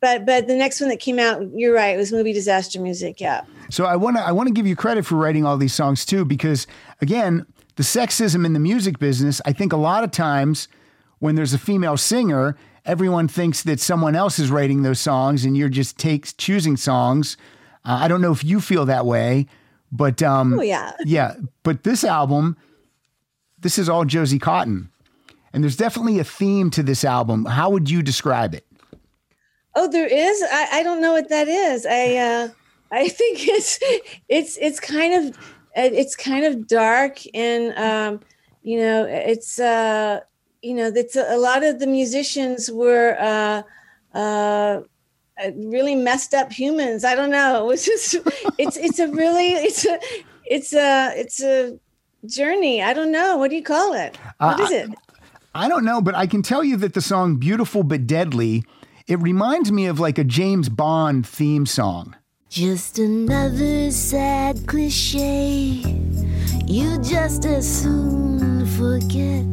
but 0.00 0.24
but 0.24 0.46
the 0.46 0.56
next 0.56 0.80
one 0.80 0.88
that 0.88 1.00
came 1.00 1.18
out, 1.18 1.42
you're 1.54 1.74
right, 1.74 1.94
it 1.94 1.98
was 1.98 2.10
movie 2.12 2.32
disaster 2.32 2.80
music. 2.80 3.20
Yeah. 3.20 3.42
So 3.68 3.84
I 3.84 3.96
want 3.96 4.16
to 4.16 4.22
I 4.22 4.32
want 4.32 4.46
to 4.46 4.54
give 4.54 4.66
you 4.66 4.74
credit 4.74 5.04
for 5.04 5.16
writing 5.16 5.44
all 5.44 5.58
these 5.58 5.74
songs 5.74 6.06
too, 6.06 6.24
because 6.24 6.66
again, 7.02 7.44
the 7.80 7.84
sexism 7.84 8.44
in 8.44 8.52
the 8.52 8.60
music 8.60 8.98
business. 8.98 9.40
I 9.46 9.54
think 9.54 9.72
a 9.72 9.76
lot 9.78 10.04
of 10.04 10.10
times 10.10 10.68
when 11.18 11.34
there's 11.34 11.54
a 11.54 11.58
female 11.58 11.96
singer, 11.96 12.54
everyone 12.84 13.26
thinks 13.26 13.62
that 13.62 13.80
someone 13.80 14.14
else 14.14 14.38
is 14.38 14.50
writing 14.50 14.82
those 14.82 15.00
songs, 15.00 15.46
and 15.46 15.56
you're 15.56 15.70
just 15.70 15.96
takes 15.96 16.34
choosing 16.34 16.76
songs. 16.76 17.38
Uh, 17.82 17.96
I 18.02 18.06
don't 18.06 18.20
know 18.20 18.32
if 18.32 18.44
you 18.44 18.60
feel 18.60 18.84
that 18.84 19.06
way, 19.06 19.46
but 19.90 20.22
um, 20.22 20.58
Oh 20.58 20.62
yeah. 20.62 20.92
yeah. 21.06 21.36
But 21.62 21.84
this 21.84 22.04
album, 22.04 22.58
this 23.58 23.78
is 23.78 23.88
all 23.88 24.04
Josie 24.04 24.38
Cotton, 24.38 24.90
and 25.54 25.64
there's 25.64 25.76
definitely 25.78 26.18
a 26.18 26.24
theme 26.24 26.68
to 26.72 26.82
this 26.82 27.02
album. 27.02 27.46
How 27.46 27.70
would 27.70 27.88
you 27.88 28.02
describe 28.02 28.54
it? 28.54 28.66
Oh, 29.74 29.88
there 29.88 30.06
is. 30.06 30.42
I, 30.52 30.80
I 30.80 30.82
don't 30.82 31.00
know 31.00 31.12
what 31.12 31.30
that 31.30 31.48
is. 31.48 31.86
I 31.86 32.16
uh, 32.16 32.48
I 32.92 33.08
think 33.08 33.38
it's 33.48 33.78
it's 34.28 34.58
it's 34.58 34.80
kind 34.80 35.14
of 35.14 35.38
uh, 35.76 35.88
it's 35.92 36.16
kind 36.16 36.44
of 36.44 36.66
dark 36.66 37.18
and 37.34 37.72
um, 37.78 38.20
you 38.62 38.78
know 38.78 39.04
it's 39.06 39.58
uh, 39.58 40.20
you 40.62 40.74
know 40.74 40.88
it's 40.94 41.16
a, 41.16 41.34
a 41.34 41.38
lot 41.38 41.62
of 41.62 41.78
the 41.78 41.86
musicians 41.86 42.70
were 42.70 43.16
uh, 43.18 43.62
uh, 44.16 44.80
uh, 45.42 45.50
really 45.56 45.94
messed 45.94 46.34
up 46.34 46.52
humans. 46.52 47.04
I 47.04 47.14
don't 47.14 47.30
know. 47.30 47.62
It 47.64 47.66
was 47.66 47.84
just 47.84 48.16
it's 48.58 48.76
it's 48.76 48.98
a 48.98 49.08
really 49.08 49.48
it's 49.52 49.86
a 49.86 49.98
it's 50.44 50.72
a 50.74 51.12
it's 51.18 51.42
a 51.42 51.78
journey. 52.26 52.82
I 52.82 52.92
don't 52.92 53.12
know. 53.12 53.36
What 53.38 53.50
do 53.50 53.56
you 53.56 53.62
call 53.62 53.94
it? 53.94 54.16
What 54.38 54.60
Uh, 54.60 54.64
is 54.64 54.70
it? 54.70 54.90
I 55.54 55.68
don't 55.68 55.84
know, 55.84 56.00
but 56.00 56.14
I 56.14 56.26
can 56.26 56.42
tell 56.42 56.62
you 56.62 56.76
that 56.76 56.94
the 56.94 57.00
song 57.00 57.36
Beautiful 57.36 57.82
but 57.82 58.06
Deadly, 58.06 58.64
it 59.08 59.20
reminds 59.20 59.72
me 59.72 59.86
of 59.86 59.98
like 59.98 60.18
a 60.18 60.24
James 60.24 60.68
Bond 60.68 61.26
theme 61.26 61.66
song. 61.66 62.14
Just 62.50 62.98
another 62.98 63.92
sad 63.92 64.66
cliche 64.66 65.84
you 66.66 66.98
just 66.98 67.44
as 67.44 67.64
soon 67.64 68.66
forget. 68.66 69.46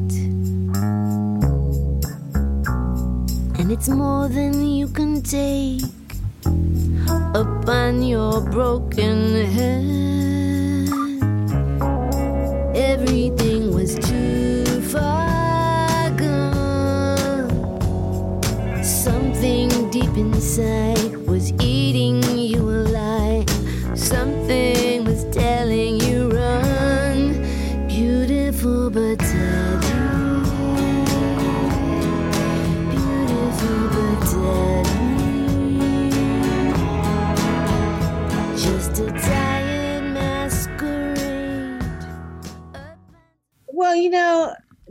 And 3.59 3.71
it's 3.71 3.87
more 3.87 4.27
than 4.27 4.65
you 4.65 4.87
can 4.87 5.21
take 5.21 5.83
upon 7.35 8.01
your 8.01 8.41
broken 8.41 9.45
head. 9.45 10.89
Everything 12.75 13.75
was 13.75 13.93
too 13.99 14.65
far 14.89 16.09
gone. 16.17 17.53
Something 18.83 19.69
deep 19.91 20.17
inside 20.17 21.06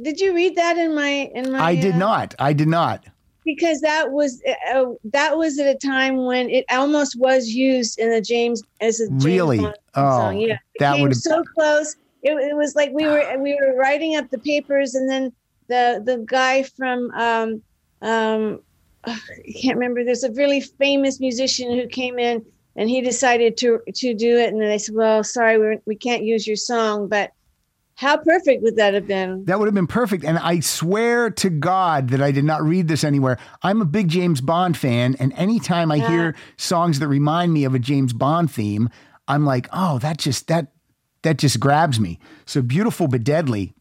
did 0.06 0.20
you 0.20 0.32
read 0.32 0.54
that 0.54 0.78
in 0.78 0.94
my 0.94 1.28
in 1.34 1.50
my? 1.50 1.58
I 1.58 1.74
did 1.74 1.96
uh, 1.96 1.98
not. 1.98 2.34
I 2.38 2.52
did 2.52 2.68
not. 2.68 3.04
because 3.44 3.80
that 3.80 4.12
was 4.12 4.40
uh, 4.72 4.84
that 5.12 5.36
was 5.36 5.58
at 5.58 5.66
a 5.66 5.74
time 5.74 6.24
when 6.26 6.48
it 6.48 6.64
almost 6.70 7.18
was 7.18 7.48
used 7.48 7.98
in 7.98 8.10
the 8.10 8.20
James 8.20 8.62
as 8.80 9.00
a 9.00 9.08
James 9.08 9.24
Really? 9.24 9.58
Bond 9.58 9.74
Oh. 9.96 10.30
Yeah, 10.30 10.54
it 10.54 10.60
that 10.78 10.94
came 10.94 11.02
would've- 11.02 11.16
so 11.16 11.42
close. 11.54 11.96
It, 12.22 12.32
it 12.50 12.56
was 12.56 12.76
like 12.76 12.90
we 12.92 13.04
were 13.04 13.24
we 13.38 13.58
were 13.60 13.74
writing 13.76 14.14
up 14.16 14.30
the 14.30 14.38
papers, 14.38 14.94
and 14.94 15.10
then 15.10 15.32
the 15.66 16.00
the 16.04 16.24
guy 16.24 16.62
from 16.62 17.10
um 17.12 17.62
um 18.02 18.60
I 19.04 19.18
can't 19.60 19.76
remember. 19.76 20.04
There's 20.04 20.24
a 20.24 20.32
really 20.32 20.60
famous 20.60 21.18
musician 21.18 21.72
who 21.76 21.88
came 21.88 22.20
in, 22.20 22.44
and 22.76 22.88
he 22.88 23.00
decided 23.00 23.56
to 23.58 23.80
to 23.92 24.14
do 24.14 24.38
it, 24.38 24.52
and 24.52 24.60
then 24.60 24.68
they 24.68 24.78
said, 24.78 24.94
"Well, 24.94 25.24
sorry, 25.24 25.58
we 25.58 25.78
we 25.84 25.96
can't 25.96 26.22
use 26.22 26.46
your 26.46 26.56
song, 26.56 27.08
but." 27.08 27.32
How 27.96 28.18
perfect 28.18 28.62
would 28.62 28.76
that 28.76 28.92
have 28.92 29.06
been? 29.06 29.46
That 29.46 29.58
would 29.58 29.66
have 29.66 29.74
been 29.74 29.86
perfect. 29.86 30.22
And 30.22 30.38
I 30.38 30.60
swear 30.60 31.30
to 31.30 31.48
God 31.48 32.10
that 32.10 32.20
I 32.20 32.30
did 32.30 32.44
not 32.44 32.62
read 32.62 32.88
this 32.88 33.02
anywhere. 33.04 33.38
I'm 33.62 33.80
a 33.80 33.86
big 33.86 34.08
James 34.08 34.42
Bond 34.42 34.76
fan. 34.76 35.16
And 35.18 35.32
anytime 35.32 35.90
I 35.90 35.98
hear 35.98 36.34
songs 36.58 36.98
that 36.98 37.08
remind 37.08 37.54
me 37.54 37.64
of 37.64 37.74
a 37.74 37.78
James 37.78 38.12
Bond 38.12 38.50
theme, 38.50 38.90
I'm 39.26 39.46
like, 39.46 39.66
oh, 39.72 39.98
that 40.00 40.18
just, 40.18 40.48
that, 40.48 40.72
that 41.22 41.38
just 41.38 41.58
grabs 41.58 41.98
me. 41.98 42.18
So 42.44 42.60
beautiful 42.60 43.08
but 43.08 43.24
deadly. 43.24 43.74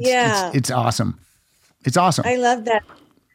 yeah. 0.00 0.48
It's, 0.48 0.56
it's 0.56 0.70
awesome. 0.72 1.20
It's 1.84 1.96
awesome. 1.96 2.24
I 2.26 2.36
love 2.36 2.64
that. 2.64 2.82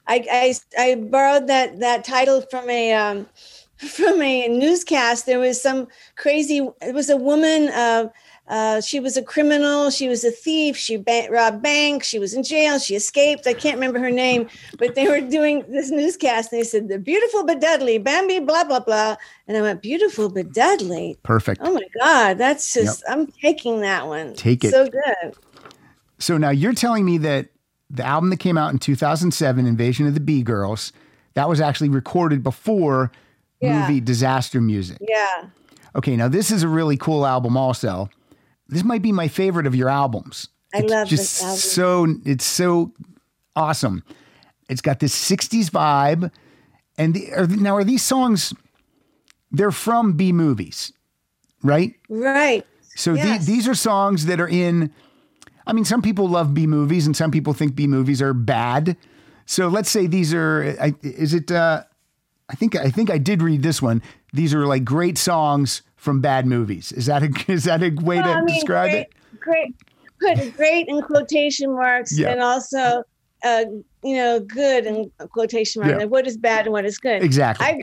I, 0.07 0.25
I 0.29 0.55
I 0.77 0.95
borrowed 0.95 1.47
that 1.47 1.79
that 1.79 2.03
title 2.03 2.41
from 2.41 2.69
a 2.69 2.93
um, 2.93 3.25
from 3.77 4.21
a 4.21 4.47
newscast. 4.47 5.25
There 5.25 5.39
was 5.39 5.61
some 5.61 5.87
crazy. 6.17 6.67
It 6.81 6.93
was 6.93 7.09
a 7.09 7.17
woman. 7.17 7.69
Uh, 7.69 8.09
uh, 8.49 8.81
she 8.81 8.99
was 8.99 9.15
a 9.15 9.23
criminal. 9.23 9.89
She 9.89 10.09
was 10.09 10.23
a 10.23 10.31
thief. 10.31 10.75
She 10.75 10.97
robbed 11.29 11.61
banks. 11.61 12.07
She 12.07 12.19
was 12.19 12.33
in 12.33 12.43
jail. 12.43 12.77
She 12.77 12.95
escaped. 12.95 13.47
I 13.47 13.53
can't 13.53 13.75
remember 13.75 13.99
her 13.99 14.11
name, 14.11 14.49
but 14.77 14.95
they 14.95 15.07
were 15.07 15.21
doing 15.21 15.63
this 15.69 15.89
newscast. 15.91 16.51
And 16.51 16.59
they 16.59 16.65
said, 16.65 16.89
"The 16.89 16.99
beautiful 16.99 17.45
but 17.45 17.61
deadly 17.61 17.97
Bambi." 17.99 18.39
Blah 18.39 18.65
blah 18.65 18.81
blah. 18.81 19.15
And 19.47 19.55
I 19.55 19.61
went, 19.61 19.81
"Beautiful 19.81 20.29
but 20.29 20.51
deadly." 20.51 21.17
Perfect. 21.23 21.61
Oh 21.63 21.73
my 21.73 21.87
God, 22.01 22.37
that's 22.37 22.73
just. 22.73 23.03
I'm 23.07 23.27
taking 23.27 23.79
that 23.81 24.07
one. 24.07 24.33
Take 24.35 24.63
it. 24.65 24.71
So 24.71 24.87
good. 24.89 25.35
So 26.19 26.37
now 26.37 26.49
you're 26.49 26.73
telling 26.73 27.05
me 27.05 27.17
that 27.19 27.47
the 27.89 28.03
album 28.05 28.29
that 28.31 28.39
came 28.39 28.57
out 28.57 28.71
in 28.73 28.79
2007, 28.79 29.65
Invasion 29.65 30.05
of 30.07 30.15
the 30.15 30.19
Bee 30.19 30.41
Girls, 30.43 30.91
that 31.35 31.47
was 31.47 31.61
actually 31.61 31.89
recorded 31.89 32.43
before 32.43 33.11
Yeah. 33.61 33.87
movie 33.87 34.01
Disaster 34.01 34.59
Music. 34.59 34.97
Yeah. 35.01 35.45
Okay, 35.95 36.15
now 36.17 36.27
this 36.27 36.51
is 36.51 36.63
a 36.63 36.67
really 36.67 36.97
cool 36.97 37.25
album 37.25 37.55
also. 37.55 38.09
This 38.67 38.83
might 38.83 39.01
be 39.01 39.11
my 39.11 39.27
favorite 39.27 39.67
of 39.67 39.75
your 39.75 39.89
albums. 39.89 40.49
I 40.73 40.79
It's 40.79 40.91
love 40.91 41.07
just 41.07 41.41
this 41.41 41.43
album. 41.43 42.21
so 42.23 42.29
it's 42.31 42.45
so 42.45 42.91
awesome. 43.55 44.03
It's 44.69 44.81
got 44.81 44.99
this 44.99 45.13
60s 45.29 45.69
vibe. 45.69 46.31
And 46.97 47.13
the, 47.13 47.33
are, 47.33 47.47
now 47.47 47.75
are 47.75 47.83
these 47.83 48.03
songs 48.03 48.53
they're 49.51 49.71
from 49.71 50.13
B 50.13 50.31
movies, 50.31 50.91
right? 51.61 51.93
Right. 52.09 52.65
So 52.95 53.13
the- 53.15 53.39
these 53.43 53.67
are 53.67 53.75
songs 53.75 54.25
that 54.27 54.39
are 54.39 54.47
in. 54.47 54.91
I 55.65 55.73
mean, 55.73 55.85
some 55.85 56.01
people 56.01 56.27
love 56.27 56.53
B 56.53 56.67
movies, 56.67 57.05
and 57.05 57.15
some 57.15 57.31
people 57.31 57.53
think 57.53 57.75
B 57.75 57.87
movies 57.87 58.21
are 58.21 58.33
bad. 58.33 58.97
So 59.45 59.67
let's 59.69 59.89
say 59.89 60.07
these 60.07 60.33
are. 60.33 60.75
I, 60.79 60.93
is 61.01 61.33
it? 61.33 61.51
Uh, 61.51 61.83
I 62.49 62.55
think 62.55 62.75
I 62.75 62.89
think 62.89 63.09
I 63.09 63.17
did 63.17 63.41
read 63.41 63.63
this 63.63 63.81
one. 63.81 64.01
These 64.33 64.53
are 64.53 64.65
like 64.67 64.83
great 64.83 65.17
songs 65.17 65.81
from 66.03 66.19
bad 66.19 66.45
movies. 66.45 66.91
Is 66.91 67.05
that 67.05 67.23
a 67.23 67.29
is 67.51 67.63
that 67.63 67.81
a 67.81 67.89
way 67.89 68.17
Well, 68.17 68.25
to 68.25 68.29
I 68.31 68.41
mean, 68.41 68.47
describe 68.55 68.91
great, 68.91 69.07
it? 69.07 69.13
Great, 69.39 69.75
put 70.19 70.53
great 70.57 70.87
in 70.87 71.01
quotation 71.01 71.73
marks, 71.73 72.17
Yeah. 72.17 72.29
and 72.31 72.41
also, 72.41 73.03
uh, 73.43 73.65
you 74.03 74.15
know, 74.17 74.39
good 74.41 74.85
in 74.85 75.09
quotation 75.31 75.81
marks. 75.81 75.93
Yeah. 75.93 75.97
Like 75.99 76.11
what 76.11 76.27
is 76.27 76.37
bad 76.37 76.65
and 76.65 76.73
what 76.73 76.85
is 76.85 76.97
good? 76.99 77.23
Exactly. 77.23 77.65
I've 77.65 77.81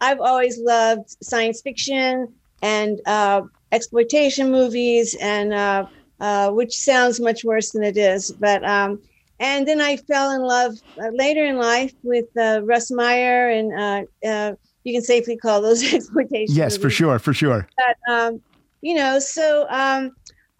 I've 0.00 0.20
always 0.20 0.58
loved 0.60 1.16
science 1.22 1.60
fiction 1.60 2.32
and 2.62 3.00
uh, 3.06 3.42
exploitation 3.72 4.52
movies, 4.52 5.16
and 5.20 5.52
uh, 5.52 5.86
uh, 6.20 6.50
which 6.50 6.74
sounds 6.76 7.18
much 7.20 7.44
worse 7.44 7.72
than 7.72 7.82
it 7.82 7.96
is. 7.96 8.30
But 8.38 8.64
um, 8.64 9.00
and 9.40 9.66
then 9.66 9.80
I 9.80 9.96
fell 9.96 10.30
in 10.30 10.42
love 10.42 10.74
uh, 11.02 11.08
later 11.12 11.44
in 11.44 11.56
life 11.58 11.92
with 12.04 12.26
uh, 12.36 12.60
Russ 12.62 12.90
Meyer, 12.92 13.48
and 13.50 13.72
uh, 13.74 14.28
uh, 14.28 14.52
you 14.88 14.94
can 14.94 15.02
safely 15.02 15.36
call 15.36 15.60
those 15.60 15.82
exploitation. 15.94 16.56
Yes, 16.56 16.76
for 16.76 16.90
sure, 16.90 17.18
for 17.18 17.34
sure. 17.34 17.68
but 17.76 18.12
um, 18.12 18.40
you 18.80 18.94
know, 18.94 19.18
so 19.18 19.66
um, 19.68 20.12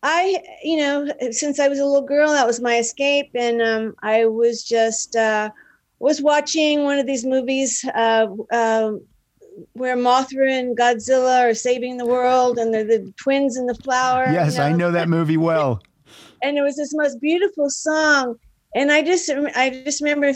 I, 0.02 0.38
you 0.62 0.76
know, 0.76 1.08
since 1.30 1.58
I 1.58 1.68
was 1.68 1.78
a 1.78 1.84
little 1.84 2.06
girl, 2.06 2.30
that 2.32 2.46
was 2.46 2.60
my 2.60 2.76
escape, 2.76 3.30
and 3.34 3.62
um, 3.62 3.94
I 4.02 4.26
was 4.26 4.62
just 4.62 5.16
uh, 5.16 5.50
was 5.98 6.20
watching 6.20 6.84
one 6.84 6.98
of 6.98 7.06
these 7.06 7.24
movies 7.24 7.84
uh, 7.94 8.26
uh, 8.52 8.92
where 9.72 9.96
Mothra 9.96 10.50
and 10.50 10.76
Godzilla 10.76 11.50
are 11.50 11.54
saving 11.54 11.96
the 11.96 12.06
world, 12.06 12.58
and 12.58 12.72
they're 12.72 12.84
the 12.84 13.12
twins 13.16 13.56
in 13.56 13.66
the 13.66 13.74
flower. 13.74 14.26
you 14.26 14.34
Yes, 14.34 14.58
I 14.58 14.72
know 14.72 14.90
that 14.92 15.08
movie 15.08 15.36
well. 15.38 15.82
and 16.42 16.58
it 16.58 16.62
was 16.62 16.76
this 16.76 16.94
most 16.94 17.20
beautiful 17.20 17.68
song 17.68 18.36
and 18.74 18.92
i 18.92 19.02
just 19.02 19.30
i 19.56 19.70
just 19.84 20.00
remember 20.00 20.32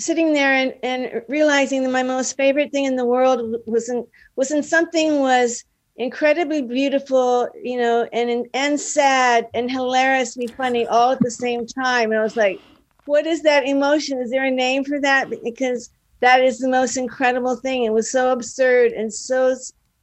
sitting 0.00 0.32
there 0.32 0.52
and, 0.52 0.74
and 0.82 1.22
realizing 1.28 1.82
that 1.82 1.90
my 1.90 2.02
most 2.02 2.36
favorite 2.36 2.72
thing 2.72 2.84
in 2.86 2.96
the 2.96 3.06
world 3.06 3.56
wasn't 3.66 4.08
wasn't 4.36 4.64
something 4.64 5.20
was 5.20 5.64
incredibly 5.96 6.62
beautiful 6.62 7.48
you 7.62 7.78
know 7.78 8.08
and 8.12 8.46
and 8.54 8.80
sad 8.80 9.46
and 9.54 9.70
hilariously 9.70 10.54
funny 10.56 10.86
all 10.86 11.12
at 11.12 11.22
the 11.22 11.30
same 11.30 11.66
time. 11.66 12.12
And 12.12 12.20
i 12.20 12.22
was 12.22 12.36
like 12.36 12.62
what 13.04 13.26
is 13.26 13.42
that 13.42 13.66
emotion? 13.66 14.20
Is 14.20 14.30
there 14.30 14.44
a 14.44 14.50
name 14.50 14.84
for 14.84 15.00
that? 15.00 15.28
Because 15.42 15.90
that 16.20 16.42
is 16.42 16.58
the 16.58 16.68
most 16.68 16.96
incredible 16.96 17.56
thing. 17.56 17.84
It 17.84 17.92
was 17.92 18.10
so 18.10 18.32
absurd 18.32 18.92
and 18.92 19.12
so 19.12 19.56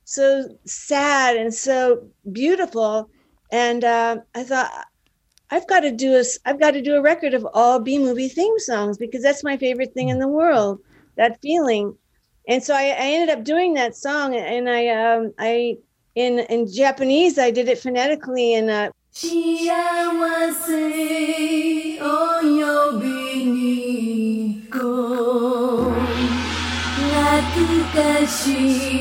so 0.04 0.58
sad 0.66 1.38
and 1.38 1.54
so 1.54 2.10
beautiful. 2.32 3.10
And 3.52 3.84
uh, 3.84 4.18
I 4.36 4.44
thought 4.44 4.72
I've 5.50 5.68
got 5.68 5.82
to 5.82 5.92
do 5.92 6.16
a 6.16 6.24
I've 6.46 6.60
got 6.60 6.72
to 6.72 6.82
do 6.82 6.96
a 6.96 7.02
record 7.02 7.34
of 7.34 7.48
all 7.54 7.80
B 7.80 7.98
movie 7.98 8.28
theme 8.28 8.60
songs 8.60 8.98
because 8.98 9.24
that's 9.24 9.44
my 9.44 9.58
favorite 9.58 9.94
thing 9.94 10.10
in 10.10 10.20
the 10.20 10.28
world. 10.28 10.80
That 11.16 11.40
feeling, 11.42 11.98
and 12.48 12.64
so 12.64 12.76
I, 12.76 12.90
I 12.90 13.08
ended 13.16 13.36
up 13.36 13.44
doing 13.44 13.74
that 13.74 13.96
song, 13.96 14.36
and 14.36 14.70
I 14.70 14.90
um 14.90 15.34
I 15.40 15.78
in 16.16 16.40
in 16.40 16.72
Japanese 16.72 17.40
I 17.40 17.52
did 17.52 17.70
it 17.70 17.80
phonetically, 17.80 18.54
and 18.54 18.70
uh, 18.70 18.92
幸 28.28 28.98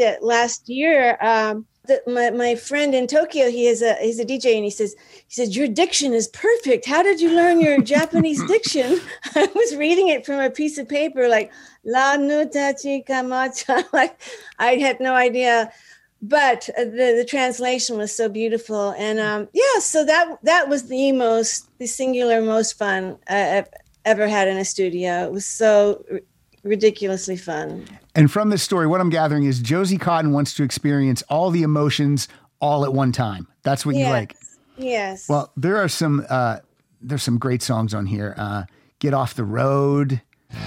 it 0.00 0.22
last 0.22 0.68
year, 0.68 1.16
um, 1.20 1.66
the, 1.86 2.02
my, 2.06 2.30
my 2.30 2.54
friend 2.54 2.94
in 2.94 3.06
Tokyo, 3.06 3.50
he 3.50 3.66
is 3.66 3.82
a 3.82 3.94
he's 3.94 4.18
a 4.18 4.24
DJ, 4.24 4.54
and 4.54 4.64
he 4.64 4.70
says 4.70 4.94
he 5.26 5.34
says 5.34 5.56
your 5.56 5.68
diction 5.68 6.12
is 6.14 6.28
perfect. 6.28 6.86
How 6.86 7.02
did 7.02 7.20
you 7.20 7.34
learn 7.34 7.60
your 7.60 7.80
Japanese 7.96 8.42
diction? 8.46 9.00
I 9.34 9.48
was 9.54 9.76
reading 9.76 10.08
it 10.08 10.24
from 10.24 10.40
a 10.40 10.50
piece 10.50 10.78
of 10.78 10.88
paper, 10.88 11.28
like 11.28 11.52
la 11.84 12.16
nutachi 12.16 13.06
kamacha. 13.06 13.84
Like 13.92 14.20
I 14.58 14.76
had 14.76 15.00
no 15.00 15.14
idea, 15.14 15.72
but 16.22 16.68
uh, 16.78 16.84
the 16.84 17.14
the 17.18 17.26
translation 17.28 17.96
was 17.96 18.14
so 18.14 18.28
beautiful, 18.28 18.90
and 18.96 19.18
um, 19.18 19.48
yeah, 19.52 19.80
so 19.80 20.04
that 20.04 20.38
that 20.44 20.68
was 20.68 20.88
the 20.88 21.12
most 21.12 21.76
the 21.78 21.86
singular 21.86 22.40
most 22.40 22.78
fun 22.78 23.18
I've 23.28 23.68
ever 24.04 24.28
had 24.28 24.48
in 24.48 24.58
a 24.58 24.64
studio. 24.64 25.24
It 25.24 25.32
was 25.32 25.46
so 25.46 26.04
ridiculously 26.62 27.36
fun. 27.36 27.86
And 28.14 28.30
from 28.30 28.50
this 28.50 28.62
story, 28.62 28.86
what 28.86 29.00
I'm 29.00 29.10
gathering 29.10 29.44
is 29.44 29.60
Josie 29.60 29.98
Cotton 29.98 30.32
wants 30.32 30.54
to 30.54 30.62
experience 30.62 31.22
all 31.28 31.50
the 31.50 31.62
emotions 31.62 32.28
all 32.60 32.84
at 32.84 32.92
one 32.92 33.12
time. 33.12 33.46
That's 33.62 33.86
what 33.86 33.94
you 33.94 34.04
like. 34.04 34.36
Yes. 34.76 35.28
Well, 35.28 35.52
there 35.56 35.76
are 35.76 35.88
some 35.88 36.26
uh, 36.28 36.58
there's 37.00 37.22
some 37.22 37.38
great 37.38 37.62
songs 37.62 37.94
on 37.94 38.06
here. 38.06 38.34
Uh, 38.36 38.64
Get 39.00 39.14
off 39.14 39.32
the 39.32 39.44
road. 39.44 40.20
We 40.50 40.56
are 40.58 40.60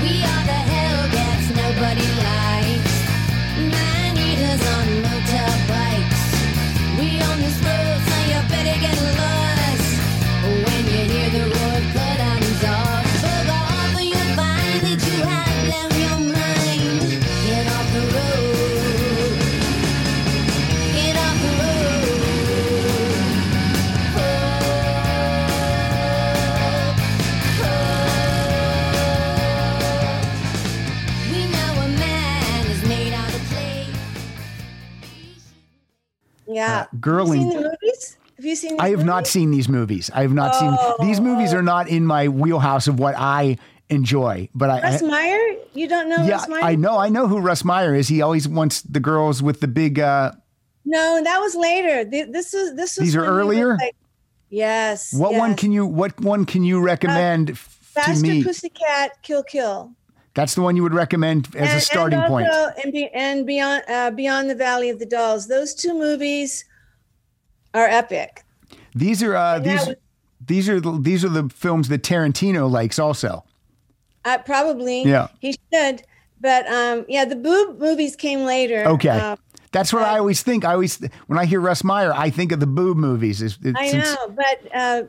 the 0.00 0.60
Hellcats 0.72 1.54
nobody 1.54 2.09
yeah. 36.60 36.80
uh, 36.92 36.96
Girling- 36.96 37.42
Have 37.44 37.44
you 37.44 37.50
seen 37.50 37.62
the 37.62 37.68
movies? 37.70 38.16
Have 38.36 38.44
you 38.50 38.56
seen? 38.56 38.80
I 38.80 38.88
have 38.90 39.04
not 39.04 39.26
seen 39.26 39.50
these 39.50 39.68
movies. 39.68 40.10
I 40.14 40.22
have 40.22 40.32
not 40.32 40.54
seen 40.60 40.72
these 41.06 41.20
movies 41.20 41.52
are 41.52 41.62
not 41.62 41.88
in 41.88 42.06
my 42.06 42.28
wheelhouse 42.28 42.86
of 42.88 42.98
what 42.98 43.14
I 43.16 43.56
enjoy. 43.90 44.48
But 44.54 44.70
I, 44.70 44.80
Russ 44.80 45.02
Meyer? 45.02 45.38
You 45.74 45.88
don't 45.88 46.08
know 46.08 46.22
yeah, 46.24 46.32
Russ 46.36 46.48
Meyer? 46.48 46.64
I 46.64 46.74
know 46.76 46.96
I 46.98 47.08
know 47.10 47.26
who 47.28 47.38
Russ 47.38 47.64
Meyer 47.64 47.94
is. 47.94 48.08
He 48.08 48.22
always 48.22 48.46
wants 48.48 48.80
the 48.82 49.00
girls 49.00 49.42
with 49.42 49.60
the 49.60 49.68
big. 49.68 49.98
Uh, 50.00 50.32
No, 50.86 51.20
that 51.22 51.38
was 51.40 51.54
later. 51.54 52.04
This 52.04 52.54
is 52.54 52.74
this 52.76 52.96
was 52.96 53.04
These 53.06 53.16
are 53.16 53.20
when 53.22 53.28
he 53.30 53.36
was 53.36 53.44
earlier? 53.58 53.76
like- 53.76 53.96
yes. 54.48 55.12
what 55.12 55.34
one 55.34 55.54
can 55.54 55.70
you 55.72 55.84
what 55.86 56.18
one 56.20 56.44
can 56.46 56.64
you 56.64 56.80
recommend 56.80 57.48
to 57.48 57.54
Faster 57.56 58.22
me? 58.26 58.42
Pussycat 58.44 59.20
Kill 59.22 59.42
Kill 59.42 59.92
That's 60.40 60.54
the 60.54 60.62
one 60.62 60.74
you 60.74 60.82
would 60.82 60.94
recommend 60.94 61.54
as 61.54 61.74
a 61.74 61.80
starting 61.82 62.18
and 62.18 62.28
point. 62.28 62.48
And, 62.82 62.92
be, 62.94 63.08
and 63.08 63.46
beyond 63.46 63.82
uh, 63.88 64.10
Beyond 64.10 64.48
the 64.48 64.54
Valley 64.54 64.88
of 64.88 64.98
the 64.98 65.04
Dolls. 65.04 65.48
Those 65.48 65.74
two 65.74 65.92
movies 65.92 66.64
are 67.74 67.86
epic. 67.86 68.42
These 68.94 69.22
are 69.22 69.36
uh, 69.36 69.58
these 69.58 69.86
was- 69.86 69.96
these 70.46 70.66
are 70.70 70.80
the, 70.80 70.98
these 70.98 71.26
are 71.26 71.28
the 71.28 71.50
films 71.50 71.88
that 71.88 72.02
Tarantino 72.02 72.70
likes 72.70 72.98
also. 72.98 73.44
Uh, 74.24 74.38
probably. 74.38 75.02
Yeah. 75.02 75.28
He 75.40 75.54
should. 75.74 76.04
But 76.40 76.66
um, 76.68 77.04
yeah, 77.06 77.26
the 77.26 77.36
boob 77.36 77.78
movies 77.78 78.16
came 78.16 78.40
later. 78.40 78.86
Okay. 78.86 79.10
Uh, 79.10 79.36
That's 79.72 79.92
what 79.92 80.04
I 80.04 80.16
always 80.18 80.42
think. 80.42 80.64
I 80.64 80.72
always 80.72 81.06
when 81.26 81.38
I 81.38 81.44
hear 81.44 81.60
Russ 81.60 81.84
Meyer, 81.84 82.14
I 82.14 82.30
think 82.30 82.50
of 82.52 82.60
the 82.60 82.66
boob 82.66 82.96
movies. 82.96 83.42
It's, 83.42 83.58
it's, 83.62 83.78
I 83.78 83.90
know, 83.92 84.16
but 84.34 84.74
uh, 84.74 85.02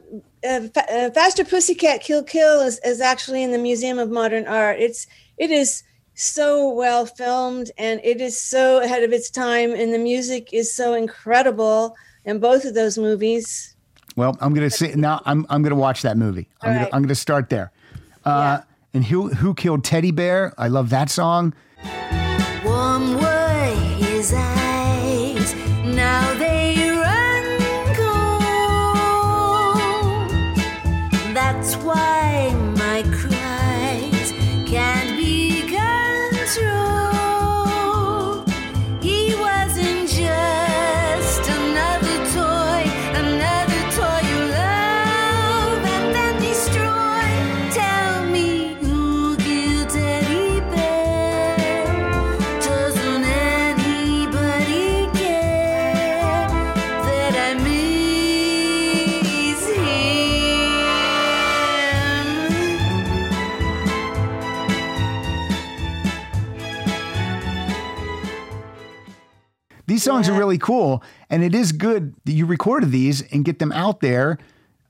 uh, 0.47 0.61
Fa- 0.73 0.93
uh, 0.93 1.09
Faster 1.11 1.43
Pussycat 1.43 2.01
Kill 2.01 2.23
Kill 2.23 2.61
is, 2.61 2.79
is 2.83 3.01
actually 3.01 3.43
in 3.43 3.51
the 3.51 3.57
Museum 3.57 3.99
of 3.99 4.09
Modern 4.09 4.47
Art. 4.47 4.79
It's 4.79 5.07
it 5.37 5.51
is 5.51 5.83
so 6.13 6.69
well 6.73 7.05
filmed 7.05 7.71
and 7.77 7.99
it 8.03 8.19
is 8.21 8.39
so 8.39 8.81
ahead 8.81 9.03
of 9.03 9.11
its 9.13 9.29
time, 9.29 9.71
and 9.73 9.93
the 9.93 9.97
music 9.99 10.49
is 10.53 10.73
so 10.73 10.93
incredible 10.93 11.95
in 12.25 12.39
both 12.39 12.65
of 12.65 12.73
those 12.73 12.97
movies. 12.97 13.75
Well, 14.15 14.37
I'm 14.41 14.53
gonna 14.53 14.69
see 14.69 14.93
now. 14.95 15.21
I'm 15.25 15.45
I'm 15.49 15.61
gonna 15.63 15.75
watch 15.75 16.01
that 16.01 16.17
movie. 16.17 16.47
I'm 16.61 16.67
All 16.67 16.73
gonna 16.73 16.83
right. 16.85 16.93
I'm 16.93 17.01
gonna 17.01 17.15
start 17.15 17.49
there. 17.49 17.71
Uh, 18.25 18.59
And 18.93 19.05
who 19.05 19.29
who 19.29 19.53
killed 19.53 19.83
Teddy 19.85 20.11
Bear? 20.11 20.53
I 20.57 20.67
love 20.67 20.89
that 20.89 21.09
song. 21.09 21.53
One 22.63 23.15
were 23.21 23.73
his 23.97 24.33
eyes, 24.33 24.70
These 70.02 70.12
songs 70.12 70.30
are 70.30 70.34
really 70.34 70.58
cool, 70.58 71.04
and 71.30 71.43
it 71.43 71.54
is 71.54 71.72
good 71.72 72.16
that 72.26 72.32
you 72.32 72.47
recorded 72.47 72.91
these 72.91 73.22
and 73.32 73.45
get 73.45 73.60
them 73.60 73.72
out 73.72 74.02
there 74.02 74.39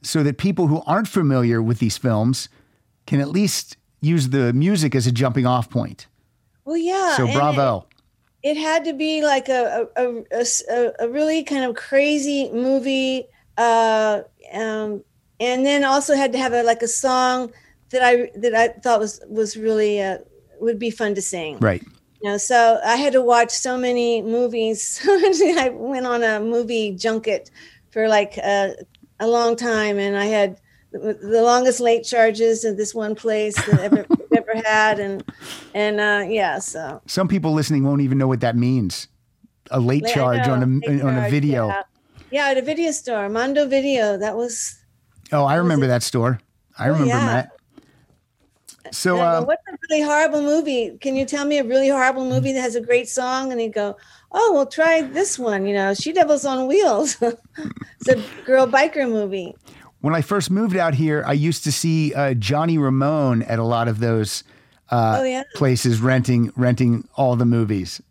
so 0.01 0.24
that 0.24 0.38
people 0.38 0.68
who 0.68 0.82
aren't 0.88 1.09
familiar 1.09 1.62
with 1.62 1.80
these 1.80 1.97
films 1.97 2.47
can 3.05 3.20
at 3.20 3.30
least 3.30 3.76
use 3.99 4.30
the 4.30 4.53
music 4.53 4.95
as 4.95 5.05
a 5.07 5.12
jumping 5.12 5.45
off 5.45 5.70
point. 5.70 6.07
Well, 6.64 6.78
yeah. 6.78 7.18
So 7.18 7.28
bravo. 7.28 7.88
It, 8.41 8.51
it 8.51 8.57
had 8.57 8.86
to 8.86 8.93
be 8.93 9.22
like 9.22 9.49
a 9.49 9.89
a 9.97 11.09
really 11.09 11.43
kind 11.43 11.66
of 11.66 11.76
crazy 11.76 12.49
movie, 12.51 13.26
uh, 13.57 14.22
um, 14.53 15.03
and 15.41 15.66
then 15.66 15.84
also 15.84 16.16
had 16.16 16.32
to 16.32 16.38
have 16.38 16.53
a 16.53 16.64
like 16.64 16.82
a 16.82 16.88
song 16.88 17.51
that 17.89 18.01
I 18.01 18.32
that 18.36 18.55
I 18.55 18.70
thought 18.70 19.01
was 19.01 19.20
was 19.28 19.57
really 19.57 20.01
uh, 20.01 20.20
would 20.62 20.80
be 20.80 20.89
fun 20.89 21.16
to 21.16 21.22
sing. 21.22 21.57
right. 21.59 21.84
You 22.22 22.30
know, 22.32 22.38
so 22.38 22.80
I 22.86 22.97
had 22.97 23.13
to 23.13 23.22
watch 23.22 23.51
so 23.51 23.78
many 23.78 24.22
movies. 24.22 24.99
I 25.07 25.69
went 25.74 26.05
on 26.05 26.24
a 26.24 26.39
movie 26.39 26.95
junket 26.95 27.49
for 27.91 28.07
like 28.07 28.38
a, 28.38 28.76
a 29.19 29.28
long 29.28 29.55
time, 29.55 29.97
and 29.97 30.15
I 30.15 30.26
had 30.26 30.59
the 30.91 31.41
longest 31.43 31.80
late 31.80 32.03
charges 32.03 32.63
at 32.65 32.78
this 32.78 32.93
one 32.93 33.15
place 33.15 33.55
that 33.55 33.80
ever 33.80 34.05
ever 34.36 34.61
had, 34.65 34.99
and 34.99 35.24
and 35.74 35.99
uh, 35.99 36.26
yeah, 36.28 36.59
so 36.59 37.01
Some 37.07 37.28
people 37.28 37.53
listening 37.53 37.84
won't 37.84 38.01
even 38.01 38.17
know 38.17 38.28
what 38.28 38.41
that 38.41 38.55
means. 38.55 39.07
A 39.72 39.80
late 39.80 40.05
I 40.05 40.13
charge 40.13 40.47
on 40.47 40.61
a 40.61 40.89
on 41.01 41.17
a 41.17 41.22
charge, 41.22 41.32
video. 41.32 41.67
Yeah. 41.67 41.84
yeah, 42.30 42.47
at 42.49 42.57
a 42.57 42.61
video 42.61 42.91
store, 42.91 43.30
Mondo 43.30 43.65
Video. 43.67 44.17
That 44.17 44.36
was 44.36 44.78
Oh, 45.32 45.45
I 45.45 45.55
remember 45.55 45.88
that 45.88 46.03
store. 46.03 46.39
I 46.78 46.88
remember 46.88 47.15
Oh, 47.15 47.19
yeah. 47.19 47.26
that. 47.26 47.51
So, 48.91 49.15
go, 49.17 49.21
uh, 49.21 49.43
what's 49.43 49.61
a 49.71 49.77
really 49.89 50.01
horrible 50.03 50.41
movie? 50.41 50.97
Can 50.99 51.15
you 51.15 51.25
tell 51.25 51.45
me 51.45 51.57
a 51.59 51.63
really 51.63 51.89
horrible 51.89 52.25
movie 52.27 52.51
that 52.53 52.61
has 52.61 52.75
a 52.75 52.82
great 52.82 53.07
song? 53.07 53.51
And 53.51 53.61
he'd 53.61 53.73
go, 53.73 53.97
Oh, 54.32 54.51
well, 54.53 54.65
try 54.65 55.01
this 55.01 55.38
one. 55.38 55.65
You 55.65 55.73
know, 55.73 55.93
She 55.93 56.13
Devils 56.13 56.45
on 56.45 56.67
Wheels. 56.67 57.17
it's 57.21 58.07
a 58.07 58.23
girl 58.45 58.65
biker 58.67 59.07
movie. 59.09 59.53
when 59.99 60.15
I 60.15 60.21
first 60.21 60.49
moved 60.49 60.75
out 60.75 60.93
here, 60.95 61.23
I 61.27 61.34
used 61.34 61.63
to 61.65 61.71
see 61.71 62.13
uh, 62.13 62.34
Johnny 62.34 62.77
Ramone 62.77 63.41
at 63.43 63.59
a 63.59 63.63
lot 63.63 63.88
of 63.88 63.99
those 63.99 64.43
uh, 64.89 65.17
oh 65.19 65.23
yeah, 65.23 65.43
places 65.55 66.01
renting 66.01 66.51
renting 66.57 67.07
all 67.15 67.36
the 67.36 67.45
movies, 67.45 68.01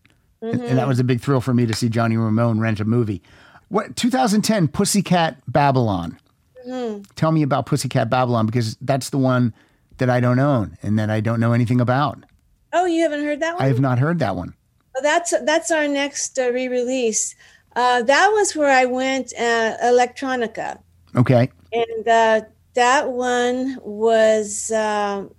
and, 0.41 0.53
and 0.53 0.61
Mm-hmm. 0.63 0.77
that 0.77 0.89
was 0.89 0.99
a 0.99 1.05
big 1.05 1.21
thrill 1.21 1.41
for 1.43 1.53
me 1.53 1.67
to 1.67 1.75
see 1.75 1.89
Johnny 1.91 2.17
Ramone 2.17 2.59
rent 2.61 2.81
a 2.81 2.85
movie. 2.87 3.23
What 3.69 3.97
2010 3.97 4.69
Pussycat 4.69 5.37
Babylon? 5.47 6.19
Mm-hmm. 6.67 7.03
Tell 7.17 7.33
me 7.33 7.43
about 7.43 7.67
Pussycat 7.67 8.09
Babylon 8.11 8.47
because 8.47 8.77
that's 8.81 9.11
the 9.11 9.19
one 9.19 9.53
that 10.01 10.11
I 10.11 10.21
don't 10.21 10.39
own 10.39 10.77
and 10.83 10.99
that 10.99 11.09
I 11.09 11.21
don't 11.21 11.41
know 11.41 11.53
anything 11.53 11.81
about. 11.81 12.25
Oh, 12.73 12.85
you 12.87 13.03
haven't 13.03 13.25
heard 13.25 13.41
that 13.41 13.55
one? 13.55 13.63
I 13.63 13.69
have 13.69 13.81
not 13.81 13.99
heard 13.99 14.19
that 14.19 14.37
one. 14.37 14.55
Well, 14.95 15.03
that's 15.03 15.33
that's 15.45 15.71
our 15.71 15.87
next 15.87 16.39
uh, 16.39 16.51
re-release. 16.53 17.35
Uh, 17.77 18.03
that 18.03 18.29
was 18.29 18.57
where 18.57 18.71
I 18.71 18.85
went 18.85 19.33
uh, 19.39 19.77
electronica, 19.85 20.79
Okay, 21.15 21.49
and 21.73 22.09
uh, 22.09 22.41
that 22.75 23.09
one 23.09 23.79
was 23.83 24.73
um, 24.73 25.33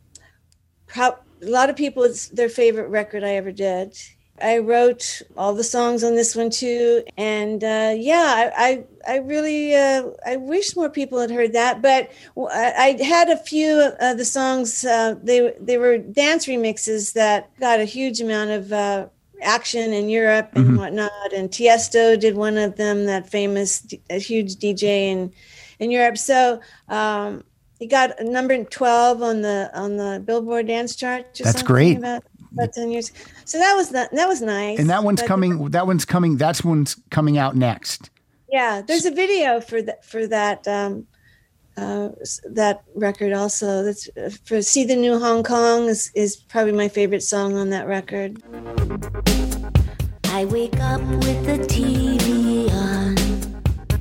pro- 0.88 1.18
a 1.41 1.45
lot 1.45 1.70
of 1.70 1.76
people. 1.76 2.03
It's 2.03 2.30
their 2.30 2.49
favorite 2.49 2.88
record 2.88 3.24
I 3.24 3.32
ever 3.36 3.51
did. 3.51 3.97
I 4.41 4.59
wrote 4.59 5.21
all 5.37 5.53
the 5.53 5.63
songs 5.63 6.03
on 6.03 6.15
this 6.15 6.35
one 6.35 6.49
too, 6.49 7.03
and 7.17 7.63
uh, 7.63 7.93
yeah, 7.97 8.51
I 8.55 8.85
I, 9.07 9.13
I 9.13 9.17
really 9.17 9.75
uh, 9.75 10.09
I 10.25 10.37
wish 10.37 10.75
more 10.75 10.89
people 10.89 11.19
had 11.19 11.31
heard 11.31 11.53
that. 11.53 11.81
But 11.81 12.11
I 12.37 12.97
had 13.01 13.29
a 13.29 13.37
few 13.37 13.91
of 13.99 14.17
the 14.17 14.25
songs. 14.25 14.83
Uh, 14.85 15.15
they 15.21 15.53
they 15.59 15.77
were 15.77 15.97
dance 15.97 16.47
remixes 16.47 17.13
that 17.13 17.49
got 17.59 17.79
a 17.79 17.85
huge 17.85 18.21
amount 18.21 18.51
of 18.51 18.73
uh, 18.73 19.07
action 19.41 19.93
in 19.93 20.09
Europe 20.09 20.51
and 20.55 20.77
whatnot. 20.77 21.33
And 21.35 21.49
Tiesto 21.49 22.19
did 22.19 22.35
one 22.35 22.57
of 22.57 22.75
them, 22.75 23.05
that 23.05 23.29
famous, 23.29 23.85
a 24.09 24.19
huge 24.19 24.55
DJ 24.55 24.83
in 25.11 25.33
in 25.79 25.91
Europe. 25.91 26.17
So. 26.17 26.61
Um, 26.89 27.43
he 27.81 27.87
got 27.87 28.11
number 28.21 28.63
12 28.63 29.23
on 29.23 29.41
the 29.41 29.71
on 29.73 29.97
the 29.97 30.21
Billboard 30.23 30.67
dance 30.67 30.95
chart. 30.95 31.33
That's 31.43 31.63
great. 31.63 31.97
About, 31.97 32.23
about 32.53 32.73
10 32.73 32.91
years. 32.91 33.11
So 33.45 33.57
that 33.57 33.73
was 33.75 33.91
not, 33.91 34.09
that 34.11 34.27
was 34.27 34.41
nice. 34.41 34.79
and 34.79 34.89
that 34.89 35.03
one's 35.03 35.21
But- 35.21 35.27
coming. 35.27 35.69
That 35.69 35.87
one's 35.87 36.05
coming. 36.05 36.37
That's 36.37 36.63
one's 36.63 36.95
coming 37.09 37.37
out 37.37 37.55
next. 37.55 38.09
Yeah, 38.51 38.81
there's 38.85 39.05
a 39.05 39.11
video 39.11 39.61
for 39.61 39.81
that 39.81 40.03
for 40.03 40.27
that 40.27 40.67
um, 40.67 41.07
uh, 41.77 42.09
that 42.51 42.83
record 42.95 43.31
also. 43.31 43.81
That's 43.83 44.09
uh, 44.17 44.29
for 44.43 44.61
"See 44.61 44.83
the 44.83 44.95
New 44.97 45.17
Hong 45.19 45.41
Kong" 45.43 45.85
is, 45.87 46.11
is 46.15 46.35
probably 46.35 46.73
my 46.73 46.89
favorite 46.89 47.23
song 47.23 47.55
on 47.55 47.69
that 47.69 47.87
record. 47.87 48.43
I 50.25 50.43
wake 50.45 50.77
up 50.81 51.01
with 51.01 51.45
the 51.45 51.59
TV 51.67 52.69
on. 52.73 53.15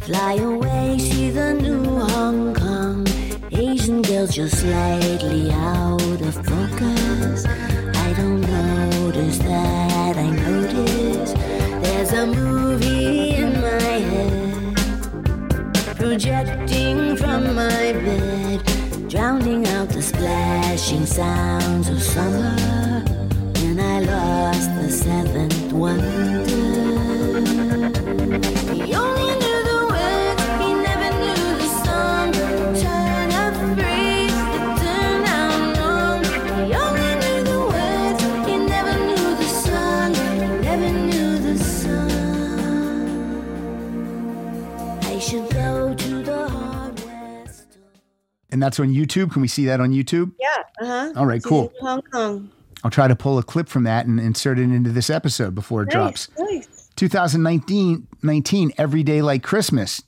Fly 0.01 0.35
away, 0.35 0.99
see 0.99 1.31
the 1.31 1.55
new 1.55 1.85
Hong 1.85 2.53
Kong. 2.55 3.07
Asian 3.53 4.03
girls 4.03 4.35
just 4.35 4.59
slightly 4.59 5.53
out 5.53 6.01
of 6.21 6.35
focus. 6.47 7.00
A 12.13 12.27
movie 12.27 13.37
in 13.37 13.53
my 13.61 13.81
head, 14.11 14.77
projecting 15.97 17.17
from 17.17 17.55
my 17.55 17.93
bed, 17.93 19.09
drowning 19.09 19.65
out 19.69 19.91
the 19.91 20.03
splashing 20.03 21.07
sounds 21.07 21.89
of 21.89 22.03
summer. 22.03 22.57
When 23.63 23.79
I 23.79 24.01
lost 24.01 24.75
the 24.83 24.91
seventh 24.91 25.73
wonder. 25.73 26.40
That's 48.71 48.79
on 48.81 48.95
YouTube. 48.95 49.33
Can 49.33 49.43
we 49.43 49.49
see 49.49 49.65
that 49.67 49.81
on 49.81 49.91
YouTube? 49.91 50.33
Yeah. 50.39 50.49
Uh 50.81 50.87
huh. 50.87 51.13
All 51.17 51.27
right, 51.27 51.43
cool. 51.43 51.73
Hong 51.81 52.03
Kong. 52.03 52.51
I'll 52.85 52.91
try 52.91 53.09
to 53.09 53.17
pull 53.17 53.37
a 53.39 53.43
clip 53.43 53.69
from 53.69 53.83
that 53.83 54.07
and 54.07 54.21
insert 54.21 54.59
it 54.59 54.63
into 54.63 54.91
this 54.91 55.11
episode 55.11 55.55
before 55.55 55.83
it 55.83 55.91
drops. 55.91 56.29
Nice, 56.39 56.67
nice. 56.69 56.91
2019, 56.97 58.07
19, 58.23 58.73
Every 58.79 59.03
Day 59.03 59.23
Like. 59.23 59.43
Christmas 59.43 60.03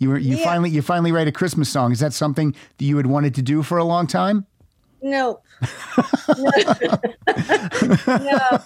You 0.00 0.08
were 0.08 0.18
you 0.18 0.36
Yeah. 0.36 0.44
finally 0.44 0.70
you 0.70 0.82
finally 0.82 1.12
write 1.12 1.28
a 1.28 1.32
Christmas 1.32 1.68
song. 1.68 1.92
Is 1.92 2.00
that 2.00 2.12
something 2.12 2.52
that 2.78 2.84
you 2.84 2.96
had 2.96 3.06
wanted 3.06 3.34
to 3.36 3.42
do 3.42 3.62
for 3.62 3.78
a 3.78 3.84
long 3.84 4.06
time? 4.08 4.46
No. 5.02 5.40
no. 8.06 8.58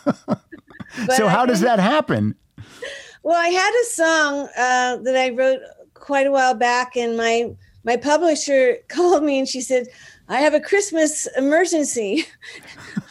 So 1.16 1.26
I 1.26 1.28
how 1.28 1.46
does 1.46 1.60
that 1.60 1.78
happen? 1.78 2.34
Well, 3.22 3.36
I 3.40 3.48
had 3.48 3.72
a 3.82 3.84
song 3.86 4.48
uh, 4.56 4.96
that 5.04 5.16
I 5.16 5.30
wrote 5.30 5.60
quite 5.94 6.26
a 6.26 6.30
while 6.32 6.54
back, 6.54 6.96
and 6.96 7.16
my 7.16 7.50
my 7.84 7.96
publisher 7.96 8.78
called 8.88 9.22
me 9.22 9.38
and 9.38 9.48
she 9.48 9.60
said, 9.60 9.86
"I 10.28 10.40
have 10.40 10.54
a 10.54 10.60
Christmas 10.60 11.26
emergency." 11.36 12.26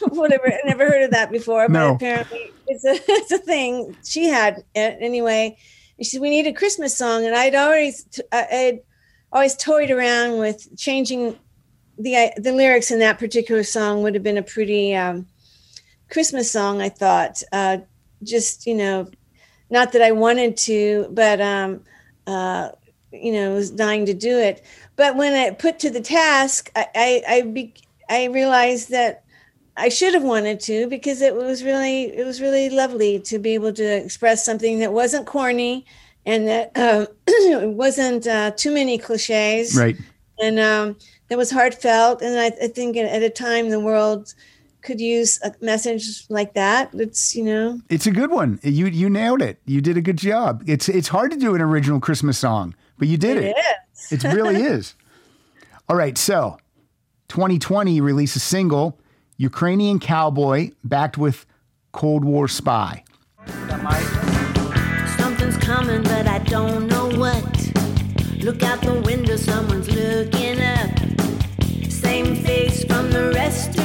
Whatever, 0.08 0.48
I 0.48 0.58
never 0.66 0.84
heard 0.86 1.02
of 1.02 1.10
that 1.12 1.30
before, 1.30 1.66
No. 1.68 1.90
but 1.94 1.96
apparently 1.96 2.52
it's 2.68 2.84
a 2.84 2.96
it's 3.08 3.32
a 3.32 3.38
thing. 3.38 3.96
She 4.04 4.26
had 4.26 4.62
it 4.74 4.98
anyway. 5.00 5.56
And 5.98 6.06
she 6.06 6.12
said, 6.12 6.20
"We 6.20 6.30
need 6.30 6.46
a 6.46 6.52
Christmas 6.52 6.96
song," 6.96 7.24
and 7.24 7.34
I'd 7.34 7.54
always 7.54 8.06
I'd 8.32 8.80
always 9.32 9.56
toyed 9.56 9.90
around 9.90 10.38
with 10.38 10.68
changing 10.76 11.38
the 11.98 12.32
the 12.36 12.52
lyrics 12.52 12.90
in 12.90 12.98
that 13.00 13.18
particular 13.18 13.62
song. 13.62 14.02
Would 14.02 14.14
have 14.14 14.22
been 14.22 14.38
a 14.38 14.42
pretty 14.42 14.94
um, 14.94 15.26
Christmas 16.10 16.50
song, 16.50 16.80
I 16.80 16.88
thought. 16.88 17.42
Uh, 17.52 17.78
just 18.22 18.66
you 18.66 18.74
know, 18.74 19.08
not 19.70 19.92
that 19.92 20.02
I 20.02 20.12
wanted 20.12 20.56
to, 20.58 21.08
but 21.10 21.40
um, 21.40 21.82
uh, 22.26 22.70
you 23.12 23.32
know, 23.32 23.54
was 23.54 23.70
dying 23.70 24.06
to 24.06 24.14
do 24.14 24.38
it. 24.38 24.64
But 24.96 25.16
when 25.16 25.32
I 25.32 25.50
put 25.50 25.78
to 25.80 25.90
the 25.90 26.00
task, 26.00 26.70
I 26.74 26.86
I 26.94 27.22
I, 27.28 27.42
be, 27.42 27.74
I 28.08 28.24
realized 28.26 28.90
that 28.90 29.23
I 29.76 29.88
should 29.88 30.14
have 30.14 30.22
wanted 30.22 30.60
to 30.60 30.86
because 30.88 31.20
it 31.20 31.34
was 31.34 31.64
really 31.64 32.04
it 32.04 32.24
was 32.24 32.40
really 32.40 32.70
lovely 32.70 33.18
to 33.20 33.38
be 33.38 33.54
able 33.54 33.72
to 33.72 33.84
express 34.04 34.44
something 34.44 34.78
that 34.78 34.92
wasn't 34.92 35.26
corny 35.26 35.84
and 36.26 36.46
that 36.48 36.72
it 37.26 37.70
wasn't 37.70 38.26
uh, 38.26 38.52
too 38.52 38.72
many 38.72 38.98
cliches 38.98 39.76
Right. 39.76 39.96
and 40.40 40.58
um, 40.58 40.96
that 41.28 41.38
was 41.38 41.50
heartfelt. 41.50 42.22
And 42.22 42.38
I, 42.38 42.46
I 42.64 42.68
think 42.68 42.96
at 42.96 43.22
a 43.22 43.30
time 43.30 43.70
the 43.70 43.80
world 43.80 44.34
could 44.82 45.00
use 45.00 45.40
a 45.42 45.52
message 45.60 46.24
like 46.28 46.54
that. 46.54 46.90
It's 46.94 47.34
you 47.34 47.42
know 47.44 47.80
It's 47.88 48.06
a 48.06 48.10
good 48.12 48.30
one. 48.30 48.60
You 48.62 48.86
you 48.86 49.10
nailed 49.10 49.42
it. 49.42 49.58
You 49.66 49.80
did 49.80 49.96
a 49.96 50.02
good 50.02 50.18
job. 50.18 50.62
It's 50.66 50.88
it's 50.88 51.08
hard 51.08 51.30
to 51.32 51.36
do 51.36 51.54
an 51.54 51.60
original 51.60 51.98
Christmas 52.00 52.38
song, 52.38 52.74
but 52.98 53.08
you 53.08 53.16
did 53.16 53.38
it. 53.38 53.56
it 53.56 53.56
is. 54.12 54.24
It 54.24 54.32
really 54.32 54.62
is. 54.76 54.94
All 55.88 55.96
right, 55.96 56.16
so 56.16 56.58
2020 57.28 57.92
you 57.92 58.02
release 58.02 58.36
a 58.36 58.40
single, 58.40 58.98
Ukrainian 59.36 59.98
Cowboy, 59.98 60.70
backed 60.84 61.18
with 61.18 61.46
Cold 61.92 62.24
War 62.24 62.48
Spy. 62.48 63.02
Something's 65.16 65.56
coming, 65.56 66.02
but 66.02 66.26
I 66.26 66.38
don't 66.38 66.86
know 66.86 67.08
what. 67.08 67.44
Look 68.38 68.62
out 68.62 68.80
the 68.82 69.00
window, 69.04 69.36
someone's 69.36 69.90
looking 69.90 70.60
up. 70.60 70.90
Same 71.90 72.36
face 72.36 72.84
from 72.84 73.10
the 73.10 73.32
restaurant. 73.34 73.83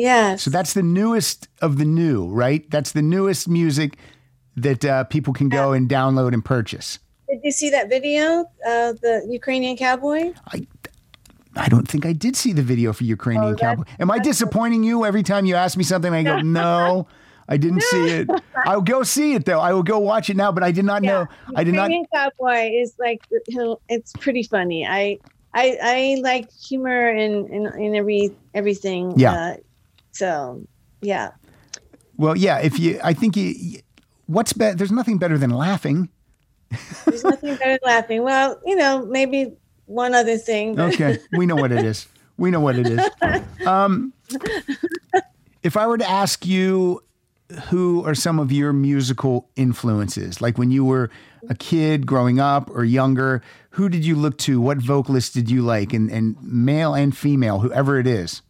Yes. 0.00 0.42
So 0.42 0.50
that's 0.50 0.72
the 0.72 0.82
newest 0.82 1.48
of 1.60 1.78
the 1.78 1.84
new, 1.84 2.26
right? 2.28 2.68
That's 2.70 2.92
the 2.92 3.02
newest 3.02 3.48
music 3.48 3.96
that 4.56 4.84
uh, 4.84 5.04
people 5.04 5.32
can 5.32 5.48
go 5.48 5.72
and 5.72 5.88
download 5.88 6.32
and 6.32 6.44
purchase. 6.44 6.98
Did 7.28 7.40
you 7.44 7.52
see 7.52 7.70
that 7.70 7.88
video? 7.88 8.40
Uh, 8.66 8.94
the 9.00 9.26
Ukrainian 9.28 9.76
cowboy. 9.76 10.32
I 10.48 10.66
I 11.56 11.68
don't 11.68 11.86
think 11.86 12.06
I 12.06 12.12
did 12.12 12.36
see 12.36 12.52
the 12.52 12.62
video 12.62 12.92
for 12.92 13.04
Ukrainian 13.04 13.54
Oh, 13.54 13.56
Cowboy. 13.56 13.84
Am 13.98 14.10
I 14.10 14.18
disappointing 14.18 14.84
you 14.84 15.04
every 15.04 15.22
time 15.22 15.46
you 15.46 15.56
ask 15.56 15.76
me 15.76 15.84
something? 15.84 16.12
I 16.12 16.22
go, 16.22 16.40
no, 16.60 17.08
I 17.48 17.56
didn't 17.56 17.82
see 17.82 18.08
it. 18.10 18.30
I'll 18.66 18.80
go 18.80 19.02
see 19.02 19.34
it 19.34 19.44
though. 19.44 19.60
I 19.60 19.72
will 19.72 19.82
go 19.82 19.98
watch 19.98 20.30
it 20.30 20.36
now, 20.36 20.52
but 20.52 20.62
I 20.62 20.70
did 20.70 20.84
not 20.84 21.02
know. 21.02 21.26
I 21.56 21.64
did 21.64 21.74
not. 21.74 21.90
Ukrainian 21.90 22.06
cowboy 22.14 22.70
is 22.72 22.94
like 22.98 23.20
it's 23.88 24.12
pretty 24.24 24.44
funny. 24.44 24.86
I 24.86 25.18
I 25.52 25.78
I 25.82 26.20
like 26.22 26.50
humor 26.52 27.08
and 27.08 27.48
in, 27.50 27.66
in, 27.80 27.94
every 27.96 28.30
everything. 28.54 29.12
Yeah. 29.16 29.32
Uh, 29.34 29.56
so 30.12 30.66
yeah. 31.00 31.30
Well, 32.16 32.36
yeah. 32.36 32.58
If 32.58 32.78
you, 32.78 33.00
I 33.02 33.14
think 33.14 33.36
you. 33.36 33.80
What's 34.26 34.52
better? 34.52 34.76
There's 34.76 34.92
nothing 34.92 35.18
better 35.18 35.38
than 35.38 35.50
laughing. 35.50 36.08
There's 37.06 37.24
nothing 37.24 37.56
better 37.56 37.72
than 37.72 37.78
laughing. 37.84 38.22
Well, 38.22 38.60
you 38.64 38.76
know, 38.76 39.04
maybe 39.06 39.52
one 39.86 40.14
other 40.14 40.36
thing. 40.38 40.74
but- 40.76 40.94
Okay, 40.94 41.18
we 41.32 41.46
know 41.46 41.56
what 41.56 41.72
it 41.72 41.84
is. 41.84 42.06
We 42.36 42.50
know 42.50 42.60
what 42.60 42.76
it 42.78 42.86
is. 42.88 43.66
Um, 43.66 44.12
if 45.62 45.76
I 45.76 45.86
were 45.86 45.98
to 45.98 46.08
ask 46.08 46.46
you 46.46 47.02
who 47.68 48.04
are 48.06 48.14
some 48.14 48.38
of 48.38 48.52
your 48.52 48.72
musical 48.72 49.48
influences, 49.56 50.40
like 50.40 50.56
when 50.58 50.70
you 50.70 50.84
were 50.84 51.10
a 51.48 51.54
kid 51.54 52.06
growing 52.06 52.38
up 52.38 52.70
or 52.70 52.84
younger, 52.84 53.42
who 53.70 53.88
did 53.88 54.04
you 54.04 54.14
look 54.14 54.38
to? 54.38 54.60
What 54.60 54.78
vocalists 54.78 55.32
did 55.32 55.50
you 55.50 55.62
like? 55.62 55.92
And, 55.92 56.10
and 56.10 56.36
male 56.42 56.94
and 56.94 57.16
female, 57.16 57.58
whoever 57.58 57.98
it 57.98 58.06
is. 58.06 58.42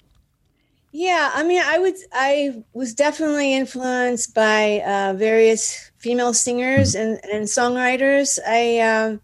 Yeah, 0.93 1.31
I 1.33 1.45
mean, 1.45 1.63
I 1.65 1.79
would. 1.79 1.95
I 2.13 2.65
was 2.73 2.95
definitely 2.95 3.55
influenced 3.55 4.35
by 4.35 4.81
uh, 4.85 5.15
various 5.15 5.93
female 5.99 6.35
singers 6.35 6.95
and, 6.97 7.21
and 7.33 7.45
songwriters. 7.45 8.39
I, 8.45 8.81
um, 8.81 9.21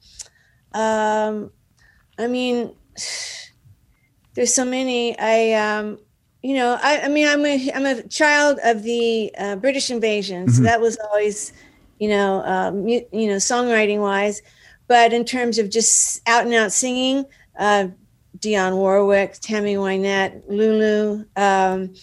um, 0.81 1.51
I 2.19 2.29
mean, 2.29 2.75
there's 4.35 4.55
so 4.55 4.65
many. 4.65 5.19
I, 5.19 5.53
um, 5.55 5.99
you 6.43 6.55
know, 6.55 6.79
I, 6.81 7.01
I 7.03 7.09
mean, 7.09 7.27
I'm 7.27 7.45
a 7.45 7.73
I'm 7.73 7.87
a 7.87 8.03
child 8.09 8.59
of 8.65 8.83
the 8.83 9.33
uh, 9.37 9.57
British 9.57 9.91
invasion, 9.91 10.49
so 10.49 10.63
that 10.63 10.81
was 10.81 10.97
always, 11.11 11.53
you 11.99 12.09
know, 12.09 12.43
um, 12.45 12.85
mu- 12.85 13.07
you 13.13 13.27
know, 13.29 13.37
songwriting 13.37 14.01
wise. 14.01 14.43
But 14.89 15.13
in 15.13 15.25
terms 15.25 15.59
of 15.59 15.71
just 15.71 16.21
out 16.29 16.45
and 16.45 16.55
out 16.55 16.71
singing, 16.71 17.25
uh, 17.59 17.89
Dionne 18.39 18.77
Warwick, 18.77 19.35
Tammy 19.41 19.75
Wynette, 19.75 20.43
Lulu, 20.49 21.25
um, 21.37 21.95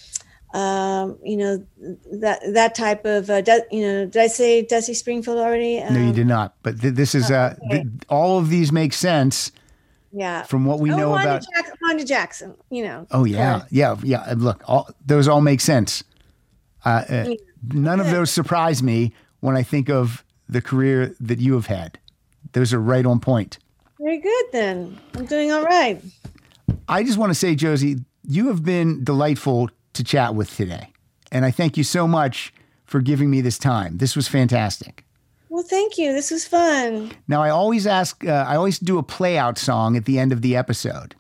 um, 0.54 1.18
you 1.24 1.36
know 1.38 1.66
that 2.12 2.40
that 2.54 2.76
type 2.76 3.06
of 3.06 3.30
uh, 3.30 3.42
you 3.72 3.82
know. 3.82 4.06
Did 4.06 4.18
I 4.22 4.28
say 4.28 4.62
Dusty 4.62 4.94
Springfield 4.94 5.38
already? 5.40 5.80
No, 5.80 6.00
you 6.00 6.10
Um, 6.10 6.14
did 6.14 6.28
not. 6.28 6.56
But 6.62 6.80
th- 6.80 6.94
this 6.94 7.16
is 7.16 7.32
uh, 7.32 7.56
th- 7.72 7.88
all 8.10 8.38
of 8.38 8.50
these 8.50 8.72
make 8.72 8.94
sense 8.94 9.52
Yeah. 10.12 10.44
from 10.44 10.66
what 10.66 10.80
we 10.80 10.92
oh, 10.92 10.98
know 10.98 11.10
Wanda 11.10 11.28
about. 11.38 11.46
Jackson, 11.56 11.76
Wanda 11.82 12.06
Jackson. 12.06 12.56
You 12.70 12.84
know. 12.84 13.08
Oh 13.10 13.26
yeah, 13.26 13.64
yeah, 13.72 13.96
yeah. 14.04 14.24
And 14.28 14.44
Look, 14.44 14.62
all, 14.68 14.90
those 15.04 15.28
all 15.28 15.42
make 15.42 15.60
sense. 15.60 16.04
Uh, 16.86 17.04
uh, 17.10 17.26
none 17.74 18.00
of 18.00 18.12
those 18.12 18.30
surprise 18.30 18.84
me 18.84 19.14
when 19.40 19.56
I 19.58 19.64
think 19.64 19.90
of 19.90 20.24
the 20.48 20.62
career 20.62 21.16
that 21.20 21.40
you 21.40 21.54
have 21.54 21.66
had. 21.66 21.98
Those 22.52 22.74
are 22.74 22.80
right 22.80 23.06
on 23.06 23.20
point. 23.20 23.58
Very 24.00 24.20
good 24.20 24.46
then. 24.52 25.00
I'm 25.16 25.26
doing 25.26 25.52
all 25.52 25.64
right. 25.64 26.04
I 26.88 27.04
just 27.04 27.18
want 27.18 27.30
to 27.32 27.36
say, 27.36 27.56
Josie, 27.56 27.98
you 28.28 28.48
have 28.48 28.64
been 28.64 29.04
delightful 29.04 29.70
to 29.94 30.04
chat 30.04 30.36
with 30.36 30.56
today, 30.56 30.92
and 31.32 31.46
I 31.46 31.52
thank 31.52 31.78
you 31.78 31.84
so 31.84 32.08
much 32.08 32.54
for 32.86 33.02
giving 33.02 33.30
me 33.30 33.42
this 33.42 33.58
time. 33.58 33.98
This 33.98 34.16
was 34.16 34.28
fantastic. 34.28 35.04
Well, 35.50 35.64
thank 35.64 35.98
you. 35.98 36.14
This 36.14 36.32
was 36.32 36.46
fun. 36.48 37.12
Now, 37.28 37.44
I 37.44 37.50
always 37.50 37.86
ask, 37.86 38.26
uh, 38.26 38.46
I 38.48 38.56
always 38.56 38.80
do 38.80 38.98
a 38.98 39.04
play 39.04 39.38
out 39.38 39.58
song 39.60 39.96
at 39.96 40.06
the 40.06 40.18
end 40.18 40.32
of 40.32 40.42
the 40.42 40.56
episode. 40.56 41.16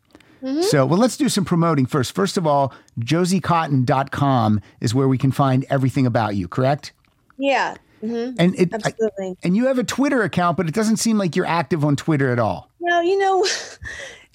So, 0.62 0.86
well, 0.86 1.00
let's 1.00 1.16
do 1.16 1.30
some 1.30 1.46
promoting 1.46 1.86
first. 1.86 2.14
First 2.14 2.36
of 2.36 2.46
all, 2.46 2.74
josiecotton.com 3.00 4.60
is 4.82 4.94
where 4.94 5.08
we 5.08 5.18
can 5.18 5.32
find 5.32 5.66
everything 5.70 6.06
about 6.06 6.36
you, 6.36 6.50
correct? 6.50 6.92
Yeah. 7.38 7.76
hmm 8.02 8.32
And 8.38 8.54
it, 8.60 8.74
I- 8.74 8.78
Absolutely. 8.90 9.38
and 9.44 9.56
you 9.56 9.68
have 9.68 9.80
a 9.80 9.86
Twitter 9.86 10.22
account, 10.24 10.58
but 10.58 10.68
it 10.68 10.74
doesn't 10.74 10.98
seem 10.98 11.18
like 11.18 11.38
you're 11.38 11.46
active 11.46 11.86
on 11.86 11.96
Twitter 11.96 12.30
at 12.32 12.40
all. 12.40 12.70
No, 12.82 13.00
you 13.00 13.18
know, 13.20 13.46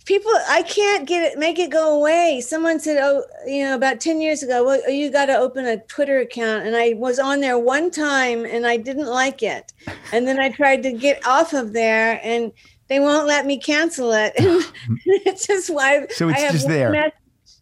people, 0.09 0.32
I 0.48 0.62
can't 0.62 1.06
get 1.06 1.22
it, 1.22 1.38
make 1.38 1.59
it 1.59 1.70
go 1.70 1.94
away. 1.94 2.40
Someone 2.40 2.80
said, 2.80 2.96
oh, 2.98 3.22
you 3.46 3.62
know, 3.62 3.74
about 3.74 4.00
10 4.00 4.22
years 4.22 4.42
ago, 4.42 4.64
well, 4.64 4.90
you 4.90 5.11
got 5.12 5.26
to 5.26 5.36
open 5.36 5.66
a 5.66 5.76
Twitter 5.84 6.18
account. 6.20 6.66
And 6.66 6.74
I 6.74 6.94
was 6.96 7.18
on 7.18 7.40
there 7.40 7.59
one 7.59 7.90
time 7.90 8.46
and 8.46 8.66
I 8.66 8.78
didn't 8.78 9.06
like 9.06 9.42
it. 9.42 9.70
And 10.14 10.26
then 10.26 10.40
I 10.40 10.48
tried 10.48 10.82
to 10.84 10.92
get 10.92 11.24
off 11.26 11.52
of 11.52 11.74
there 11.74 12.18
and 12.24 12.52
they 12.88 13.00
won't 13.00 13.26
let 13.28 13.44
me 13.44 13.59
cancel 13.59 14.12
it. 14.12 14.32
It's 15.04 15.46
just 15.46 15.68
why 15.68 16.06
So 16.11 16.28
it's 16.30 16.38
I 16.38 16.40
have 16.40 16.52
just 16.52 16.68
there. 16.68 16.90
message 16.90 17.12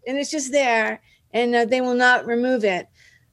and 0.07 0.17
it's 0.19 0.31
just 0.31 0.53
there 0.53 1.01
and 1.33 1.55
uh, 1.55 1.65
they 1.65 1.81
will 1.81 1.95
not 1.95 2.27
remove 2.27 2.65
it. 2.65 2.87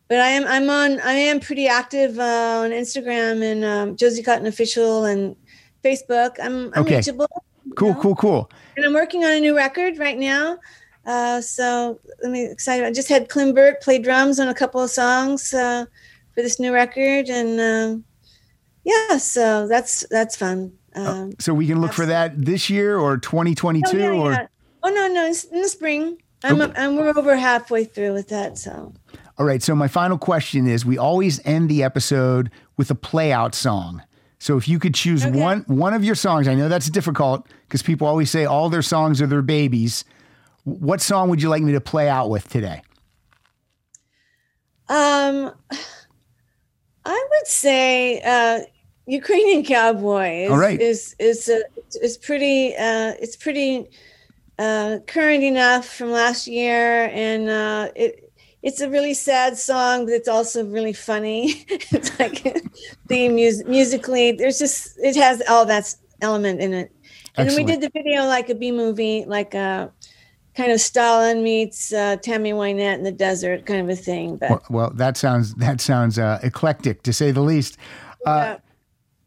But 0.10 0.20
I 0.22 0.30
am 0.30 0.46
I'm 0.48 0.70
on 0.70 1.00
I 1.02 1.14
am 1.14 1.40
pretty 1.40 1.68
active 1.68 2.18
uh, 2.20 2.62
on 2.64 2.72
Instagram 2.72 3.44
and 3.44 3.64
um, 3.64 3.96
Josie 3.96 4.24
Cotton 4.24 4.48
official 4.48 5.06
and 5.06 5.36
Facebook. 5.84 6.36
I'm, 6.42 6.72
I'm 6.74 6.82
Okay. 6.84 6.98
reachable 6.98 7.28
Cool, 7.76 7.96
cool, 7.96 8.16
cool. 8.16 8.52
and 8.78 8.86
I'm 8.86 8.94
working 8.94 9.24
on 9.24 9.32
a 9.32 9.40
new 9.40 9.56
record 9.56 9.98
right 9.98 10.18
now. 10.18 10.58
Uh, 11.06 11.42
so 11.42 12.00
let 12.22 12.32
me 12.32 12.46
excited. 12.46 12.86
I 12.86 12.92
just 12.92 13.10
had 13.10 13.28
Clem 13.30 13.54
Burke 13.54 13.82
play 13.82 14.00
drums 14.00 14.40
on 14.40 14.48
a 14.48 14.54
couple 14.54 14.82
of 14.82 14.90
songs 14.90 15.54
uh, 15.54 15.86
for 16.34 16.42
this 16.42 16.60
new 16.60 16.74
record, 16.74 17.30
and 17.30 17.60
um, 17.60 18.06
yeah, 18.84 19.18
so 19.18 19.68
that's 19.68 20.06
that's 20.10 20.36
fun. 20.36 20.72
Um, 20.96 21.34
So 21.40 21.54
we 21.54 21.68
can 21.68 21.82
look 21.82 21.94
for 21.94 22.06
that 22.06 22.40
this 22.46 22.70
year 22.70 22.98
or 22.98 23.18
2022 23.18 23.98
oh, 23.98 24.00
yeah, 24.00 24.10
or 24.12 24.32
yeah. 24.32 24.48
oh 24.84 24.90
no, 24.90 25.08
no, 25.08 25.26
it's 25.26 25.44
in 25.46 25.62
the 25.62 25.68
spring. 25.70 26.18
I'm, 26.44 26.62
Okay. 26.62 26.74
I'm 26.82 26.96
we're 26.96 27.10
over 27.18 27.36
halfway 27.36 27.84
through 27.86 28.14
with 28.14 28.28
that. 28.30 28.58
So 28.58 28.94
All 29.38 29.46
right. 29.46 29.64
So 29.64 29.76
my 29.76 29.88
final 29.88 30.18
question 30.18 30.68
is: 30.68 30.86
We 30.86 30.98
always 30.98 31.40
end 31.46 31.70
the 31.70 31.84
episode 31.84 32.52
with 32.78 32.92
a 32.92 32.96
play 32.96 33.32
out 33.32 33.56
song. 33.56 34.02
So 34.40 34.58
if 34.58 34.68
you 34.68 34.78
could 34.78 34.94
choose 34.94 35.26
Okay. 35.26 35.40
one 35.40 35.62
one 35.68 35.94
of 35.94 36.04
your 36.04 36.16
songs, 36.16 36.48
I 36.48 36.54
know 36.54 36.68
that's 36.70 36.90
difficult 36.90 37.48
because 37.74 37.82
people 37.82 38.06
always 38.06 38.30
say 38.30 38.46
all 38.46 38.70
their 38.70 38.84
songs 38.84 39.20
are 39.20 39.26
their 39.26 39.42
babies. 39.42 40.06
What 40.64 41.02
song 41.02 41.30
would 41.30 41.42
you 41.42 41.50
like 41.50 41.64
me 41.64 41.72
to 41.72 41.82
play 41.82 42.08
out 42.08 42.30
with 42.30 42.48
today? 42.48 42.84
um, 44.90 45.52
I 47.04 47.28
would 47.32 47.48
say 47.48 48.22
uh, 48.22 48.60
Ukrainian 49.08 49.66
Cowboy 49.66 50.44
is 50.44 50.52
All 50.52 50.58
right. 50.58 50.80
is 50.80 51.16
is 51.18 51.50
uh, 51.50 51.62
is 52.00 52.16
pretty 52.16 52.76
uh, 52.76 53.14
it's 53.20 53.36
pretty 53.36 53.88
uh, 54.60 55.00
current 55.08 55.44
enough 55.44 55.88
from 55.88 56.12
last 56.12 56.46
year, 56.46 57.10
and 57.12 57.50
uh, 57.50 57.90
it 57.96 58.32
it's 58.62 58.82
a 58.82 58.90
really 58.90 59.16
sad 59.16 59.58
song, 59.58 60.06
but 60.06 60.14
it's 60.14 60.28
also 60.28 60.64
really 60.64 60.94
funny. 60.94 61.66
it's 61.68 62.20
like 62.20 62.44
the 63.08 63.30
mus- 63.30 63.66
musically, 63.66 64.32
there's 64.34 64.60
just 64.60 64.96
it 65.00 65.16
has 65.16 65.42
all 65.50 65.66
that 65.66 65.96
element 66.22 66.62
in 66.62 66.72
it. 66.76 66.92
And 67.36 67.50
then 67.50 67.56
we 67.56 67.64
did 67.64 67.82
the 67.82 67.90
video 67.90 68.26
like 68.26 68.50
a 68.50 68.56
B 68.56 68.72
movie, 68.72 69.26
like 69.26 69.54
a 69.54 69.92
kind 70.56 70.72
of 70.72 70.80
Stalin 70.80 71.44
meets 71.44 71.92
uh, 71.92 72.18
Tammy 72.18 72.54
Wynette 72.54 72.96
in 72.96 73.04
the 73.04 73.12
desert, 73.12 73.66
kind 73.66 73.82
of 73.82 73.90
a 73.90 73.96
thing. 73.96 74.38
But 74.38 74.50
Well, 74.50 74.64
well 74.70 74.90
that 74.92 75.18
sounds 75.18 75.56
that 75.56 75.82
sounds 75.82 76.20
uh, 76.20 76.40
eclectic 76.44 77.04
to 77.04 77.14
say 77.14 77.32
the 77.32 77.42
least. 77.42 77.78
uh, 78.26 78.58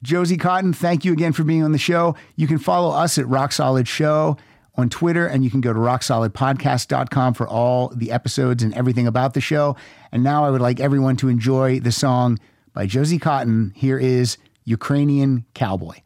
Josie 0.02 0.36
Cotton, 0.36 0.72
thank 0.72 1.04
you 1.04 1.12
again 1.12 1.32
for 1.32 1.42
being 1.42 1.64
on 1.64 1.72
the 1.72 1.78
show. 1.78 2.14
You 2.36 2.46
can 2.46 2.58
follow 2.58 2.94
us 2.94 3.18
at 3.18 3.26
Rock 3.26 3.50
Solid 3.52 3.88
Show 3.88 4.36
on 4.76 4.90
Twitter, 4.90 5.26
and 5.26 5.42
you 5.42 5.50
can 5.50 5.60
go 5.60 5.72
to 5.72 5.78
rocksolidpodcast.com 5.78 7.34
for 7.34 7.48
all 7.48 7.88
the 7.88 8.12
episodes 8.12 8.62
and 8.62 8.74
everything 8.74 9.06
about 9.06 9.34
the 9.34 9.40
show. 9.40 9.74
And 10.12 10.22
now 10.22 10.44
I 10.44 10.50
would 10.50 10.60
like 10.60 10.80
everyone 10.80 11.16
to 11.16 11.28
enjoy 11.28 11.80
the 11.80 11.92
song 11.92 12.38
by 12.72 12.86
Josie 12.86 13.18
Cotton. 13.18 13.72
Here 13.74 13.98
is 13.98 14.36
Ukrainian 14.64 15.46
Cowboy. 15.54 15.96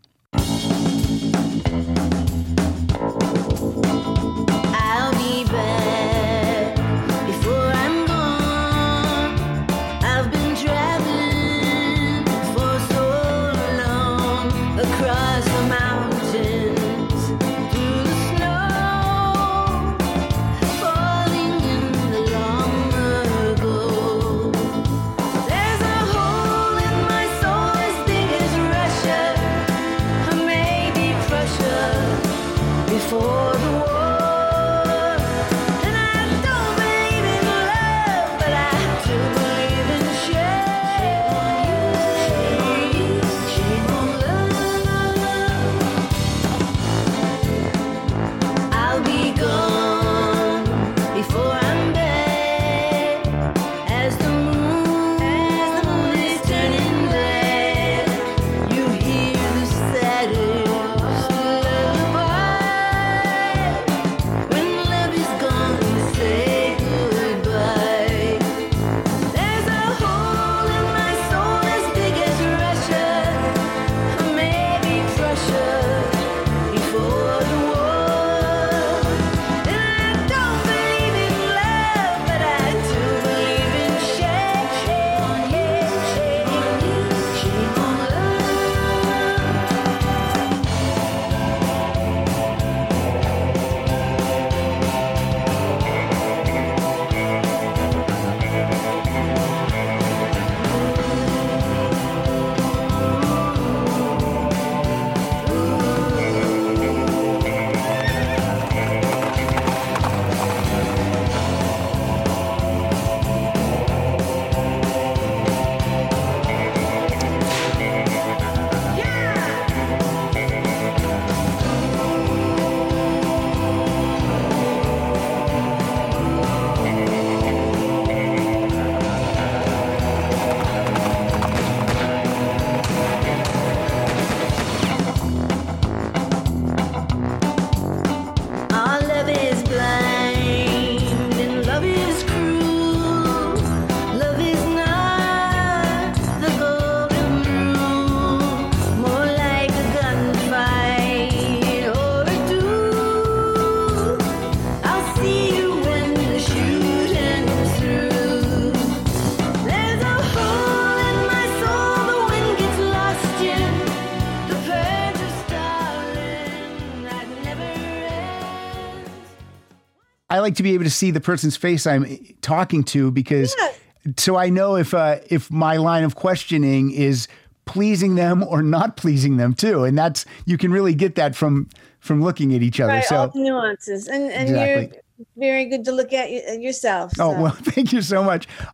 I 170.41 170.43
like 170.43 170.55
to 170.57 170.63
be 170.63 170.73
able 170.75 170.85
to 170.85 170.91
see 170.91 171.11
the 171.11 171.21
person's 171.21 171.57
face 171.57 171.87
I'm 171.87 172.07
talking 172.41 172.83
to 172.85 173.11
because 173.11 173.55
Yeah. 173.59 173.73
so 174.17 174.37
I 174.37 174.49
know 174.49 174.77
if 174.77 174.95
uh, 174.95 175.19
if 175.29 175.51
my 175.51 175.77
line 175.77 176.03
of 176.05 176.15
questioning 176.15 176.91
is 176.93 177.29
pleasing 177.67 178.15
them 178.15 178.43
or 178.49 178.63
not 178.63 178.97
pleasing 178.97 179.37
them 179.37 179.53
too, 179.55 179.85
and 179.85 179.97
that's 179.99 180.25
you 180.47 180.57
can 180.57 180.73
really 180.73 180.95
get 180.95 181.15
that 181.17 181.37
from 181.37 181.69
from 182.01 182.23
looking 182.23 182.55
at 182.55 182.63
each 182.63 182.81
other. 182.81 182.93
Right, 182.95 183.13
all 183.13 183.27
so 183.27 183.33
the 183.39 183.45
nuances, 183.45 184.09
and 184.09 184.31
and 184.33 184.49
Exactly. 184.49 185.01
you're 185.19 185.27
very 185.37 185.67
good 185.67 185.85
to 185.85 185.93
look 185.93 186.15
at 186.15 186.31
yourself. 186.61 187.13
oh 187.21 187.41
well, 187.41 187.53
thank 187.61 187.93
you 187.93 188.01
so 188.01 188.25
much. 188.25 188.49